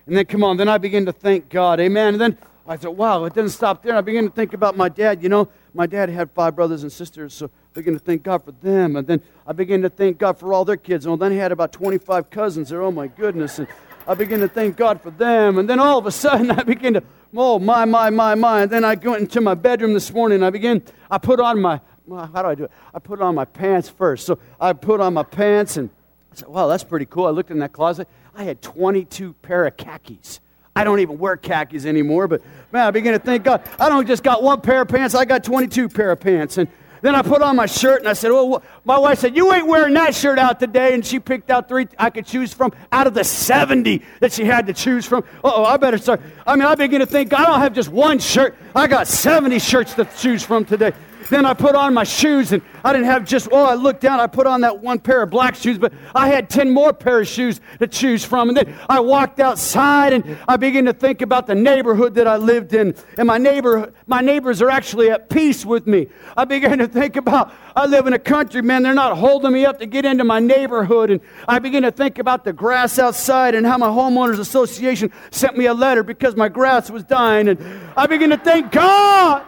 And 0.08 0.18
then, 0.18 0.26
come 0.26 0.44
on, 0.44 0.58
then 0.58 0.68
I 0.68 0.80
began 0.80 1.06
to 1.06 1.12
thank 1.12 1.50
God. 1.50 1.80
Amen. 1.80 2.16
And 2.16 2.22
then 2.22 2.38
I 2.68 2.78
thought, 2.78 2.96
wow, 2.96 3.26
it 3.26 3.34
didn't 3.34 3.52
stop 3.52 3.84
there. 3.84 3.96
I 3.96 4.02
began 4.02 4.24
to 4.24 4.30
think 4.32 4.54
about 4.54 4.76
my 4.76 4.90
dad. 4.90 5.22
You 5.22 5.30
know, 5.30 5.50
my 5.74 5.86
dad 5.86 6.10
had 6.10 6.32
five 6.32 6.56
brothers 6.56 6.82
and 6.82 6.92
sisters, 6.92 7.34
so 7.34 7.52
I 7.76 7.80
began 7.80 7.94
to 7.94 8.00
thank 8.00 8.24
God 8.24 8.42
for 8.46 8.54
them. 8.54 8.96
And 8.96 9.06
then 9.06 9.22
I 9.46 9.52
began 9.52 9.82
to 9.82 9.90
thank 9.90 10.18
God 10.18 10.40
for 10.40 10.54
all 10.54 10.64
their 10.64 10.78
kids. 10.78 11.06
And 11.06 11.22
then 11.22 11.34
he 11.34 11.38
had 11.38 11.52
about 11.52 11.74
25 11.74 12.30
cousins 12.30 12.70
there. 12.70 12.82
Oh, 12.82 12.90
my 12.90 13.08
goodness. 13.08 13.60
And 13.60 13.68
I 14.08 14.14
began 14.14 14.40
to 14.40 14.48
thank 14.48 14.78
God 14.78 15.02
for 15.02 15.12
them. 15.12 15.58
And 15.58 15.70
then 15.70 15.78
all 15.78 15.98
of 15.98 16.06
a 16.06 16.12
sudden, 16.12 16.52
I 16.58 16.64
began 16.64 16.94
to, 16.94 17.04
oh, 17.36 17.60
my, 17.60 17.84
my, 17.84 18.10
my, 18.10 18.34
my. 18.34 18.62
And 18.62 18.72
then 18.72 18.86
I 18.86 18.96
went 18.96 19.24
into 19.24 19.42
my 19.42 19.56
bedroom 19.56 19.94
this 19.94 20.14
morning. 20.14 20.38
And 20.38 20.46
I 20.46 20.52
began, 20.52 20.84
I 21.12 21.18
put 21.18 21.42
on 21.42 21.60
my, 21.60 21.82
how 22.10 22.44
do 22.44 22.48
I 22.48 22.56
do 22.56 22.64
it? 22.64 22.72
I 22.94 23.00
put 23.00 23.20
on 23.20 23.36
my 23.36 23.44
pants 23.44 23.90
first. 23.90 24.26
So 24.26 24.40
I 24.58 24.72
put 24.72 25.02
on 25.02 25.14
my 25.14 25.24
pants 25.24 25.76
and 25.76 25.90
I 26.32 26.36
said, 26.38 26.48
wow, 26.48 26.68
that's 26.68 26.86
pretty 26.86 27.08
cool. 27.08 27.26
I 27.26 27.32
looked 27.32 27.52
in 27.52 27.60
that 27.60 27.74
closet. 27.74 28.08
I 28.34 28.46
had 28.46 28.62
22 28.62 29.34
pair 29.34 29.66
of 29.66 29.76
khakis. 29.76 30.40
I 30.78 30.86
don't 30.86 31.02
even 31.02 31.18
wear 31.18 31.36
khakis 31.36 31.86
anymore, 31.86 32.30
but 32.30 32.42
man, 32.72 32.88
I 32.88 32.92
began 32.92 33.14
to 33.14 33.20
thank 33.20 33.44
God. 33.44 33.64
I 33.80 33.90
don't 33.90 34.06
just 34.08 34.24
got 34.24 34.44
one 34.44 34.62
pair 34.62 34.82
of 34.82 34.88
pants, 34.88 35.14
I 35.14 35.26
got 35.26 35.44
22 35.44 35.90
pair 35.90 36.12
of 36.12 36.20
pants. 36.22 36.58
And 36.58 36.70
then 37.06 37.14
I 37.14 37.22
put 37.22 37.42
on 37.42 37.56
my 37.56 37.68
shirt 37.68 38.00
and 38.00 38.10
I 38.10 38.14
said, 38.14 38.32
Well, 38.32 38.64
my 38.84 38.98
wife 38.98 39.20
said, 39.20 39.36
You 39.36 39.54
ain't 39.54 39.68
wearing 39.68 39.94
that 39.94 40.16
shirt 40.16 40.40
out 40.40 40.60
today. 40.60 40.94
And 40.94 41.06
she 41.06 41.20
picked 41.20 41.50
out 41.52 41.68
three 41.68 41.88
I 42.00 42.10
could 42.10 42.26
choose 42.26 42.54
from 42.54 42.72
out 42.92 43.06
of 43.06 43.14
the 43.14 43.24
70 43.24 44.02
that 44.22 44.34
she 44.34 44.44
had 44.46 44.66
to 44.68 44.74
choose 44.74 45.06
from. 45.06 45.24
oh, 45.44 45.66
I 45.66 45.78
better 45.78 45.98
start. 45.98 46.22
I 46.48 46.56
mean, 46.56 46.66
I 46.66 46.74
begin 46.76 47.02
to 47.02 47.06
think, 47.06 47.34
I 47.34 47.46
don't 47.46 47.60
have 47.60 47.74
just 47.74 47.90
one 47.90 48.20
shirt, 48.20 48.58
I 48.74 48.88
got 48.88 49.08
70 49.08 49.60
shirts 49.60 49.94
to 49.96 50.06
choose 50.18 50.44
from 50.44 50.66
today. 50.66 50.94
Then 51.30 51.46
I 51.46 51.54
put 51.54 51.76
on 51.76 51.94
my 51.94 52.04
shoes, 52.04 52.52
and 52.52 52.62
I 52.84 52.94
didn't 52.94 53.08
have 53.08 53.26
just, 53.26 53.48
oh, 53.52 53.66
I 53.66 53.74
looked 53.74 54.02
down, 54.02 54.20
I 54.20 54.28
put 54.28 54.46
on 54.46 54.62
that 54.62 54.80
one 54.80 55.00
pair 55.00 55.24
of 55.24 55.32
black 55.32 55.56
shoes, 55.56 55.78
but 55.78 55.92
I 56.14 56.28
had 56.28 56.50
10 56.50 56.72
more 56.72 56.94
pair 56.94 57.22
of 57.22 57.28
shoes 57.28 57.60
to 57.80 57.88
choose 57.88 58.24
from. 58.24 58.50
And 58.50 58.58
then 58.58 58.76
I 58.88 59.00
walked 59.00 59.40
outside, 59.40 60.14
and 60.14 60.38
I 60.48 60.58
began 60.58 60.86
to 60.86 60.94
think 60.94 61.22
about 61.22 61.48
the 61.48 61.56
neighborhood 61.56 62.16
that 62.16 62.28
I 62.28 62.38
lived 62.38 62.74
in. 62.74 62.96
And 63.18 63.28
my, 63.28 63.40
neighbor, 63.40 63.92
my 64.06 64.22
neighbors 64.22 64.62
are 64.62 64.70
actually 64.70 65.10
at 65.10 65.30
peace 65.30 65.66
with 65.66 65.88
me. 65.88 66.08
I 66.38 66.46
began 66.46 66.78
to 66.78 66.88
think 66.88 67.16
about, 67.16 67.52
I 67.76 67.88
live 67.88 68.06
in 68.06 68.14
a 68.14 68.20
country, 68.20 68.62
man, 68.62 68.84
they're 68.84 68.94
not 68.94 69.18
holding 69.18 69.52
me 69.52 69.66
up 69.66 69.80
to 69.80 69.88
get 69.88 70.06
into 70.06 70.24
my 70.24 70.40
neighborhood. 70.40 71.10
And 71.10 71.22
I 71.48 71.58
began 71.58 71.82
to 71.84 71.92
think 71.92 72.20
about 72.20 72.44
the 72.44 72.54
grass 72.54 73.00
outside 73.00 73.56
and 73.56 73.66
how 73.66 73.78
my 73.78 73.88
homeowners 73.88 74.40
association 74.40 75.12
sent 75.32 75.58
me 75.58 75.66
a 75.66 75.74
letter 75.74 76.04
because 76.04 76.36
my 76.36 76.50
grass 76.50 76.92
was 76.92 77.04
dying. 77.04 77.48
And 77.48 77.60
I 77.98 78.06
began 78.06 78.30
to 78.30 78.38
thank 78.38 78.72
God 78.72 79.44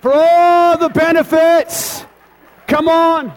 for 0.00 0.12
all 0.14 0.78
the 0.78 0.88
benefits. 0.88 2.04
Come 2.66 2.88
on. 2.88 3.32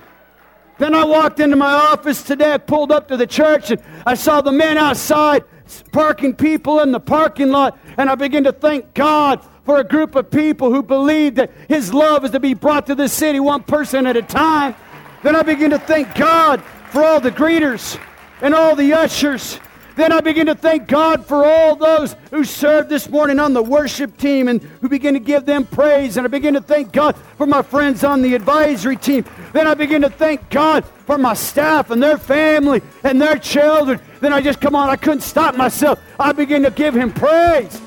Then 0.80 0.95
I 0.95 1.05
walked 1.05 1.39
into 1.39 1.55
my 1.55 1.72
office 1.72 2.24
today. 2.24 2.53
I 2.53 2.57
pulled 2.57 2.91
up 2.91 3.07
to 3.09 3.18
the 3.18 3.28
church 3.28 3.72
and 3.72 3.82
I 4.05 4.16
saw 4.16 4.41
the 4.41 4.51
men 4.51 4.78
outside 4.78 5.43
parking 5.91 6.36
people 6.36 6.80
in 6.80 6.91
the 6.91 6.99
parking 6.99 7.49
lot. 7.49 7.78
And 7.97 8.09
I 8.09 8.16
began 8.16 8.43
to 8.45 8.51
thank 8.51 8.93
God 8.93 9.39
for 9.66 9.80
a 9.80 9.84
group 9.84 10.16
of 10.16 10.30
people 10.30 10.74
who 10.74 10.84
believe 10.84 11.36
that 11.36 11.51
His 11.70 11.93
love 11.93 12.26
is 12.26 12.32
to 12.32 12.39
be 12.39 12.53
brought 12.53 12.88
to 12.88 12.95
this 12.95 13.14
city 13.14 13.39
one 13.39 13.64
person 13.64 14.05
at 14.05 14.18
a 14.18 14.22
time. 14.22 14.76
Then 15.22 15.36
I 15.36 15.43
begin 15.43 15.72
to 15.72 15.80
thank 15.80 16.16
God 16.16 16.61
for 16.91 17.03
all 17.03 17.20
the 17.20 17.32
greeters 17.32 17.99
and 18.41 18.53
all 18.53 18.76
the 18.76 18.93
ushers 18.93 19.59
then 19.96 20.12
I 20.12 20.22
begin 20.22 20.48
to 20.48 20.56
thank 20.56 20.88
God 20.88 21.26
for 21.26 21.46
all 21.46 21.76
those 21.76 22.16
who 22.32 22.44
served 22.44 22.89
this 22.89 23.10
morning 23.10 23.39
on 23.39 23.54
the 23.54 23.62
worship 23.62 24.18
team 24.18 24.48
and 24.48 24.62
who 24.82 24.89
begin 24.89 25.14
to 25.14 25.20
give 25.20 25.46
them 25.46 25.66
praise. 25.66 26.18
And 26.18 26.26
I 26.26 26.30
begin 26.30 26.56
to 26.56 26.62
thank 26.62 26.91
God 26.91 27.16
for 27.38 27.46
my 27.46 27.62
friends 27.62 28.04
on 28.04 28.22
the 28.22 28.34
advisory 28.34 28.98
team. 28.98 29.26
Then 29.52 29.68
I 29.68 29.74
begin 29.76 30.02
to 30.02 30.10
thank 30.10 30.50
God 30.50 30.84
for 31.06 31.18
my 31.18 31.34
staff 31.34 31.91
and 31.91 32.02
their 32.02 32.18
family 32.18 32.82
and 33.04 33.22
their 33.22 33.38
children. 33.38 34.00
Then 34.20 34.34
I 34.34 34.41
just 34.41 34.60
come 34.60 34.76
on, 34.76 34.89
I 34.89 34.96
couldn't 34.96 35.22
stop 35.22 35.56
myself. 35.56 36.00
I 36.20 36.32
begin 36.32 36.64
to 36.64 36.72
give 36.72 36.96
him 36.96 37.12
praise. 37.12 37.80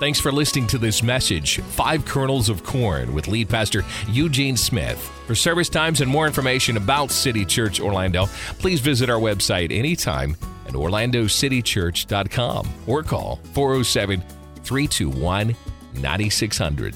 Thanks 0.00 0.20
for 0.20 0.32
listening 0.32 0.66
to 0.66 0.78
this 0.78 1.02
message, 1.02 1.60
Five 1.60 2.04
Kernels 2.04 2.50
of 2.50 2.64
Corn, 2.64 3.14
with 3.14 3.28
lead 3.28 3.48
pastor 3.48 3.84
Eugene 4.08 4.56
Smith. 4.56 5.13
For 5.26 5.34
service 5.34 5.70
times 5.70 6.00
and 6.02 6.10
more 6.10 6.26
information 6.26 6.76
about 6.76 7.10
City 7.10 7.44
Church 7.46 7.80
Orlando, 7.80 8.26
please 8.58 8.80
visit 8.80 9.08
our 9.08 9.18
website 9.18 9.72
anytime 9.72 10.36
at 10.66 10.74
orlandocitychurch.com 10.74 12.68
or 12.86 13.02
call 13.02 13.40
407 13.54 14.20
321 14.62 15.56
9600. 15.94 16.94